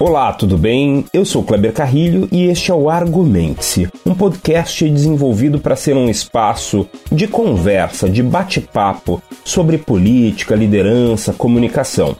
Olá, 0.00 0.32
tudo 0.32 0.58
bem? 0.58 1.04
Eu 1.12 1.24
sou 1.24 1.44
Kleber 1.44 1.72
Carrilho 1.72 2.28
e 2.32 2.46
este 2.46 2.72
é 2.72 2.74
o 2.74 2.90
Argumente-se, 2.90 3.88
um 4.04 4.12
podcast 4.12 4.90
desenvolvido 4.90 5.60
para 5.60 5.76
ser 5.76 5.96
um 5.96 6.08
espaço 6.08 6.88
de 7.12 7.28
conversa, 7.28 8.08
de 8.08 8.20
bate-papo 8.20 9.22
sobre 9.44 9.78
política, 9.78 10.56
liderança, 10.56 11.32
comunicação. 11.32 12.16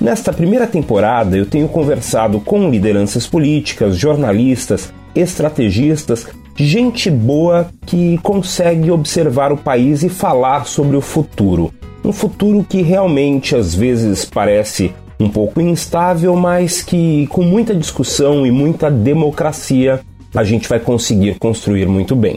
Nesta 0.00 0.32
primeira 0.32 0.66
temporada, 0.66 1.36
eu 1.36 1.44
tenho 1.44 1.68
conversado 1.68 2.40
com 2.40 2.70
lideranças 2.70 3.26
políticas, 3.26 3.98
jornalistas, 3.98 4.90
estrategistas, 5.14 6.26
gente 6.56 7.10
boa 7.10 7.68
que 7.84 8.16
consegue 8.22 8.90
observar 8.90 9.52
o 9.52 9.58
país 9.58 10.02
e 10.02 10.08
falar 10.08 10.64
sobre 10.64 10.96
o 10.96 11.02
futuro. 11.02 11.70
Um 12.02 12.14
futuro 12.14 12.64
que 12.66 12.80
realmente 12.80 13.54
às 13.54 13.74
vezes 13.74 14.24
parece 14.24 14.94
um 15.20 15.28
pouco 15.28 15.60
instável, 15.60 16.34
mas 16.34 16.82
que 16.82 17.26
com 17.26 17.42
muita 17.42 17.74
discussão 17.74 18.46
e 18.46 18.50
muita 18.50 18.90
democracia 18.90 20.00
a 20.34 20.42
gente 20.42 20.68
vai 20.68 20.80
conseguir 20.80 21.38
construir 21.38 21.86
muito 21.86 22.16
bem. 22.16 22.36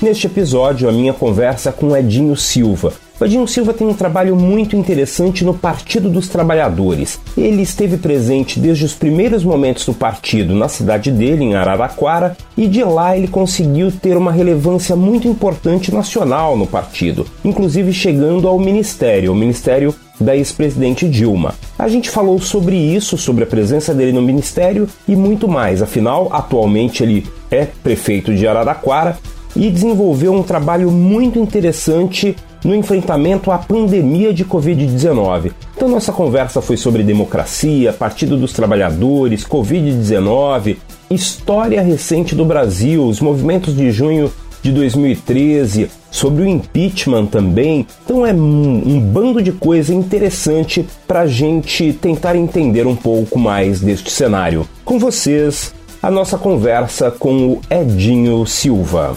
Neste 0.00 0.26
episódio, 0.26 0.88
a 0.88 0.92
minha 0.92 1.12
conversa 1.12 1.70
com 1.70 1.96
Edinho 1.96 2.34
Silva, 2.36 2.92
Vadinho 3.22 3.46
Silva 3.46 3.72
tem 3.72 3.86
um 3.86 3.94
trabalho 3.94 4.34
muito 4.34 4.74
interessante 4.74 5.44
no 5.44 5.54
Partido 5.54 6.10
dos 6.10 6.26
Trabalhadores. 6.26 7.20
Ele 7.38 7.62
esteve 7.62 7.96
presente 7.96 8.58
desde 8.58 8.84
os 8.84 8.94
primeiros 8.94 9.44
momentos 9.44 9.86
do 9.86 9.94
partido 9.94 10.56
na 10.56 10.66
cidade 10.66 11.12
dele, 11.12 11.44
em 11.44 11.54
Araraquara, 11.54 12.36
e 12.56 12.66
de 12.66 12.82
lá 12.82 13.16
ele 13.16 13.28
conseguiu 13.28 13.92
ter 13.92 14.16
uma 14.16 14.32
relevância 14.32 14.96
muito 14.96 15.28
importante 15.28 15.94
nacional 15.94 16.56
no 16.56 16.66
partido, 16.66 17.24
inclusive 17.44 17.92
chegando 17.92 18.48
ao 18.48 18.58
ministério, 18.58 19.30
o 19.30 19.36
ministério 19.36 19.94
da 20.20 20.34
ex-presidente 20.34 21.08
Dilma. 21.08 21.54
A 21.78 21.86
gente 21.86 22.10
falou 22.10 22.40
sobre 22.40 22.74
isso, 22.74 23.16
sobre 23.16 23.44
a 23.44 23.46
presença 23.46 23.94
dele 23.94 24.10
no 24.10 24.20
ministério 24.20 24.88
e 25.06 25.14
muito 25.14 25.46
mais. 25.46 25.80
Afinal, 25.80 26.28
atualmente 26.32 27.04
ele 27.04 27.24
é 27.52 27.66
prefeito 27.84 28.34
de 28.34 28.48
Araraquara 28.48 29.16
e 29.54 29.70
desenvolveu 29.70 30.32
um 30.32 30.42
trabalho 30.42 30.90
muito 30.90 31.38
interessante 31.38 32.34
no 32.64 32.74
enfrentamento 32.74 33.50
à 33.50 33.58
pandemia 33.58 34.32
de 34.32 34.44
Covid-19. 34.44 35.52
Então, 35.76 35.88
nossa 35.88 36.12
conversa 36.12 36.62
foi 36.62 36.76
sobre 36.76 37.02
democracia, 37.02 37.92
Partido 37.92 38.36
dos 38.36 38.52
Trabalhadores, 38.52 39.44
Covid-19, 39.44 40.76
história 41.10 41.82
recente 41.82 42.34
do 42.34 42.44
Brasil, 42.44 43.04
os 43.06 43.20
movimentos 43.20 43.76
de 43.76 43.90
junho 43.90 44.32
de 44.62 44.70
2013, 44.70 45.90
sobre 46.10 46.44
o 46.44 46.46
impeachment 46.46 47.26
também. 47.26 47.86
Então, 48.04 48.24
é 48.24 48.32
um, 48.32 48.82
um 48.86 49.00
bando 49.00 49.42
de 49.42 49.50
coisa 49.50 49.92
interessante 49.92 50.86
para 51.06 51.22
a 51.22 51.26
gente 51.26 51.92
tentar 51.92 52.36
entender 52.36 52.86
um 52.86 52.94
pouco 52.94 53.38
mais 53.38 53.80
deste 53.80 54.10
cenário. 54.10 54.66
Com 54.84 54.98
vocês, 54.98 55.74
a 56.00 56.10
nossa 56.10 56.38
conversa 56.38 57.10
com 57.10 57.48
o 57.48 57.60
Edinho 57.68 58.46
Silva. 58.46 59.16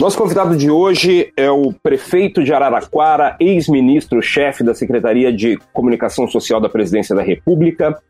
Nosso 0.00 0.16
convidado 0.16 0.56
de 0.56 0.70
hoje 0.70 1.30
é 1.36 1.50
o 1.50 1.74
prefeito 1.74 2.42
de 2.42 2.54
Araraquara, 2.54 3.36
ex-ministro-chefe 3.38 4.64
da 4.64 4.74
Secretaria 4.74 5.30
de 5.30 5.58
Comunicação 5.74 6.26
Social 6.26 6.58
da 6.58 6.70
Presidência 6.70 7.14
da 7.14 7.20
República, 7.20 8.00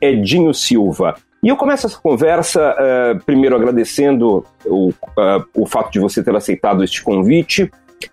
Edinho 0.00 0.54
Silva. 0.54 1.16
E 1.42 1.48
eu 1.48 1.56
começo 1.56 1.88
essa 1.88 1.98
conversa 1.98 2.72
uh, 2.72 3.24
primeiro 3.24 3.56
agradecendo 3.56 4.46
o, 4.64 4.90
uh, 4.90 5.44
o 5.52 5.66
fato 5.66 5.90
de 5.90 5.98
você 5.98 6.22
ter 6.22 6.36
aceitado 6.36 6.84
este 6.84 7.02
convite 7.02 7.68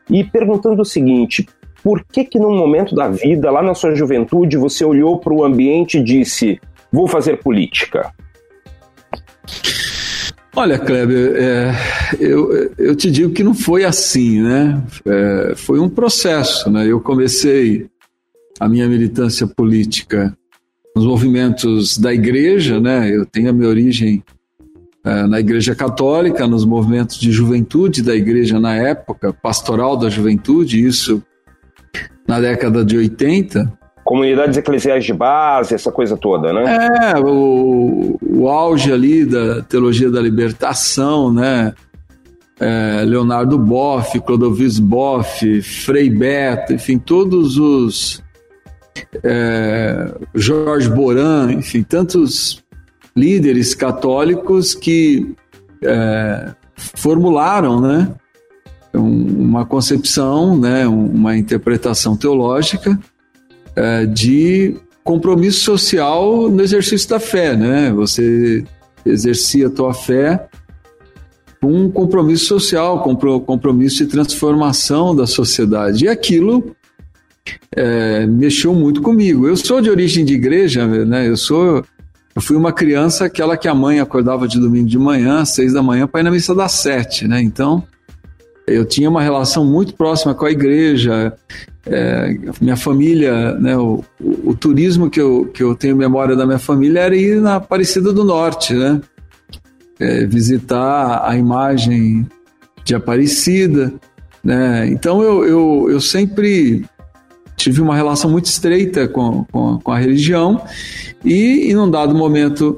e 0.09 0.23
perguntando 0.23 0.81
o 0.81 0.85
seguinte: 0.85 1.47
por 1.83 2.03
que 2.11 2.25
que 2.25 2.39
num 2.39 2.57
momento 2.57 2.95
da 2.95 3.07
vida, 3.07 3.51
lá 3.51 3.61
na 3.61 3.75
sua 3.75 3.93
juventude, 3.93 4.57
você 4.57 4.83
olhou 4.83 5.19
para 5.19 5.31
o 5.31 5.45
ambiente 5.45 5.99
e 5.99 6.03
disse: 6.03 6.59
vou 6.91 7.07
fazer 7.07 7.37
política? 7.37 8.11
Olha, 10.59 10.79
Kleber, 10.79 11.35
é, 11.35 11.71
eu, 12.19 12.73
eu 12.79 12.95
te 12.95 13.11
digo 13.11 13.31
que 13.31 13.43
não 13.43 13.53
foi 13.53 13.83
assim, 13.85 14.41
né? 14.41 14.83
É, 15.05 15.53
foi 15.55 15.79
um 15.79 15.87
processo, 15.87 16.67
né? 16.71 16.87
Eu 16.87 16.99
comecei 16.99 17.85
a 18.59 18.67
minha 18.67 18.89
militância 18.89 19.45
política 19.45 20.35
nos 20.95 21.05
movimentos 21.05 21.99
da 21.99 22.11
igreja, 22.11 22.79
né? 22.79 23.07
Eu 23.15 23.23
tenho 23.23 23.51
a 23.51 23.53
minha 23.53 23.69
origem 23.69 24.23
é, 25.05 25.27
na 25.27 25.39
igreja 25.39 25.75
católica, 25.75 26.47
nos 26.47 26.65
movimentos 26.65 27.19
de 27.19 27.31
juventude 27.31 28.01
da 28.01 28.15
igreja 28.15 28.59
na 28.59 28.73
época, 28.73 29.31
pastoral 29.31 29.95
da 29.95 30.09
juventude, 30.09 30.83
isso 30.83 31.21
na 32.27 32.39
década 32.39 32.83
de 32.83 32.97
80 32.97 33.76
comunidades 34.07 34.55
eclesiais 34.55 35.03
de 35.03 35.11
base, 35.11 35.75
essa 35.75 35.91
coisa 35.91 36.15
toda, 36.15 36.53
né? 36.53 36.63
É, 37.13 37.19
o, 37.19 38.17
o 38.21 38.47
auge 38.47 38.89
ali 38.89 39.25
da 39.25 39.61
teologia 39.63 40.09
da 40.09 40.21
libertação, 40.21 41.31
né? 41.31 41.73
É, 42.57 43.03
Leonardo 43.05 43.59
Boff, 43.59 44.17
Clodovis 44.21 44.79
Boff, 44.79 45.61
Frei 45.61 46.09
Beto, 46.09 46.73
enfim, 46.73 46.97
todos 46.97 47.57
os. 47.57 48.23
É, 49.21 50.15
Jorge 50.33 50.89
Boran, 50.89 51.51
enfim, 51.51 51.83
tantos 51.83 52.63
líderes 53.13 53.75
católicos 53.75 54.73
que 54.73 55.35
é, 55.83 56.53
formularam, 56.95 57.81
né? 57.81 58.09
Uma 58.93 59.65
concepção, 59.65 60.57
né? 60.57 60.87
Uma 60.87 61.35
interpretação 61.35 62.15
teológica 62.15 62.97
é, 63.77 64.07
de 64.07 64.75
compromisso 65.03 65.63
social 65.63 66.49
no 66.49 66.63
exercício 66.63 67.07
da 67.07 67.19
fé, 67.19 67.55
né? 67.55 67.91
Você 67.93 68.63
exercia 69.05 69.67
a 69.67 69.69
tua 69.69 69.93
fé 69.93 70.47
com 71.61 71.71
um 71.71 71.89
compromisso 71.89 72.45
social, 72.45 73.03
com 73.03 73.15
compromisso 73.39 73.97
de 73.97 74.07
transformação 74.07 75.15
da 75.15 75.27
sociedade. 75.27 76.05
E 76.05 76.07
aquilo 76.07 76.75
é, 77.75 78.25
mexeu 78.25 78.73
muito 78.73 79.01
comigo. 79.01 79.47
Eu 79.47 79.55
sou 79.55 79.79
de 79.79 79.89
origem 79.91 80.25
de 80.25 80.33
igreja, 80.33 80.87
né? 81.05 81.27
Eu 81.27 81.37
sou 81.37 81.85
eu 82.35 82.41
fui 82.41 82.55
uma 82.55 82.71
criança 82.71 83.25
aquela 83.25 83.57
que 83.57 83.67
a 83.67 83.73
mãe 83.73 83.99
acordava 83.99 84.47
de 84.47 84.59
domingo 84.59 84.87
de 84.87 84.97
manhã, 84.97 85.41
às 85.41 85.49
seis 85.49 85.73
da 85.73 85.81
manhã, 85.81 86.07
para 86.07 86.21
ir 86.21 86.23
na 86.23 86.31
missa 86.31 86.53
das 86.53 86.71
sete, 86.73 87.27
né? 87.27 87.41
Então, 87.41 87.83
eu 88.67 88.85
tinha 88.85 89.09
uma 89.09 89.23
relação 89.23 89.65
muito 89.65 89.95
próxima 89.95 90.35
com 90.35 90.45
a 90.45 90.51
igreja. 90.51 91.33
É, 91.89 92.37
minha 92.59 92.75
família, 92.75 93.53
né, 93.55 93.77
o, 93.77 94.03
o, 94.19 94.49
o, 94.49 94.55
turismo 94.55 95.09
que 95.09 95.21
eu, 95.21 95.49
que 95.53 95.63
eu 95.63 95.73
tenho 95.73 95.95
memória 95.95 96.35
da 96.35 96.45
minha 96.45 96.59
família 96.59 96.99
era 97.01 97.15
ir 97.15 97.39
na 97.39 97.55
Aparecida 97.55 98.11
do 98.11 98.23
Norte, 98.23 98.73
né? 98.73 99.01
É, 99.99 100.25
visitar 100.25 101.23
a 101.25 101.35
imagem 101.37 102.27
de 102.83 102.93
Aparecida, 102.93 103.93
né? 104.43 104.87
Então 104.87 105.21
eu, 105.21 105.45
eu, 105.45 105.87
eu 105.89 106.01
sempre 106.01 106.85
tive 107.55 107.81
uma 107.81 107.95
relação 107.95 108.29
muito 108.29 108.45
estreita 108.45 109.07
com, 109.07 109.43
com, 109.45 109.79
com 109.79 109.91
a 109.91 109.97
religião 109.97 110.61
e, 111.25 111.71
em 111.71 111.77
um 111.77 111.89
dado 111.89 112.13
momento, 112.13 112.77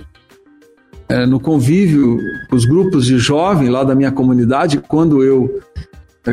é, 1.09 1.26
no 1.26 1.40
convívio 1.40 2.20
com 2.50 2.56
os 2.56 2.66
grupos 2.66 3.06
de 3.06 3.18
jovens 3.18 3.70
lá 3.70 3.84
da 3.84 3.94
minha 3.94 4.12
comunidade, 4.12 4.78
quando 4.80 5.24
eu 5.24 5.59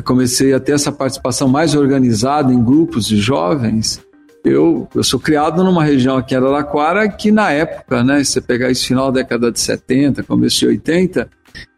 comecei 0.04 0.52
a 0.52 0.60
ter 0.60 0.72
essa 0.72 0.92
participação 0.92 1.48
mais 1.48 1.74
organizada 1.74 2.52
em 2.52 2.62
grupos 2.62 3.06
de 3.06 3.18
jovens, 3.18 4.04
eu, 4.44 4.88
eu 4.94 5.02
sou 5.02 5.18
criado 5.18 5.64
numa 5.64 5.82
região 5.82 6.16
aqui 6.16 6.34
em 6.34 6.38
Araraquara 6.38 7.08
que 7.08 7.32
na 7.32 7.50
época, 7.50 8.04
né, 8.04 8.22
se 8.22 8.32
você 8.32 8.40
pegar 8.40 8.70
esse 8.70 8.86
final 8.86 9.10
da 9.10 9.20
década 9.20 9.50
de 9.50 9.58
70, 9.58 10.22
começo 10.22 10.60
de 10.60 10.66
80, 10.66 11.28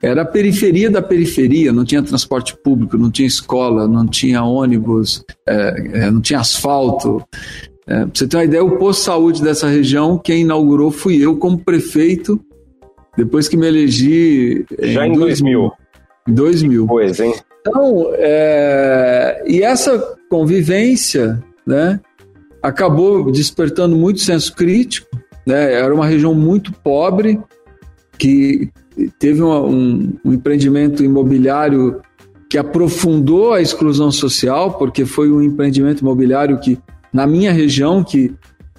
era 0.02 0.22
a 0.22 0.24
periferia 0.24 0.90
da 0.90 1.00
periferia, 1.00 1.72
não 1.72 1.84
tinha 1.84 2.02
transporte 2.02 2.56
público, 2.62 2.98
não 2.98 3.10
tinha 3.10 3.26
escola, 3.26 3.88
não 3.88 4.06
tinha 4.06 4.42
ônibus, 4.42 5.24
é, 5.46 6.04
é, 6.04 6.10
não 6.10 6.20
tinha 6.20 6.40
asfalto. 6.40 7.24
É, 7.86 8.04
pra 8.04 8.10
você 8.12 8.26
ter 8.26 8.36
uma 8.36 8.44
ideia, 8.44 8.62
o 8.62 8.76
posto 8.76 9.00
de 9.00 9.04
saúde 9.06 9.42
dessa 9.42 9.66
região, 9.66 10.18
quem 10.18 10.42
inaugurou 10.42 10.90
fui 10.90 11.24
eu 11.24 11.36
como 11.36 11.58
prefeito, 11.58 12.38
depois 13.16 13.48
que 13.48 13.56
me 13.56 13.66
elegi. 13.66 14.66
Já 14.78 15.06
em 15.06 15.12
2000. 15.12 15.72
2000. 16.28 16.86
Pois, 16.86 17.18
hein? 17.18 17.34
Então, 17.68 18.10
é, 18.14 19.42
e 19.46 19.62
essa 19.62 20.16
convivência, 20.28 21.42
né, 21.66 22.00
acabou 22.62 23.30
despertando 23.30 23.96
muito 23.96 24.20
senso 24.20 24.54
crítico, 24.54 25.08
né, 25.46 25.74
era 25.74 25.94
uma 25.94 26.06
região 26.06 26.34
muito 26.34 26.72
pobre, 26.72 27.40
que 28.18 28.70
teve 29.18 29.42
uma, 29.42 29.60
um, 29.60 30.12
um 30.24 30.32
empreendimento 30.32 31.04
imobiliário 31.04 32.00
que 32.50 32.58
aprofundou 32.58 33.52
a 33.52 33.60
exclusão 33.60 34.10
social, 34.10 34.78
porque 34.78 35.04
foi 35.04 35.30
um 35.30 35.42
empreendimento 35.42 36.00
imobiliário 36.00 36.58
que, 36.58 36.78
na 37.12 37.26
minha 37.26 37.52
região, 37.52 38.02
que 38.02 38.34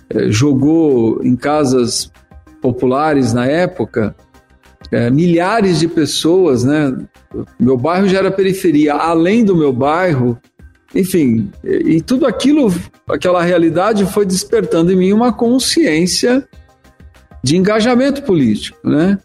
é, 0.10 0.30
jogou 0.30 1.24
em 1.24 1.36
casas 1.36 2.12
populares 2.62 3.32
na 3.32 3.46
época, 3.46 4.16
é, 4.92 5.10
milhares 5.10 5.80
de 5.80 5.88
pessoas, 5.88 6.64
né? 6.64 6.96
Meu 7.60 7.78
bairro 7.78 8.08
já 8.08 8.20
era 8.20 8.32
periferia. 8.32 8.96
Além 8.96 9.46
do 9.46 9.56
meu 9.56 9.72
bairro, 9.72 10.38
enfim, 10.94 11.52
e 11.64 12.02
tudo 12.02 12.26
aquilo, 12.26 12.74
aquela 13.08 13.44
realidade 13.44 14.06
foi 14.06 14.26
despertando 14.26 14.92
em 14.92 14.96
mim 14.96 15.14
uma 15.14 15.32
consciência 15.32 16.48
de 17.44 17.56
engajamento 17.56 18.24
político, 18.24 18.78
né? 18.88 19.18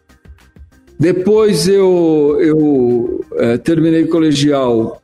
Depois 0.98 1.66
eu, 1.66 2.38
eu 2.40 3.24
é, 3.36 3.58
terminei 3.58 4.04
o 4.04 4.08
colegial. 4.08 5.02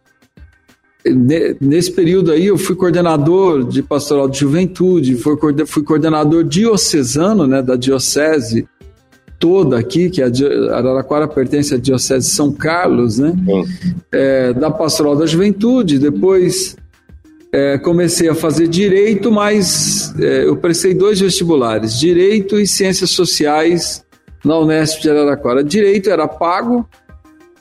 Nesse 1.60 1.90
período 1.90 2.30
aí 2.30 2.46
eu 2.46 2.58
fui 2.58 2.76
coordenador 2.76 3.64
de 3.64 3.82
pastoral 3.82 4.28
de 4.28 4.38
juventude, 4.38 5.16
fui 5.16 5.82
coordenador 5.82 6.44
diocesano 6.44 7.46
né, 7.46 7.62
da 7.62 7.74
diocese 7.74 8.68
toda 9.40 9.78
aqui, 9.78 10.10
que 10.10 10.22
a 10.22 10.26
Araraquara 10.76 11.26
pertence 11.26 11.74
à 11.74 11.78
Diocese 11.78 12.28
de 12.28 12.34
São 12.34 12.52
Carlos, 12.52 13.18
né? 13.18 13.32
É, 14.12 14.52
da 14.52 14.70
Pastoral 14.70 15.16
da 15.16 15.24
Juventude. 15.24 15.98
Depois 15.98 16.76
é, 17.50 17.78
comecei 17.78 18.28
a 18.28 18.34
fazer 18.34 18.68
direito, 18.68 19.32
mas 19.32 20.14
é, 20.20 20.44
eu 20.44 20.56
prestei 20.56 20.94
dois 20.94 21.18
vestibulares: 21.18 21.98
direito 21.98 22.60
e 22.60 22.66
ciências 22.66 23.10
sociais 23.10 24.04
na 24.44 24.58
Unesp 24.58 25.00
de 25.00 25.10
Araraquara. 25.10 25.64
Direito 25.64 26.10
era 26.10 26.28
pago, 26.28 26.86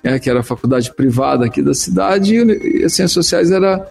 é, 0.04 0.20
que 0.20 0.30
era 0.30 0.42
a 0.42 0.44
faculdade 0.44 0.94
privada 0.94 1.46
aqui 1.46 1.62
da 1.62 1.74
cidade, 1.74 2.36
e 2.36 2.84
as 2.84 2.94
ciências 2.94 3.14
sociais 3.14 3.52
era 3.52 3.90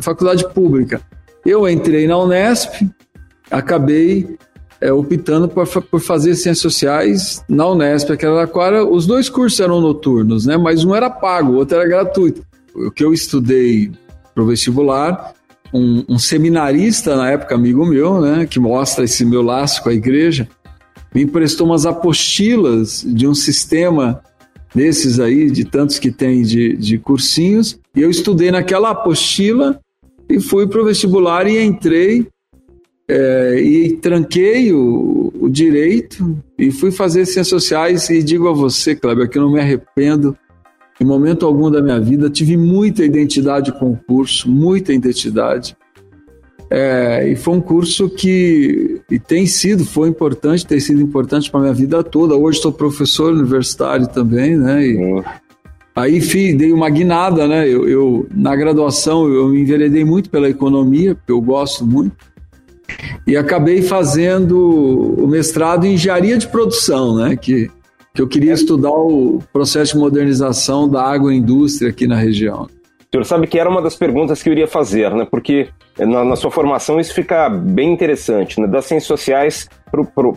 faculdade 0.00 0.48
pública. 0.54 1.00
Eu 1.44 1.68
entrei 1.68 2.06
na 2.06 2.16
Unesp, 2.16 2.88
acabei 3.50 4.38
é, 4.80 4.92
optando 4.92 5.48
por, 5.48 5.66
por 5.66 6.00
fazer 6.00 6.34
ciências 6.34 6.60
sociais 6.60 7.44
na 7.48 7.66
Unesp, 7.68 8.10
aqui 8.10 8.24
em 8.24 8.28
Araraquara. 8.28 8.84
Os 8.84 9.06
dois 9.06 9.28
cursos 9.28 9.58
eram 9.60 9.80
noturnos, 9.80 10.46
né? 10.46 10.56
Mas 10.56 10.84
um 10.84 10.94
era 10.94 11.10
pago, 11.10 11.52
o 11.52 11.56
outro 11.56 11.76
era 11.76 11.88
gratuito. 11.88 12.42
O 12.74 12.90
que 12.90 13.04
eu 13.04 13.12
estudei 13.12 13.90
para 14.34 14.42
o 14.42 14.46
vestibular, 14.46 15.32
um, 15.74 16.04
um, 16.08 16.18
seminarista 16.18 17.16
na 17.16 17.30
época, 17.30 17.54
amigo 17.54 17.84
meu, 17.84 18.20
né? 18.20 18.46
Que 18.46 18.60
mostra 18.60 19.04
esse 19.04 19.24
meu 19.24 19.42
laço 19.42 19.82
com 19.82 19.88
a 19.88 19.94
igreja, 19.94 20.48
me 21.14 21.22
emprestou 21.22 21.66
umas 21.66 21.84
apostilas 21.84 23.04
de 23.06 23.26
um 23.26 23.34
sistema 23.34 24.22
desses 24.74 25.18
aí, 25.18 25.50
de 25.50 25.64
tantos 25.64 25.98
que 25.98 26.10
tem 26.10 26.42
de, 26.42 26.76
de 26.76 26.98
cursinhos, 26.98 27.80
e 27.96 28.02
eu 28.02 28.10
estudei 28.10 28.50
naquela 28.50 28.90
apostila 28.90 29.80
e 30.28 30.38
fui 30.38 30.66
para 30.66 30.80
o 30.80 30.84
vestibular 30.84 31.46
e 31.46 31.58
entrei 31.58 32.28
é, 33.08 33.58
e 33.60 33.96
tranquei 33.96 34.72
o, 34.72 35.32
o, 35.40 35.48
direito 35.48 36.36
e 36.58 36.70
fui 36.70 36.90
fazer 36.90 37.24
ciências 37.24 37.48
sociais 37.48 38.10
e 38.10 38.22
digo 38.22 38.48
a 38.48 38.52
você, 38.52 38.94
Kleber, 38.94 39.28
que 39.30 39.38
eu 39.38 39.42
não 39.42 39.52
me 39.52 39.58
arrependo 39.58 40.36
em 41.00 41.04
momento 41.04 41.46
algum 41.46 41.70
da 41.70 41.80
minha 41.80 41.98
vida, 41.98 42.28
tive 42.28 42.56
muita 42.56 43.04
identidade 43.04 43.72
com 43.72 43.92
o 43.92 43.96
curso, 43.96 44.50
muita 44.50 44.92
identidade. 44.92 45.76
É, 46.70 47.26
e 47.30 47.36
foi 47.36 47.54
um 47.54 47.60
curso 47.62 48.10
que 48.10 49.00
e 49.10 49.18
tem 49.18 49.46
sido, 49.46 49.86
foi 49.86 50.08
importante, 50.08 50.66
tem 50.66 50.78
sido 50.78 51.00
importante 51.00 51.50
para 51.50 51.60
minha 51.60 51.72
vida 51.72 52.02
toda. 52.02 52.36
Hoje 52.36 52.60
sou 52.60 52.70
professor 52.70 53.32
universitário 53.32 54.06
também, 54.08 54.54
né? 54.56 54.86
E, 54.86 54.96
uhum. 54.96 55.22
Aí 55.96 56.20
fiz, 56.20 56.56
dei 56.56 56.72
uma 56.72 56.90
guinada, 56.90 57.48
né? 57.48 57.66
Eu, 57.66 57.88
eu, 57.88 58.28
na 58.34 58.54
graduação 58.54 59.26
eu 59.32 59.48
me 59.48 59.62
enveredei 59.62 60.04
muito 60.04 60.28
pela 60.28 60.48
economia, 60.48 61.14
porque 61.14 61.32
eu 61.32 61.40
gosto 61.40 61.86
muito 61.86 62.14
e 63.26 63.36
acabei 63.36 63.82
fazendo 63.82 64.58
o 65.22 65.26
mestrado 65.26 65.86
em 65.86 65.94
engenharia 65.94 66.38
de 66.38 66.48
produção, 66.48 67.16
né? 67.16 67.36
Que, 67.36 67.70
que 68.14 68.22
eu 68.22 68.28
queria 68.28 68.52
estudar 68.52 68.92
o 68.92 69.42
processo 69.52 69.92
de 69.92 69.98
modernização 69.98 70.88
da 70.88 71.02
agroindústria 71.02 71.90
aqui 71.90 72.06
na 72.06 72.16
região. 72.16 72.62
O 72.62 73.10
senhor 73.10 73.24
sabe 73.24 73.46
que 73.46 73.58
era 73.58 73.70
uma 73.70 73.80
das 73.80 73.96
perguntas 73.96 74.42
que 74.42 74.48
eu 74.48 74.52
iria 74.52 74.66
fazer, 74.66 75.10
né? 75.14 75.26
Porque 75.30 75.68
na, 75.98 76.24
na 76.24 76.36
sua 76.36 76.50
formação 76.50 77.00
isso 77.00 77.14
fica 77.14 77.48
bem 77.48 77.92
interessante, 77.92 78.60
né? 78.60 78.66
Das 78.66 78.84
ciências 78.84 79.08
sociais 79.08 79.68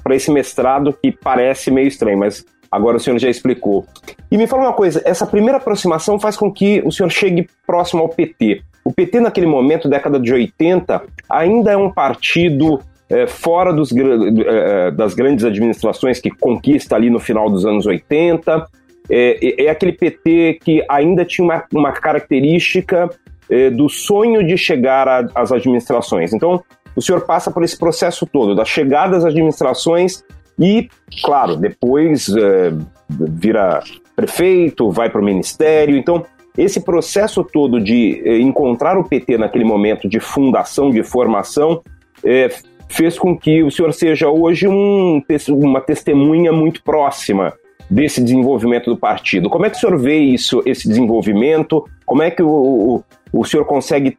para 0.04 0.16
esse 0.16 0.32
mestrado 0.32 0.94
que 0.94 1.12
parece 1.12 1.70
meio 1.70 1.88
estranho, 1.88 2.20
mas 2.20 2.46
agora 2.72 2.96
o 2.96 3.00
senhor 3.00 3.20
já 3.20 3.30
explicou. 3.30 3.86
E 4.32 4.38
me 4.38 4.48
fala 4.48 4.64
uma 4.64 4.74
coisa, 4.74 5.02
essa 5.06 5.28
primeira 5.28 5.58
aproximação 5.58 6.18
faz 6.18 6.38
com 6.38 6.52
que 6.52 6.82
o 6.86 6.92
senhor 6.92 7.10
chegue 7.10 7.50
próximo 7.68 8.04
ao 8.04 8.10
PT. 8.10 8.64
O 8.92 8.94
PT, 8.94 9.22
naquele 9.22 9.48
momento, 9.48 9.88
década 9.88 10.20
de 10.20 10.34
80, 10.34 11.02
ainda 11.30 11.72
é 11.72 11.78
um 11.78 11.90
partido 11.90 12.82
é, 13.10 13.26
fora 13.26 13.72
dos, 13.72 13.90
é, 13.96 14.92
das 14.92 15.14
grandes 15.14 15.46
administrações 15.46 16.20
que 16.20 16.30
conquista 16.30 16.94
ali 16.94 17.10
no 17.10 17.18
final 17.18 17.50
dos 17.50 17.66
anos 17.66 17.86
80. 17.86 18.68
É, 19.10 19.64
é 19.64 19.70
aquele 19.70 19.94
PT 19.94 20.60
que 20.62 20.84
ainda 20.90 21.24
tinha 21.24 21.46
uma, 21.46 21.64
uma 21.74 21.94
característica 21.94 23.10
é, 23.50 23.70
do 23.70 23.88
sonho 23.88 24.46
de 24.46 24.58
chegar 24.58 25.30
às 25.34 25.54
administrações. 25.54 26.34
Então, 26.34 26.62
o 26.94 27.02
senhor 27.02 27.22
passa 27.22 27.50
por 27.50 27.64
esse 27.64 27.80
processo 27.80 28.26
todo, 28.26 28.54
da 28.54 28.66
chegada 28.66 29.16
às 29.16 29.24
administrações 29.24 30.22
e, 30.60 30.90
claro, 31.24 31.56
depois 31.56 32.28
é, 32.28 32.74
vira 33.10 33.82
prefeito, 34.18 34.92
vai 34.92 35.10
para 35.10 35.22
o 35.22 35.24
ministério. 35.24 35.96
Então, 35.96 36.26
esse 36.58 36.82
processo 36.82 37.44
todo 37.44 37.80
de 37.80 38.22
eh, 38.26 38.40
encontrar 38.40 38.98
o 38.98 39.04
PT 39.04 39.38
naquele 39.38 39.64
momento 39.64 40.08
de 40.08 40.20
fundação, 40.20 40.90
de 40.90 41.04
formação, 41.04 41.82
eh, 42.24 42.50
fez 42.90 43.18
com 43.18 43.38
que 43.38 43.64
o 43.64 43.72
senhor 43.72 43.94
seja 43.94 44.30
hoje 44.30 44.68
um, 44.68 45.22
uma 45.50 45.80
testemunha 45.80 46.52
muito 46.52 46.84
próxima 46.84 47.54
desse 47.90 48.22
desenvolvimento 48.22 48.90
do 48.90 48.98
partido. 48.98 49.50
Como 49.50 49.66
é 49.66 49.70
que 49.70 49.78
o 49.78 49.80
senhor 49.80 49.98
vê 49.98 50.18
isso, 50.18 50.62
esse 50.66 50.88
desenvolvimento? 50.88 51.86
Como 52.06 52.22
é 52.22 52.30
que 52.30 52.44
o, 52.44 52.50
o, 52.50 53.04
o 53.34 53.46
senhor 53.46 53.66
consegue 53.66 54.18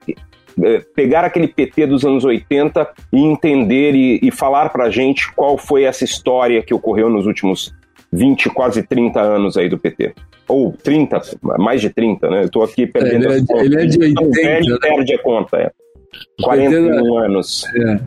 eh, 0.63 0.83
pegar 0.95 1.25
aquele 1.25 1.49
PT 1.49 1.87
dos 1.87 2.05
anos 2.05 2.25
80 2.25 2.89
e 3.13 3.21
entender 3.21 3.95
e, 3.95 4.21
e 4.23 4.31
falar 4.31 4.71
para 4.71 4.85
a 4.85 4.91
gente 4.91 5.33
qual 5.33 5.57
foi 5.57 5.85
essa 5.85 6.05
história 6.05 6.63
que 6.63 6.75
ocorreu 6.75 7.09
nos 7.09 7.27
últimos 7.27 7.75
20, 8.13 8.51
quase 8.51 8.83
30 8.83 9.21
anos 9.21 9.57
aí 9.57 9.69
do 9.69 9.79
PT? 9.79 10.15
Ou 10.53 10.73
30, 10.73 11.21
mais 11.59 11.81
de 11.81 11.91
30, 11.91 12.31
né? 12.31 12.45
Eu 12.45 12.51
tô 12.51 12.63
aqui 12.63 12.87
perdendo 12.87 13.33
é, 13.33 13.37
ele, 13.37 13.47
é, 13.51 13.65
ele 13.65 13.77
é 13.77 13.87
de 13.87 13.99
80. 13.99 14.31
Velho, 14.31 14.73
né? 14.73 14.79
perde 14.81 15.15
a 15.15 15.19
conta, 15.23 15.57
é. 15.57 15.71
41 16.43 17.19
anos. 17.19 17.65
É. 17.75 18.01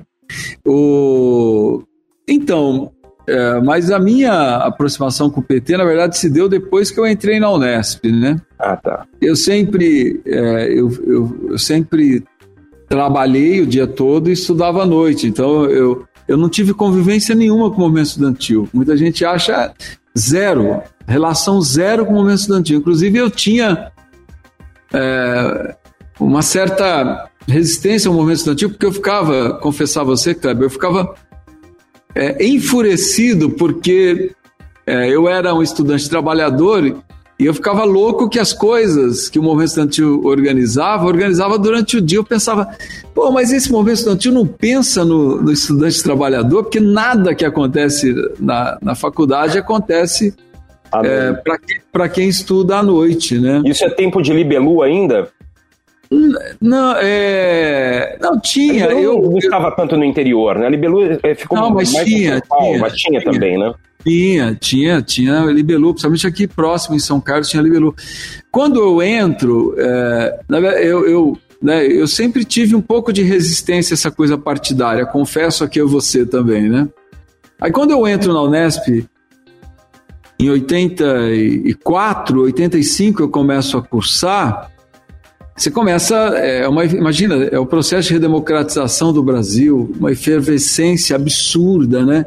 O... 0.65 1.83
Então, 2.27 2.91
é, 3.27 3.59
mas 3.61 3.89
a 3.89 3.99
minha 3.99 4.57
aproximação 4.57 5.29
com 5.29 5.39
o 5.39 5.43
PT, 5.43 5.77
na 5.77 5.83
verdade, 5.83 6.17
se 6.17 6.29
deu 6.29 6.47
depois 6.47 6.91
que 6.91 6.99
eu 6.99 7.07
entrei 7.07 7.39
na 7.39 7.51
Unesp, 7.51 8.05
né? 8.05 8.39
Ah, 8.59 8.77
tá. 8.77 9.05
Eu 9.19 9.35
sempre, 9.35 10.21
é, 10.25 10.67
eu, 10.71 10.91
eu, 11.05 11.47
eu, 11.49 11.57
sempre 11.57 12.23
trabalhei 12.87 13.61
o 13.61 13.65
dia 13.65 13.87
todo 13.87 14.29
e 14.29 14.33
estudava 14.33 14.83
à 14.83 14.85
noite, 14.85 15.27
então 15.27 15.65
eu, 15.65 16.05
eu 16.27 16.37
não 16.37 16.49
tive 16.49 16.73
convivência 16.73 17.35
nenhuma 17.35 17.69
com 17.69 17.77
o 17.77 17.79
movimento 17.81 18.07
estudantil. 18.07 18.67
Muita 18.73 18.97
gente 18.97 19.23
acha 19.23 19.73
zero, 20.17 20.81
relação 21.07 21.61
zero 21.61 22.05
com 22.05 22.13
o 22.13 22.15
movimento 22.15 22.39
estudantil. 22.39 22.79
Inclusive, 22.79 23.17
eu 23.17 23.29
tinha 23.29 23.91
é, 24.93 25.75
uma 26.19 26.41
certa 26.41 27.29
resistência 27.47 28.09
ao 28.09 28.13
movimento 28.13 28.37
estudantil, 28.37 28.69
porque 28.69 28.85
eu 28.85 28.91
ficava, 28.91 29.59
confessar 29.59 30.01
a 30.01 30.05
você, 30.05 30.33
Kleber, 30.33 30.65
eu 30.65 30.69
ficava 30.69 31.15
é, 32.15 32.43
enfurecido 32.45 33.51
porque 33.51 34.31
é, 34.87 35.09
eu 35.09 35.27
era 35.27 35.53
um 35.53 35.61
estudante 35.61 36.09
trabalhador 36.09 37.03
e 37.37 37.45
eu 37.45 37.53
ficava 37.53 37.83
louco 37.83 38.29
que 38.29 38.39
as 38.39 38.53
coisas 38.53 39.27
que 39.27 39.37
o 39.37 39.43
movimento 39.43 39.69
estudantil 39.69 40.21
organizava, 40.23 41.05
organizava 41.05 41.57
durante 41.59 41.97
o 41.97 42.01
dia. 42.01 42.17
Eu 42.17 42.23
pensava, 42.23 42.69
pô, 43.13 43.29
mas 43.29 43.51
esse 43.51 43.69
movimento 43.69 43.97
estudantil 43.97 44.31
não 44.31 44.47
pensa 44.47 45.03
no, 45.03 45.41
no 45.41 45.51
estudante 45.51 46.01
trabalhador, 46.01 46.63
porque 46.63 46.79
nada 46.79 47.35
que 47.35 47.43
acontece 47.43 48.13
na, 48.39 48.77
na 48.81 48.95
faculdade 48.95 49.57
acontece 49.57 50.33
é, 51.03 51.33
para 51.91 52.07
quem 52.07 52.29
estuda 52.29 52.77
à 52.77 52.83
noite, 52.83 53.37
né? 53.37 53.61
Isso 53.65 53.83
é 53.83 53.89
tempo 53.89 54.21
de 54.21 54.31
libelu 54.31 54.81
ainda? 54.81 55.29
Não, 56.61 56.95
é... 56.97 58.17
não 58.21 58.39
tinha. 58.39 58.85
eu 58.85 59.21
não 59.21 59.37
estava 59.37 59.71
tanto 59.71 59.97
no 59.97 60.05
interior, 60.05 60.57
né? 60.57 60.67
A 60.67 60.69
Libelu 60.69 61.19
é, 61.23 61.35
ficou 61.35 61.57
não, 61.57 61.71
mas 61.71 61.91
mais 61.91 62.05
tinha, 62.05 62.39
tinha, 62.41 62.79
mas 62.79 62.93
tinha, 62.93 63.19
tinha, 63.19 63.33
também, 63.33 63.57
né? 63.57 63.73
Tinha, 64.05 64.53
tinha, 64.53 65.01
tinha 65.01 65.45
Libelu, 65.45 65.91
principalmente 65.91 66.27
aqui 66.27 66.47
próximo 66.47 66.95
em 66.95 66.99
São 66.99 67.19
Carlos 67.19 67.49
tinha 67.49 67.63
Libelu. 67.63 67.95
Quando 68.51 68.79
eu 68.79 69.01
entro, 69.01 69.73
é, 69.77 70.39
eu, 70.83 71.07
eu, 71.07 71.37
né, 71.59 71.87
eu 71.87 72.07
sempre 72.07 72.45
tive 72.45 72.75
um 72.75 72.81
pouco 72.81 73.11
de 73.11 73.23
resistência 73.23 73.93
a 73.93 73.95
essa 73.95 74.11
coisa 74.11 74.37
partidária, 74.37 75.05
confesso 75.07 75.63
aqui 75.63 75.81
a 75.81 75.85
você 75.85 76.23
também, 76.23 76.69
né? 76.69 76.87
Aí 77.59 77.71
quando 77.71 77.91
eu 77.91 78.07
entro 78.07 78.31
na 78.31 78.43
Unesp, 78.43 79.07
em 80.37 80.49
84, 80.49 82.41
85 82.43 83.23
eu 83.23 83.29
começo 83.29 83.75
a 83.75 83.81
cursar, 83.81 84.69
você 85.55 85.71
começa, 85.71 86.15
é 86.15 86.67
uma, 86.67 86.83
imagina, 86.83 87.45
é 87.45 87.57
o 87.57 87.65
processo 87.65 88.09
de 88.09 88.13
redemocratização 88.13 89.13
do 89.13 89.23
Brasil, 89.23 89.89
uma 89.97 90.11
efervescência 90.11 91.15
absurda, 91.15 92.05
né? 92.05 92.25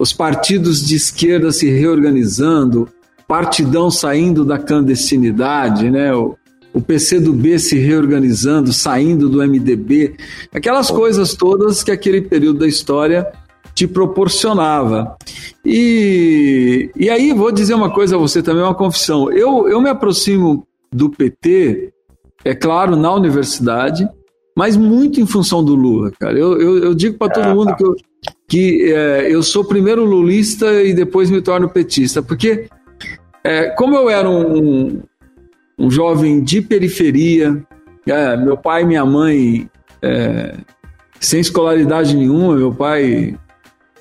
Os 0.00 0.14
partidos 0.14 0.86
de 0.86 0.96
esquerda 0.96 1.52
se 1.52 1.68
reorganizando, 1.68 2.88
partidão 3.28 3.90
saindo 3.90 4.46
da 4.46 4.58
clandestinidade, 4.58 5.90
né? 5.90 6.14
O, 6.14 6.38
o 6.72 6.80
PCdoB 6.80 7.58
se 7.58 7.78
reorganizando, 7.78 8.72
saindo 8.72 9.28
do 9.28 9.46
MDB, 9.46 10.16
aquelas 10.54 10.90
coisas 10.90 11.34
todas 11.34 11.82
que 11.82 11.90
aquele 11.90 12.22
período 12.22 12.60
da 12.60 12.66
história 12.66 13.30
te 13.74 13.86
proporcionava. 13.86 15.18
E, 15.62 16.90
e 16.96 17.10
aí 17.10 17.34
vou 17.34 17.52
dizer 17.52 17.74
uma 17.74 17.90
coisa 17.90 18.16
a 18.16 18.18
você 18.18 18.42
também, 18.42 18.62
uma 18.62 18.74
confissão. 18.74 19.30
Eu, 19.30 19.68
eu 19.68 19.82
me 19.82 19.90
aproximo 19.90 20.66
do 20.90 21.10
PT, 21.10 21.92
é 22.42 22.54
claro, 22.54 22.96
na 22.96 23.12
universidade, 23.12 24.08
mas 24.56 24.78
muito 24.78 25.20
em 25.20 25.26
função 25.26 25.62
do 25.62 25.74
Lula, 25.74 26.10
cara. 26.18 26.38
Eu, 26.38 26.58
eu, 26.58 26.78
eu 26.84 26.94
digo 26.94 27.18
para 27.18 27.34
todo 27.34 27.44
ah, 27.44 27.54
mundo 27.54 27.68
tá. 27.68 27.74
que, 27.74 27.84
eu, 27.84 27.94
que 28.50 28.92
é, 28.92 29.32
eu 29.32 29.44
sou 29.44 29.64
primeiro 29.64 30.04
lulista 30.04 30.82
e 30.82 30.92
depois 30.92 31.30
me 31.30 31.40
torno 31.40 31.68
petista, 31.68 32.20
porque 32.20 32.68
é, 33.44 33.70
como 33.70 33.94
eu 33.94 34.10
era 34.10 34.28
um, 34.28 35.00
um 35.78 35.88
jovem 35.88 36.42
de 36.42 36.60
periferia, 36.60 37.64
é, 38.04 38.36
meu 38.36 38.56
pai 38.56 38.82
e 38.82 38.86
minha 38.86 39.06
mãe 39.06 39.70
sem 41.20 41.40
escolaridade 41.40 42.16
nenhuma, 42.16 42.56
meu 42.56 42.72
pai 42.74 43.38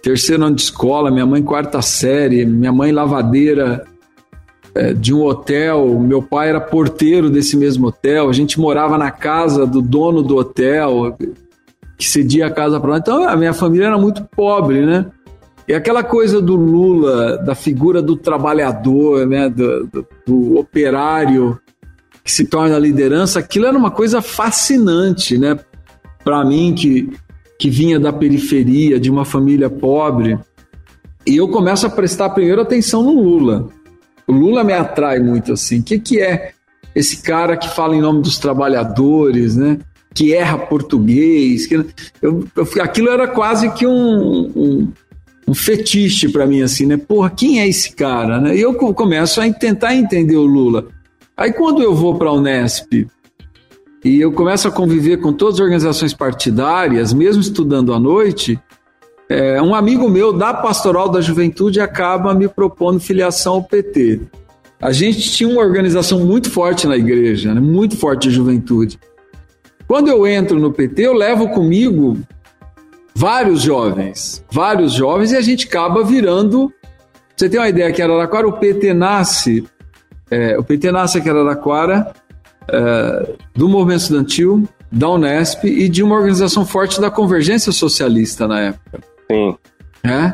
terceiro 0.01 0.43
ano 0.43 0.55
de 0.55 0.63
escola, 0.63 1.11
minha 1.11 1.25
mãe 1.25 1.43
quarta 1.43 1.81
série, 1.81 2.43
minha 2.45 2.71
mãe 2.71 2.91
lavadeira 2.91 3.85
de 4.97 5.13
um 5.13 5.23
hotel, 5.23 5.99
meu 5.99 6.23
pai 6.23 6.49
era 6.49 6.61
porteiro 6.61 7.29
desse 7.29 7.57
mesmo 7.57 7.87
hotel, 7.87 8.29
a 8.29 8.33
gente 8.33 8.59
morava 8.59 8.97
na 8.97 9.11
casa 9.11 9.67
do 9.67 9.81
dono 9.81 10.23
do 10.23 10.37
hotel, 10.37 11.17
que 11.99 12.07
cedia 12.07 12.47
a 12.47 12.51
casa 12.51 12.79
para 12.79 12.91
nós. 12.91 12.99
Então 13.01 13.27
a 13.27 13.35
minha 13.35 13.53
família 13.53 13.87
era 13.87 13.97
muito 13.97 14.23
pobre, 14.35 14.85
né? 14.85 15.05
E 15.67 15.73
aquela 15.73 16.03
coisa 16.03 16.41
do 16.41 16.55
Lula, 16.55 17.37
da 17.37 17.53
figura 17.53 18.01
do 18.01 18.15
trabalhador, 18.15 19.27
né, 19.27 19.47
do, 19.47 19.85
do, 19.85 20.07
do 20.25 20.57
operário 20.57 21.59
que 22.23 22.31
se 22.31 22.45
torna 22.45 22.79
liderança, 22.79 23.37
aquilo 23.39 23.67
era 23.67 23.77
uma 23.77 23.91
coisa 23.91 24.21
fascinante, 24.21 25.37
né? 25.37 25.59
Para 26.23 26.43
mim 26.43 26.73
que 26.73 27.11
que 27.59 27.69
vinha 27.69 27.99
da 27.99 28.13
periferia, 28.13 28.97
de 28.97 29.11
uma 29.11 29.25
família 29.25 29.69
pobre. 29.69 30.39
E 31.27 31.35
eu 31.35 31.49
começo 31.49 31.85
a 31.85 31.89
prestar 31.89 32.29
primeiro 32.29 32.61
atenção 32.61 33.03
no 33.03 33.21
Lula. 33.21 33.67
O 34.25 34.31
Lula 34.31 34.63
me 34.63 34.71
atrai 34.71 35.19
muito 35.19 35.51
assim. 35.51 35.81
O 35.81 35.83
que, 35.83 35.99
que 35.99 36.21
é 36.21 36.53
esse 36.95 37.21
cara 37.21 37.57
que 37.57 37.69
fala 37.69 37.93
em 37.93 38.01
nome 38.01 38.21
dos 38.21 38.39
trabalhadores, 38.39 39.57
né? 39.57 39.77
Que 40.13 40.33
erra 40.33 40.57
português. 40.57 41.67
Que... 41.67 41.75
Eu, 42.21 42.43
eu, 42.55 42.67
aquilo 42.81 43.09
era 43.09 43.27
quase 43.27 43.69
que 43.71 43.85
um, 43.85 44.51
um, 44.55 44.93
um 45.47 45.53
fetiche 45.53 46.29
para 46.29 46.45
mim, 46.45 46.61
assim, 46.61 46.85
né? 46.85 46.97
Porra, 46.97 47.29
quem 47.29 47.61
é 47.61 47.67
esse 47.67 47.95
cara? 47.95 48.39
Né? 48.39 48.55
E 48.55 48.61
eu 48.61 48.73
começo 48.73 49.41
a 49.41 49.51
tentar 49.51 49.95
entender 49.95 50.37
o 50.37 50.45
Lula. 50.45 50.87
Aí 51.35 51.53
quando 51.53 51.81
eu 51.81 51.95
vou 51.95 52.17
para 52.17 52.29
a 52.29 52.33
Unesp 52.33 53.07
e 54.03 54.19
eu 54.19 54.31
começo 54.31 54.67
a 54.67 54.71
conviver 54.71 55.17
com 55.17 55.31
todas 55.31 55.55
as 55.55 55.61
organizações 55.61 56.13
partidárias, 56.13 57.13
mesmo 57.13 57.41
estudando 57.41 57.93
à 57.93 57.99
noite, 57.99 58.59
é, 59.29 59.61
um 59.61 59.75
amigo 59.75 60.09
meu 60.09 60.33
da 60.33 60.53
Pastoral 60.53 61.07
da 61.07 61.21
Juventude 61.21 61.79
acaba 61.79 62.33
me 62.33 62.47
propondo 62.47 62.99
filiação 62.99 63.53
ao 63.53 63.63
PT. 63.63 64.21
A 64.81 64.91
gente 64.91 65.31
tinha 65.31 65.47
uma 65.47 65.61
organização 65.61 66.19
muito 66.25 66.49
forte 66.49 66.87
na 66.87 66.97
igreja, 66.97 67.53
né? 67.53 67.61
muito 67.61 67.95
forte 67.97 68.29
de 68.29 68.35
juventude. 68.35 68.97
Quando 69.89 70.07
eu 70.07 70.27
entro 70.27 70.59
no 70.59 70.71
PT, 70.71 71.01
eu 71.01 71.13
levo 71.13 71.49
comigo 71.49 72.19
vários 73.15 73.63
jovens, 73.63 74.45
vários 74.51 74.93
jovens, 74.93 75.31
e 75.31 75.35
a 75.35 75.41
gente 75.41 75.65
acaba 75.65 76.03
virando. 76.03 76.71
Você 77.35 77.49
tem 77.49 77.59
uma 77.59 77.67
ideia 77.67 77.91
que 77.91 77.99
Araraquara, 77.99 78.47
o 78.47 78.53
PT 78.53 78.93
nasce, 78.93 79.67
é, 80.29 80.55
o 80.59 80.63
PT 80.63 80.91
nasce 80.91 81.17
aqui 81.17 81.27
em 81.27 81.31
Araraquara 81.31 82.13
é, 82.71 83.33
do 83.55 83.67
movimento 83.67 84.01
estudantil, 84.01 84.69
da 84.91 85.09
Unesp 85.09 85.63
e 85.63 85.89
de 85.89 86.03
uma 86.03 86.17
organização 86.17 86.63
forte 86.67 87.01
da 87.01 87.09
convergência 87.09 87.71
socialista 87.71 88.47
na 88.47 88.59
época. 88.59 88.99
Sim. 89.31 89.57
É? 90.03 90.33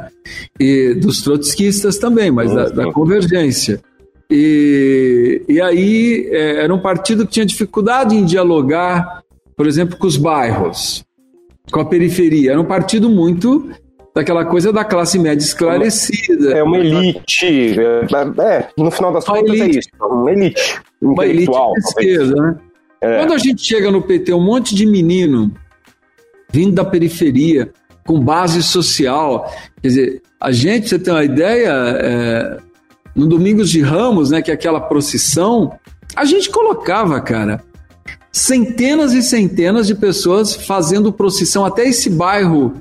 E 0.60 0.96
dos 0.96 1.22
trotskistas 1.22 1.98
também, 1.98 2.30
mas 2.30 2.50
sim, 2.50 2.56
da, 2.58 2.68
sim. 2.68 2.76
da, 2.76 2.92
convergência. 2.92 3.82
E, 4.30 5.42
e 5.48 5.62
aí 5.62 6.28
é, 6.30 6.64
era 6.64 6.76
um 6.76 6.80
partido 6.80 7.26
que 7.26 7.32
tinha 7.32 7.46
dificuldade 7.46 8.16
em 8.16 8.26
dialogar, 8.26 9.24
por 9.56 9.68
exemplo, 9.68 9.98
com 9.98 10.08
os 10.08 10.18
bairros, 10.18 11.06
com 11.72 11.80
a 11.80 11.86
periferia. 11.86 12.52
Era 12.52 12.62
um 12.62 12.66
partido 12.66 13.10
muito 13.10 13.70
daquela 14.14 14.46
coisa 14.46 14.72
da 14.72 14.86
classe 14.86 15.20
média 15.20 15.44
esclarecida. 15.44 16.54
É 16.54 16.64
uma 16.64 16.78
elite. 16.78 17.80
É, 17.80 18.44
é 18.44 18.70
no 18.78 18.90
final 18.92 19.12
das 19.12 19.26
contas 19.26 19.60
é 19.60 19.68
isso. 19.68 19.90
Uma 20.02 20.32
elite 20.32 20.82
uma 21.02 21.26
elite 21.26 21.52
de 21.52 21.80
esquerda, 21.80 22.42
né? 22.42 22.58
É. 23.02 23.20
Quando 23.20 23.34
a 23.34 23.38
gente 23.38 23.62
chega 23.62 23.92
no 23.92 24.02
PT, 24.02 24.34
um 24.34 24.44
monte 24.44 24.74
de 24.74 24.86
menino 24.86 25.52
vindo 26.50 26.74
da 26.74 26.86
periferia, 26.86 27.72
com 28.06 28.20
base 28.20 28.64
social, 28.64 29.52
quer 29.82 29.88
dizer, 29.88 30.22
a 30.40 30.52
gente, 30.52 30.88
você 30.88 30.98
tem 30.98 31.14
uma 31.14 31.24
ideia, 31.24 31.72
é, 32.00 32.58
no 33.16 33.28
Domingos 33.28 33.70
de 33.70 33.82
Ramos, 33.82 34.32
né, 34.32 34.42
que 34.42 34.52
é 34.52 34.54
aquela 34.54 34.80
procissão, 34.80 35.78
a 36.16 36.24
gente 36.24 36.50
colocava, 36.50 37.20
cara, 37.20 37.62
centenas 38.36 39.14
e 39.14 39.24
centenas 39.24 39.88
de 39.88 39.96
pessoas 39.96 40.54
fazendo 40.54 41.10
procissão 41.10 41.64
até 41.66 41.88
esse 41.88 42.10
bairro 42.10 42.74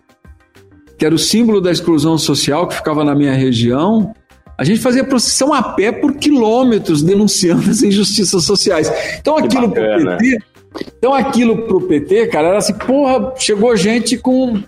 que 0.99 1.07
era 1.07 1.15
o 1.15 1.19
símbolo 1.19 1.61
da 1.61 1.71
exclusão 1.71 2.19
social 2.19 2.67
que 2.67 2.75
ficava 2.75 3.05
na 3.05 3.15
minha 3.15 3.35
região, 3.35 4.13
a 4.59 4.65
gente 4.65 4.81
fazia 4.81 5.05
procissão 5.05 5.53
a 5.53 5.63
pé 5.63 5.93
por 5.93 6.15
quilômetros 6.15 7.03
denunciando 7.03 7.71
as 7.71 7.83
injustiças 7.83 8.43
sociais. 8.43 8.91
Então 9.21 9.37
aquilo 9.37 9.71
para 9.71 9.87
o 9.87 10.19
PT, 10.19 10.39
então 10.99 11.15
aquilo 11.15 11.63
pro 11.63 11.83
PT, 11.83 12.27
cara, 12.27 12.49
era 12.49 12.59
assim, 12.59 12.75
porra, 12.75 13.35
chegou 13.37 13.77
gente 13.77 14.19
com 14.19 14.61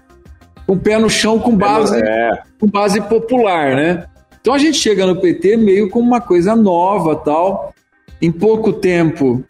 com 0.67 0.75
o 0.75 0.79
pé 0.79 0.99
no 0.99 1.11
chão 1.11 1.39
com 1.39 1.57
base 1.57 1.97
é. 1.97 2.31
com 2.61 2.69
base 2.69 3.01
popular, 3.01 3.75
né? 3.75 4.07
Então 4.41 4.55
a 4.55 4.59
gente 4.59 4.79
chega 4.79 5.05
no 5.05 5.17
PT 5.17 5.57
meio 5.57 5.91
com 5.91 5.99
uma 5.99 6.21
coisa 6.21 6.55
nova, 6.55 7.17
tal. 7.17 7.75
Em 8.23 8.31
pouco 8.31 8.73
tempo 8.73 9.45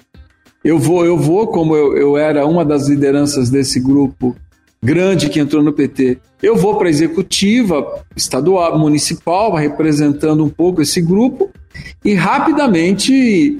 eu 0.66 0.80
vou, 0.80 1.04
eu 1.04 1.16
vou, 1.16 1.46
como 1.46 1.76
eu, 1.76 1.96
eu 1.96 2.16
era 2.16 2.44
uma 2.44 2.64
das 2.64 2.88
lideranças 2.88 3.48
desse 3.48 3.78
grupo 3.78 4.34
grande 4.82 5.28
que 5.28 5.38
entrou 5.38 5.62
no 5.62 5.72
PT. 5.72 6.18
Eu 6.42 6.56
vou 6.56 6.76
para 6.76 6.88
a 6.88 6.90
executiva 6.90 8.02
estadual, 8.16 8.76
municipal, 8.76 9.54
representando 9.54 10.44
um 10.44 10.48
pouco 10.48 10.82
esse 10.82 11.00
grupo, 11.00 11.50
e 12.04 12.14
rapidamente, 12.14 13.58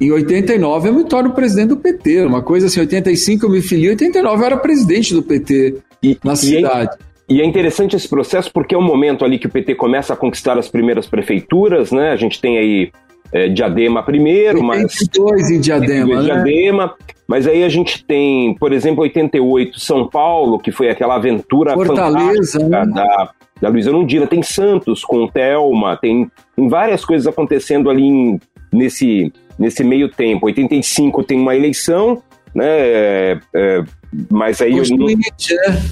em 0.00 0.10
89, 0.10 0.88
eu 0.88 0.94
me 0.94 1.04
torno 1.04 1.30
presidente 1.30 1.68
do 1.68 1.76
PT. 1.76 2.24
Uma 2.24 2.42
coisa 2.42 2.66
assim, 2.66 2.80
85 2.80 3.46
eu 3.46 3.50
me 3.50 3.62
filiei, 3.62 3.90
89 3.90 4.42
eu 4.42 4.46
era 4.46 4.56
presidente 4.56 5.14
do 5.14 5.22
PT 5.22 5.76
e, 6.02 6.18
na 6.24 6.34
cidade. 6.34 6.90
E 7.28 7.34
é, 7.34 7.38
e 7.38 7.40
é 7.40 7.44
interessante 7.44 7.94
esse 7.94 8.08
processo 8.08 8.50
porque 8.52 8.74
é 8.74 8.78
um 8.78 8.82
momento 8.82 9.24
ali 9.24 9.38
que 9.38 9.46
o 9.46 9.50
PT 9.50 9.76
começa 9.76 10.12
a 10.12 10.16
conquistar 10.16 10.58
as 10.58 10.68
primeiras 10.68 11.06
prefeituras, 11.06 11.92
né? 11.92 12.10
A 12.10 12.16
gente 12.16 12.40
tem 12.40 12.58
aí 12.58 12.90
é, 13.32 13.48
Diadema 13.48 14.02
primeiro, 14.02 14.64
82 14.64 15.42
mas... 15.42 15.50
em 15.50 15.60
Diadema, 15.60 16.16
né? 16.16 16.22
Diadema, 16.22 16.94
mas 17.26 17.46
aí 17.46 17.62
a 17.62 17.68
gente 17.68 18.04
tem, 18.04 18.54
por 18.54 18.72
exemplo, 18.72 19.02
88 19.02 19.78
São 19.78 20.08
Paulo, 20.08 20.58
que 20.58 20.72
foi 20.72 20.88
aquela 20.88 21.16
aventura 21.16 21.74
Fortaleza, 21.74 22.58
fantástica 22.58 22.86
né? 22.86 22.92
da, 22.94 23.30
da 23.60 23.68
Luísa 23.68 23.90
Lundina, 23.90 24.26
tem 24.26 24.42
Santos 24.42 25.04
com 25.04 25.26
Thelma, 25.26 25.96
tem, 25.96 26.30
tem 26.56 26.68
várias 26.68 27.04
coisas 27.04 27.26
acontecendo 27.26 27.90
ali 27.90 28.02
em, 28.02 28.40
nesse, 28.72 29.32
nesse 29.58 29.84
meio 29.84 30.08
tempo. 30.08 30.46
85 30.46 31.22
tem 31.22 31.38
uma 31.38 31.54
eleição, 31.54 32.22
né? 32.54 32.66
É, 32.66 33.38
é, 33.54 33.84
mas 34.30 34.62
aí... 34.62 34.72
Constituinte, 34.72 35.52
eu, 35.52 35.70
né? 35.70 35.82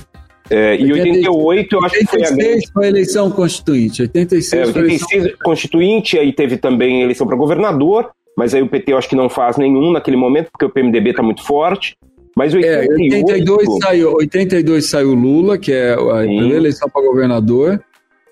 É, 0.48 0.76
e 0.76 0.92
88 0.92 1.74
eu 1.74 1.84
acho 1.84 1.98
que 1.98 2.06
foi 2.06 2.24
a 2.24 2.30
grande... 2.30 2.70
foi 2.72 2.84
a 2.84 2.88
eleição 2.88 3.30
constituinte, 3.30 4.02
86, 4.02 4.52
é, 4.52 4.66
86 4.66 5.12
eleição... 5.12 5.38
constituinte, 5.42 6.18
aí 6.18 6.32
teve 6.32 6.56
também 6.56 7.02
eleição 7.02 7.26
para 7.26 7.36
governador, 7.36 8.10
mas 8.36 8.54
aí 8.54 8.62
o 8.62 8.68
PT 8.68 8.92
eu 8.92 8.98
acho 8.98 9.08
que 9.08 9.16
não 9.16 9.28
faz 9.28 9.56
nenhum 9.56 9.92
naquele 9.92 10.16
momento, 10.16 10.48
porque 10.52 10.64
o 10.64 10.70
PMDB 10.70 11.10
está 11.10 11.22
muito 11.22 11.44
forte. 11.44 11.96
Mas 12.36 12.52
88... 12.52 13.30
É, 13.30 13.34
82 13.34 13.78
saiu, 13.82 14.12
82 14.12 14.84
saiu 14.84 15.14
Lula, 15.14 15.56
que 15.56 15.72
é 15.72 15.94
a 15.94 16.18
primeira 16.18 16.56
eleição 16.56 16.88
para 16.88 17.02
governador. 17.02 17.82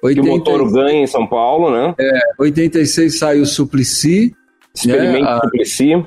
80... 0.03 0.21
Que 0.21 0.29
o 0.29 0.31
Montoro 0.31 0.71
ganha 0.71 1.03
em 1.03 1.07
São 1.07 1.27
Paulo, 1.27 1.71
né? 1.71 1.95
É, 1.99 2.21
86 2.39 3.19
saiu 3.19 3.47
Suplicy. 3.47 4.35
Experimento 4.75 5.25
né? 5.25 5.41
Suplicy. 5.43 6.05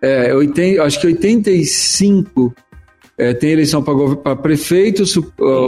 É, 0.00 0.34
80, 0.34 0.82
acho 0.82 1.00
que 1.00 1.06
85 1.06 2.54
é, 3.16 3.32
tem 3.32 3.52
eleição 3.52 3.80
para 3.82 4.34
prefeito, 4.34 5.04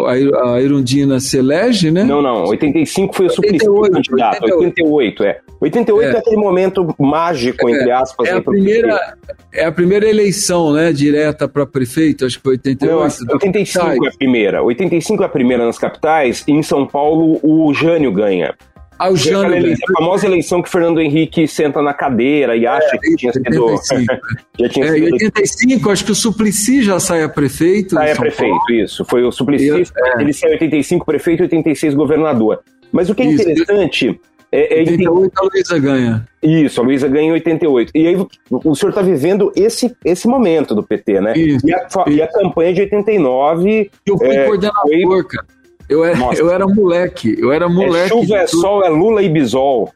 a, 0.06 0.54
a 0.54 0.60
Irundina 0.60 1.20
se 1.20 1.38
elege, 1.38 1.92
né? 1.92 2.02
Não, 2.02 2.20
não. 2.20 2.46
85 2.46 3.14
foi 3.14 3.26
o 3.26 3.30
Suplicy 3.30 3.66
candidato. 3.92 4.42
88. 4.42 5.22
88, 5.22 5.24
é. 5.24 5.40
88 5.60 6.08
é, 6.08 6.16
é 6.16 6.18
aquele 6.18 6.36
momento 6.36 6.94
mágico, 6.98 7.68
entre 7.68 7.90
aspas. 7.90 8.28
É, 8.28 8.32
a, 8.32 8.42
primeira, 8.42 9.16
é 9.52 9.64
a 9.64 9.72
primeira 9.72 10.08
eleição, 10.08 10.72
né? 10.72 10.92
Direta 10.92 11.46
para 11.46 11.64
prefeito, 11.64 12.26
acho 12.26 12.36
que 12.38 12.42
foi 12.42 12.52
88. 12.52 13.24
Não, 13.26 13.34
85 13.34 14.06
é 14.06 14.08
a 14.08 14.12
primeira. 14.12 14.62
85 14.62 15.22
é 15.22 15.26
a 15.26 15.28
primeira 15.28 15.64
nas 15.64 15.78
capitais, 15.78 16.42
e 16.48 16.52
em 16.52 16.62
São 16.62 16.84
Paulo 16.84 17.38
o 17.42 17.72
Jânio 17.72 18.10
ganha. 18.10 18.54
Ah, 18.98 19.10
o 19.10 19.16
Jânio. 19.16 19.74
A 19.74 19.98
famosa 19.98 20.26
eleição 20.26 20.62
que 20.62 20.70
Fernando 20.70 21.00
Henrique 21.00 21.46
senta 21.46 21.82
na 21.82 21.92
cadeira 21.92 22.56
e 22.56 22.66
acha 22.66 22.96
é, 22.96 22.98
que 22.98 23.16
tinha 23.16 23.32
sido. 23.32 23.64
85. 23.64 24.14
já 24.58 24.68
tinha 24.68 24.86
é, 24.86 24.92
sido... 24.92 25.08
Em 25.08 25.12
85, 25.12 25.90
acho 25.90 26.04
que 26.04 26.12
o 26.12 26.14
Suplicy 26.14 26.82
já 26.82 26.98
sai 26.98 27.22
a 27.22 27.28
prefeito. 27.28 27.94
Sai 27.94 28.12
a 28.12 28.16
prefeito, 28.16 28.56
Paulo. 28.56 28.72
isso. 28.72 29.04
Foi 29.04 29.22
o 29.22 29.30
Suplicy, 29.30 29.70
é. 29.70 30.20
ele 30.20 30.32
sai 30.32 30.52
85 30.52 31.04
prefeito 31.04 31.40
e 31.40 31.44
86 31.44 31.94
governador. 31.94 32.60
Mas 32.90 33.10
o 33.10 33.14
que 33.14 33.22
é 33.22 33.26
isso. 33.26 33.42
interessante. 33.42 34.20
É, 34.52 34.78
é 34.78 34.80
88 34.80 35.32
a 35.36 35.42
Luísa 35.42 35.78
ganha. 35.78 36.28
Isso, 36.42 36.80
a 36.80 36.84
Luísa 36.84 37.08
ganha 37.08 37.28
em 37.28 37.32
88. 37.32 37.90
E 37.94 38.06
aí 38.06 38.16
o 38.50 38.74
senhor 38.74 38.90
está 38.90 39.02
vivendo 39.02 39.52
esse, 39.56 39.94
esse 40.04 40.28
momento 40.28 40.74
do 40.74 40.82
PT, 40.82 41.20
né? 41.20 41.36
Isso, 41.36 41.66
e, 41.66 41.74
a, 41.74 41.86
isso. 41.86 42.04
e 42.08 42.22
a 42.22 42.28
campanha 42.28 42.72
de 42.72 42.80
89. 42.82 43.90
Eu 44.06 44.16
fui 44.16 44.28
é, 44.28 44.44
coordenador, 44.44 45.06
foi... 45.06 45.24
cara. 45.24 45.46
Eu 45.88 46.04
era, 46.04 46.18
eu 46.34 46.50
era 46.50 46.66
moleque, 46.66 47.36
eu 47.38 47.52
era 47.52 47.68
moleque. 47.68 48.06
É 48.06 48.08
chuva, 48.08 48.36
é 48.38 48.46
sol, 48.46 48.84
é 48.84 48.88
Lula 48.88 49.22
e 49.22 49.28
Bisol. 49.28 49.92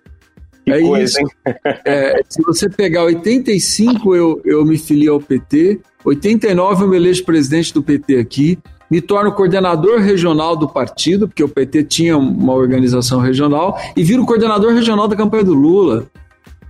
Que 0.64 0.72
é 0.72 0.80
coisa, 0.80 1.20
isso. 1.20 1.30
É, 1.84 2.20
se 2.28 2.42
você 2.42 2.68
pegar 2.68 3.04
85, 3.04 4.14
eu, 4.14 4.40
eu 4.44 4.64
me 4.64 4.78
filiei 4.78 5.08
ao 5.08 5.20
PT. 5.20 5.80
89, 6.04 6.84
eu 6.84 6.88
me 6.88 6.96
elejo 6.96 7.24
presidente 7.24 7.74
do 7.74 7.82
PT 7.82 8.16
aqui. 8.16 8.58
Me 8.90 9.00
torno 9.00 9.32
coordenador 9.32 10.00
regional 10.00 10.56
do 10.56 10.68
partido, 10.68 11.28
porque 11.28 11.44
o 11.44 11.48
PT 11.48 11.84
tinha 11.84 12.16
uma 12.16 12.54
organização 12.54 13.20
regional, 13.20 13.78
e 13.96 14.02
viro 14.02 14.26
coordenador 14.26 14.74
regional 14.74 15.06
da 15.06 15.14
campanha 15.14 15.44
do 15.44 15.54
Lula. 15.54 16.06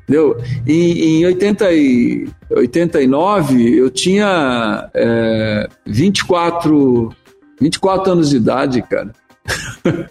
Entendeu? 0.03 0.37
Em, 0.67 1.21
em 1.21 1.27
80 1.27 1.73
e, 1.73 2.29
89, 2.51 3.79
eu 3.79 3.89
tinha 3.89 4.91
é, 4.93 5.69
24 5.87 7.11
24 7.61 8.13
anos 8.13 8.31
de 8.31 8.37
idade, 8.37 8.83
cara. 8.83 9.13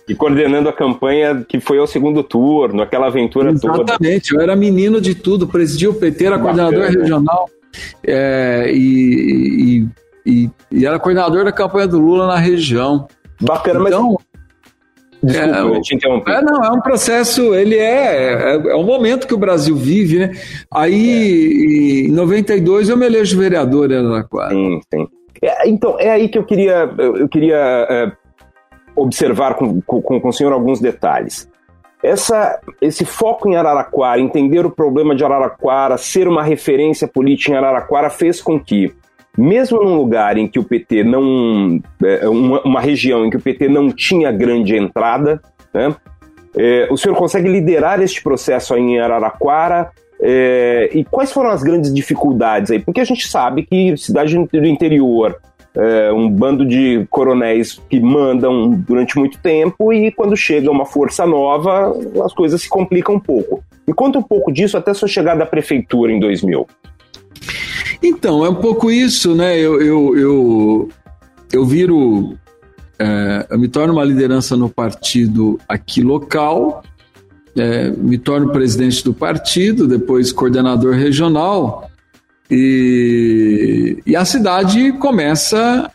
E 0.08 0.16
coordenando 0.16 0.68
a 0.68 0.74
campanha 0.74 1.46
que 1.48 1.60
foi 1.60 1.78
ao 1.78 1.88
segundo 1.88 2.24
turno, 2.24 2.82
aquela 2.82 3.08
aventura 3.08 3.52
Exatamente, 3.52 3.78
toda. 3.78 3.92
Exatamente, 3.92 4.34
eu 4.34 4.42
era 4.42 4.56
menino 4.56 5.00
de 5.00 5.16
tudo, 5.16 5.48
presidia 5.48 5.90
o 5.90 5.94
PT, 5.94 6.26
era 6.26 6.38
Bacana. 6.38 6.64
coordenador 6.64 7.00
regional 7.00 7.50
é, 8.04 8.72
e, 8.74 9.86
e, 10.26 10.32
e, 10.32 10.50
e, 10.72 10.86
era 10.86 11.00
coordenador 11.00 11.46
da 11.46 11.52
campanha 11.52 11.88
do 11.88 12.00
Lula 12.00 12.28
na 12.28 12.38
região. 12.38 13.08
Bacana, 13.40 13.88
então, 13.88 14.12
mas. 14.14 14.30
Desculpa, 15.22 15.58
é, 15.58 15.62
eu 15.62 15.82
te 15.82 15.96
interrompi. 15.96 16.32
É, 16.32 16.42
não, 16.42 16.64
é 16.64 16.72
um 16.72 16.80
processo, 16.80 17.54
ele 17.54 17.76
é, 17.76 18.54
é, 18.54 18.72
é 18.72 18.76
um 18.76 18.86
momento 18.86 19.28
que 19.28 19.34
o 19.34 19.38
Brasil 19.38 19.76
vive, 19.76 20.20
né? 20.20 20.32
Aí, 20.74 22.06
é. 22.06 22.08
em 22.08 22.12
92, 22.12 22.90
eu 22.90 22.96
me 22.96 23.06
elejo 23.06 23.38
vereador 23.38 23.92
em 23.92 23.96
Araraquara. 23.96 24.54
Sim, 24.54 24.80
sim. 24.94 25.08
É, 25.42 25.70
então, 25.70 25.98
é 26.00 26.10
aí 26.10 26.28
que 26.28 26.38
eu 26.38 26.44
queria, 26.44 26.90
eu 26.98 27.28
queria 27.28 27.88
é, 27.90 28.12
observar 28.96 29.56
com, 29.56 29.82
com, 29.82 30.02
com 30.02 30.28
o 30.28 30.34
senhor 30.34 30.52
alguns 30.54 30.80
detalhes. 30.80 31.50
Essa, 32.02 32.60
esse 32.82 33.04
foco 33.04 33.50
em 33.50 33.56
Araraquara, 33.56 34.22
entender 34.22 34.66
o 34.66 34.72
problema 34.72 35.14
de 35.14 35.24
Araraquara, 35.24 35.98
ser 35.98 36.28
uma 36.28 36.44
referência 36.44 37.08
política 37.08 37.52
em 37.52 37.58
Araraquara, 37.58 38.10
fez 38.10 38.42
com 38.42 38.58
que, 38.58 38.94
mesmo 39.38 39.84
num 39.84 39.96
lugar 39.96 40.38
em 40.38 40.48
que 40.48 40.60
o 40.60 40.64
PT 40.64 41.04
não. 41.04 41.82
É, 42.04 42.28
uma, 42.30 42.62
uma 42.62 42.80
região 42.80 43.26
em 43.26 43.30
que 43.30 43.38
o 43.38 43.42
PT 43.42 43.68
não 43.68 43.92
tinha 43.92 44.32
grande 44.32 44.78
entrada, 44.78 45.42
né, 45.74 45.94
é, 46.56 46.88
o 46.90 46.98
senhor 46.98 47.16
consegue 47.16 47.50
liderar 47.50 48.02
este 48.02 48.24
processo 48.24 48.74
aí 48.74 48.82
em 48.82 49.00
Araraquara, 49.00 49.92
é, 50.22 50.90
e 50.94 51.06
quais 51.06 51.32
foram 51.32 51.50
as 51.50 51.64
grandes 51.64 51.94
dificuldades 51.94 52.72
aí? 52.72 52.80
Porque 52.80 53.00
a 53.00 53.06
gente 53.06 53.28
sabe 53.28 53.64
que 53.64 53.96
cidade 53.96 54.38
do 54.38 54.66
interior, 54.66 55.40
é, 55.76 56.12
um 56.12 56.30
bando 56.30 56.66
de 56.66 57.06
coronéis 57.10 57.80
que 57.90 58.00
mandam 58.00 58.72
durante 58.72 59.18
muito 59.18 59.40
tempo 59.40 59.94
e 59.94 60.12
quando 60.12 60.36
chega 60.36 60.70
uma 60.70 60.86
força 60.86 61.26
nova, 61.26 61.94
as 62.26 62.34
coisas 62.34 62.62
se 62.62 62.70
complicam 62.70 63.16
um 63.16 63.20
pouco. 63.20 63.64
Me 63.88 63.94
conta 63.94 64.20
um 64.20 64.24
pouco 64.24 64.52
disso 64.52 64.78
até 64.78 64.94
sua 64.94 65.08
chegada 65.08 65.44
à 65.44 65.48
prefeitura 65.48 66.12
em 66.12 66.20
2000. 66.20 66.68
Então, 68.04 68.46
é 68.46 68.50
um 68.50 68.56
pouco 68.56 68.92
isso, 68.92 69.36
né? 69.36 69.58
Eu, 69.58 69.82
eu, 69.82 70.18
eu, 70.18 70.90
eu 71.52 71.66
viro. 71.66 72.38
É, 72.98 73.48
eu 73.50 73.60
me 73.60 73.68
torno 73.68 73.94
uma 73.94 74.04
liderança 74.04 74.58
no 74.58 74.70
partido 74.70 75.60
aqui 75.68 76.02
local, 76.02 76.84
é, 77.60 77.90
me 77.92 78.18
torno 78.18 78.52
presidente 78.52 79.04
do 79.04 79.14
partido, 79.14 79.88
depois 79.88 80.32
coordenador 80.32 80.94
regional, 80.94 81.90
e, 82.50 84.02
e 84.06 84.16
a 84.16 84.26
cidade 84.26 84.94
começa 84.94 85.92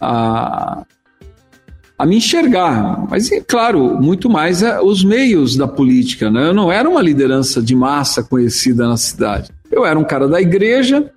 a, 0.00 0.84
a 1.96 2.06
me 2.06 2.16
enxergar. 2.16 3.06
Mas, 3.08 3.30
é 3.30 3.40
claro, 3.40 4.00
muito 4.00 4.28
mais 4.28 4.62
é 4.62 4.80
os 4.80 5.04
meios 5.04 5.56
da 5.56 5.68
política. 5.68 6.30
Né? 6.30 6.48
Eu 6.48 6.54
não 6.54 6.72
era 6.72 6.88
uma 6.88 7.00
liderança 7.00 7.62
de 7.62 7.76
massa 7.76 8.22
conhecida 8.22 8.88
na 8.88 8.96
cidade. 8.96 9.50
Eu 9.70 9.86
era 9.86 9.98
um 9.98 10.04
cara 10.04 10.26
da 10.26 10.40
igreja, 10.40 11.10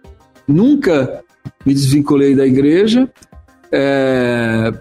nunca 0.48 1.24
me 1.66 1.74
desvinculei 1.74 2.36
da 2.36 2.46
igreja. 2.46 3.10
É, 3.72 4.72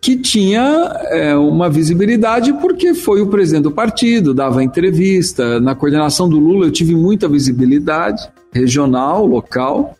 que 0.00 0.16
tinha 0.16 0.62
é, 1.08 1.36
uma 1.36 1.68
visibilidade 1.68 2.52
porque 2.54 2.94
foi 2.94 3.20
o 3.20 3.26
presidente 3.26 3.64
do 3.64 3.70
partido, 3.70 4.32
dava 4.32 4.64
entrevista. 4.64 5.60
Na 5.60 5.74
coordenação 5.74 6.28
do 6.28 6.38
Lula 6.38 6.66
eu 6.66 6.70
tive 6.70 6.94
muita 6.94 7.28
visibilidade 7.28 8.28
regional, 8.52 9.26
local. 9.26 9.96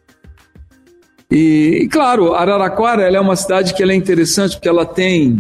E, 1.31 1.87
claro, 1.93 2.35
Araraquara 2.35 3.03
é 3.03 3.21
uma 3.21 3.37
cidade 3.37 3.75
que 3.75 3.83
é 3.83 3.95
interessante 3.95 4.57
porque 4.57 4.69
ela 4.69 4.87
tem 4.87 5.39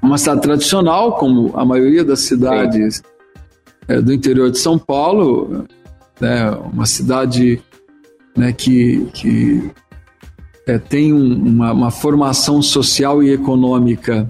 uma 0.00 0.16
cidade 0.16 0.40
tradicional, 0.40 1.18
como 1.18 1.52
a 1.56 1.64
maioria 1.64 2.04
das 2.04 2.20
cidades 2.20 3.02
é, 3.88 4.00
do 4.00 4.12
interior 4.12 4.50
de 4.50 4.58
São 4.58 4.78
Paulo, 4.78 5.66
né, 6.20 6.50
uma 6.72 6.86
cidade 6.86 7.60
né, 8.36 8.52
que, 8.52 9.08
que 9.12 9.70
é, 10.68 10.78
tem 10.78 11.14
um, 11.14 11.34
uma, 11.34 11.72
uma, 11.72 11.90
formação 11.90 12.60
social 12.60 13.22
e 13.22 13.32
econômica 13.32 14.28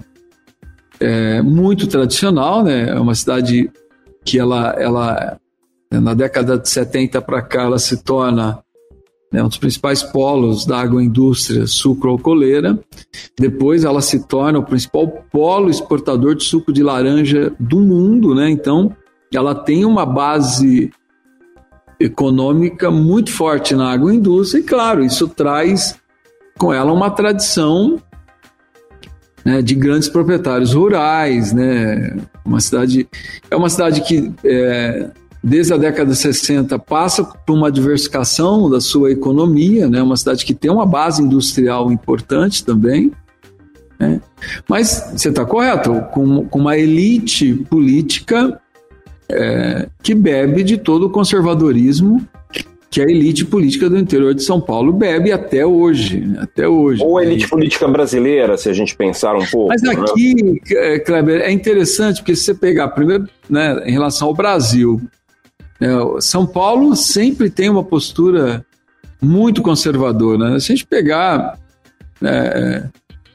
é, 0.97 1.41
muito 1.41 1.85
tradicional, 1.85 2.63
né? 2.63 2.89
É 2.89 2.99
uma 2.99 3.13
cidade 3.13 3.69
que 4.23 4.39
ela, 4.39 4.69
ela 4.79 5.37
na 5.91 6.13
década 6.13 6.57
de 6.57 6.69
70 6.69 7.21
para 7.21 7.41
cá, 7.41 7.63
ela 7.63 7.77
se 7.77 8.01
torna 8.01 8.63
né, 9.31 9.43
um 9.43 9.49
dos 9.49 9.57
principais 9.57 10.01
polos 10.01 10.65
da 10.65 10.79
agroindústria 10.79 11.67
sucro-alcooleira. 11.67 12.79
Depois 13.37 13.83
ela 13.83 14.01
se 14.01 14.25
torna 14.25 14.59
o 14.59 14.63
principal 14.63 15.07
polo 15.29 15.69
exportador 15.69 16.35
de 16.35 16.45
suco 16.45 16.71
de 16.71 16.81
laranja 16.81 17.51
do 17.59 17.81
mundo, 17.81 18.33
né? 18.33 18.49
Então, 18.49 18.95
ela 19.33 19.53
tem 19.53 19.83
uma 19.83 20.05
base 20.05 20.89
econômica 21.99 22.89
muito 22.89 23.29
forte 23.29 23.75
na 23.75 23.91
agroindústria 23.91 24.61
e, 24.61 24.63
claro, 24.63 25.03
isso 25.03 25.27
traz 25.27 25.99
com 26.59 26.73
ela 26.73 26.91
uma 26.91 27.09
tradição 27.09 27.99
né, 29.43 29.61
de 29.61 29.73
grandes 29.73 30.09
proprietários 30.09 30.73
rurais, 30.73 31.53
né? 31.53 32.17
Uma 32.45 32.59
cidade 32.59 33.07
é 33.49 33.55
uma 33.55 33.69
cidade 33.69 34.01
que 34.01 34.31
é, 34.43 35.09
desde 35.41 35.73
a 35.73 35.77
década 35.77 36.11
de 36.11 36.17
60 36.17 36.77
passa 36.77 37.23
por 37.23 37.55
uma 37.55 37.71
diversificação 37.71 38.69
da 38.69 38.81
sua 38.81 39.11
economia, 39.11 39.87
né? 39.87 40.03
Uma 40.03 40.17
cidade 40.17 40.45
que 40.45 40.53
tem 40.53 40.69
uma 40.69 40.85
base 40.85 41.23
industrial 41.23 41.91
importante 41.91 42.63
também. 42.65 43.11
Né? 43.97 44.21
Mas 44.67 45.09
você 45.15 45.29
está 45.29 45.45
correto, 45.45 46.01
com, 46.11 46.45
com, 46.45 46.59
uma 46.59 46.77
elite 46.77 47.53
política 47.69 48.59
é, 49.29 49.87
que 50.03 50.13
bebe 50.13 50.63
de 50.63 50.77
todo 50.77 51.07
o 51.07 51.09
conservadorismo 51.09 52.25
que 52.89 52.99
a 53.01 53.03
elite 53.03 53.45
política 53.45 53.89
do 53.89 53.97
interior 53.97 54.33
de 54.33 54.43
São 54.43 54.59
Paulo 54.59 54.91
bebe 54.91 55.31
até 55.31 55.65
hoje, 55.65 56.33
até 56.39 56.67
hoje. 56.67 57.03
Ou 57.03 57.19
a 57.19 57.23
elite 57.23 57.47
política 57.47 57.87
brasileira, 57.87 58.57
se 58.57 58.67
a 58.67 58.73
gente 58.73 58.95
pensar 58.95 59.35
um 59.35 59.45
pouco. 59.45 59.67
Mas 59.67 59.81
né? 59.83 59.91
aqui, 59.91 60.35
né? 60.43 60.99
Kleber, 60.99 61.41
é 61.41 61.51
interessante 61.51 62.17
porque 62.17 62.35
se 62.35 62.45
você 62.45 62.55
pegar 62.55 62.87
primeiro, 62.89 63.27
né, 63.47 63.83
em 63.85 63.91
relação 63.91 64.27
ao 64.29 64.33
Brasil, 64.33 64.99
né, 65.79 65.89
São 66.19 66.47
Paulo 66.47 66.95
sempre 66.95 67.49
tem 67.49 67.69
uma 67.69 67.83
postura 67.83 68.65
muito 69.21 69.61
conservadora. 69.61 70.49
Né? 70.51 70.59
Se 70.59 70.71
a 70.71 70.75
gente 70.75 70.87
pegar 70.87 71.59
né, 72.19 72.89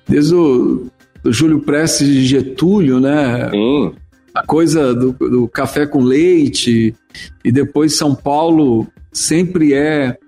desde 0.09 0.35
o 0.35 0.90
Júlio 1.27 1.61
Prestes 1.61 2.09
de 2.09 2.25
Getúlio, 2.27 2.99
né? 2.99 3.51
Sim. 3.51 3.93
A 4.35 4.45
coisa 4.45 4.93
do, 4.93 5.12
do 5.12 5.47
café 5.47 5.87
com 5.87 6.03
leite 6.03 6.93
e 7.45 7.53
depois 7.53 7.97
São 7.97 8.17
Paulo 8.17 8.88
sempre 9.14 9.72
é 9.72 10.18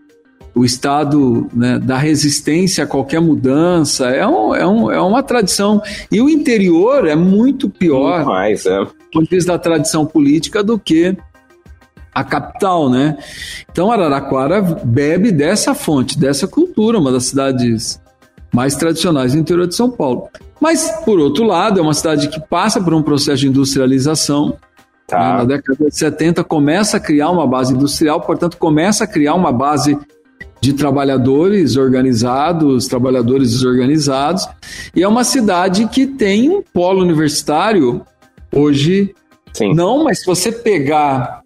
o 0.55 0.65
estado 0.65 1.51
né, 1.53 1.79
da 1.79 1.99
resistência 1.99 2.85
a 2.85 2.87
qualquer 2.87 3.21
mudança. 3.21 4.07
É, 4.07 4.27
um, 4.27 4.55
é, 4.55 4.67
um, 4.67 4.91
é 4.91 5.01
uma 5.01 5.23
tradição. 5.23 5.83
E 6.11 6.21
o 6.23 6.31
interior 6.31 7.07
é 7.07 7.15
muito 7.15 7.69
pior 7.69 8.17
muito 8.17 8.29
mais, 8.29 8.65
é. 8.65 8.79
do 8.79 8.87
ponto 9.13 9.29
de 9.29 9.37
vista 9.37 9.53
da 9.53 9.59
tradição 9.59 10.07
política 10.07 10.65
do 10.65 10.79
que 10.79 11.15
a 12.15 12.25
capital, 12.25 12.89
né? 12.89 13.19
Então 13.71 13.93
Araraquara 13.93 14.63
bebe 14.63 15.31
dessa 15.31 15.75
fonte, 15.75 16.19
dessa 16.19 16.49
cultura, 16.49 16.99
uma 16.99 17.13
das 17.13 17.27
cidades 17.27 18.01
mais 18.51 18.75
tradicionais 18.75 19.35
do 19.35 19.39
interior 19.39 19.67
de 19.67 19.75
São 19.75 19.91
Paulo. 19.91 20.31
Mas, 20.59 20.91
por 21.05 21.19
outro 21.19 21.45
lado, 21.45 21.79
é 21.79 21.83
uma 21.83 21.93
cidade 21.93 22.29
que 22.29 22.41
passa 22.41 22.81
por 22.81 22.95
um 22.95 23.03
processo 23.03 23.43
de 23.43 23.49
industrialização, 23.49 24.57
Tá. 25.07 25.19
Né? 25.19 25.37
Na 25.39 25.45
década 25.45 25.85
de 25.89 25.97
70 25.97 26.45
começa 26.45 26.97
a 26.97 27.01
criar 27.01 27.31
uma 27.31 27.47
base 27.47 27.75
industrial, 27.75 28.21
portanto, 28.21 28.57
começa 28.57 29.05
a 29.05 29.07
criar 29.07 29.35
uma 29.35 29.53
base 29.53 29.97
de 30.61 30.73
trabalhadores 30.73 31.77
organizados, 31.77 32.87
trabalhadores 32.87 33.51
desorganizados, 33.51 34.49
e 34.95 35.03
é 35.03 35.09
uma 35.09 35.23
cidade 35.23 35.87
que 35.89 36.07
tem 36.07 36.51
um 36.51 36.63
polo 36.63 37.03
universitário 37.03 38.03
hoje. 38.53 39.15
Sim. 39.53 39.75
Não, 39.75 40.03
mas 40.05 40.21
se 40.21 40.27
você 40.27 40.51
pegar 40.51 41.43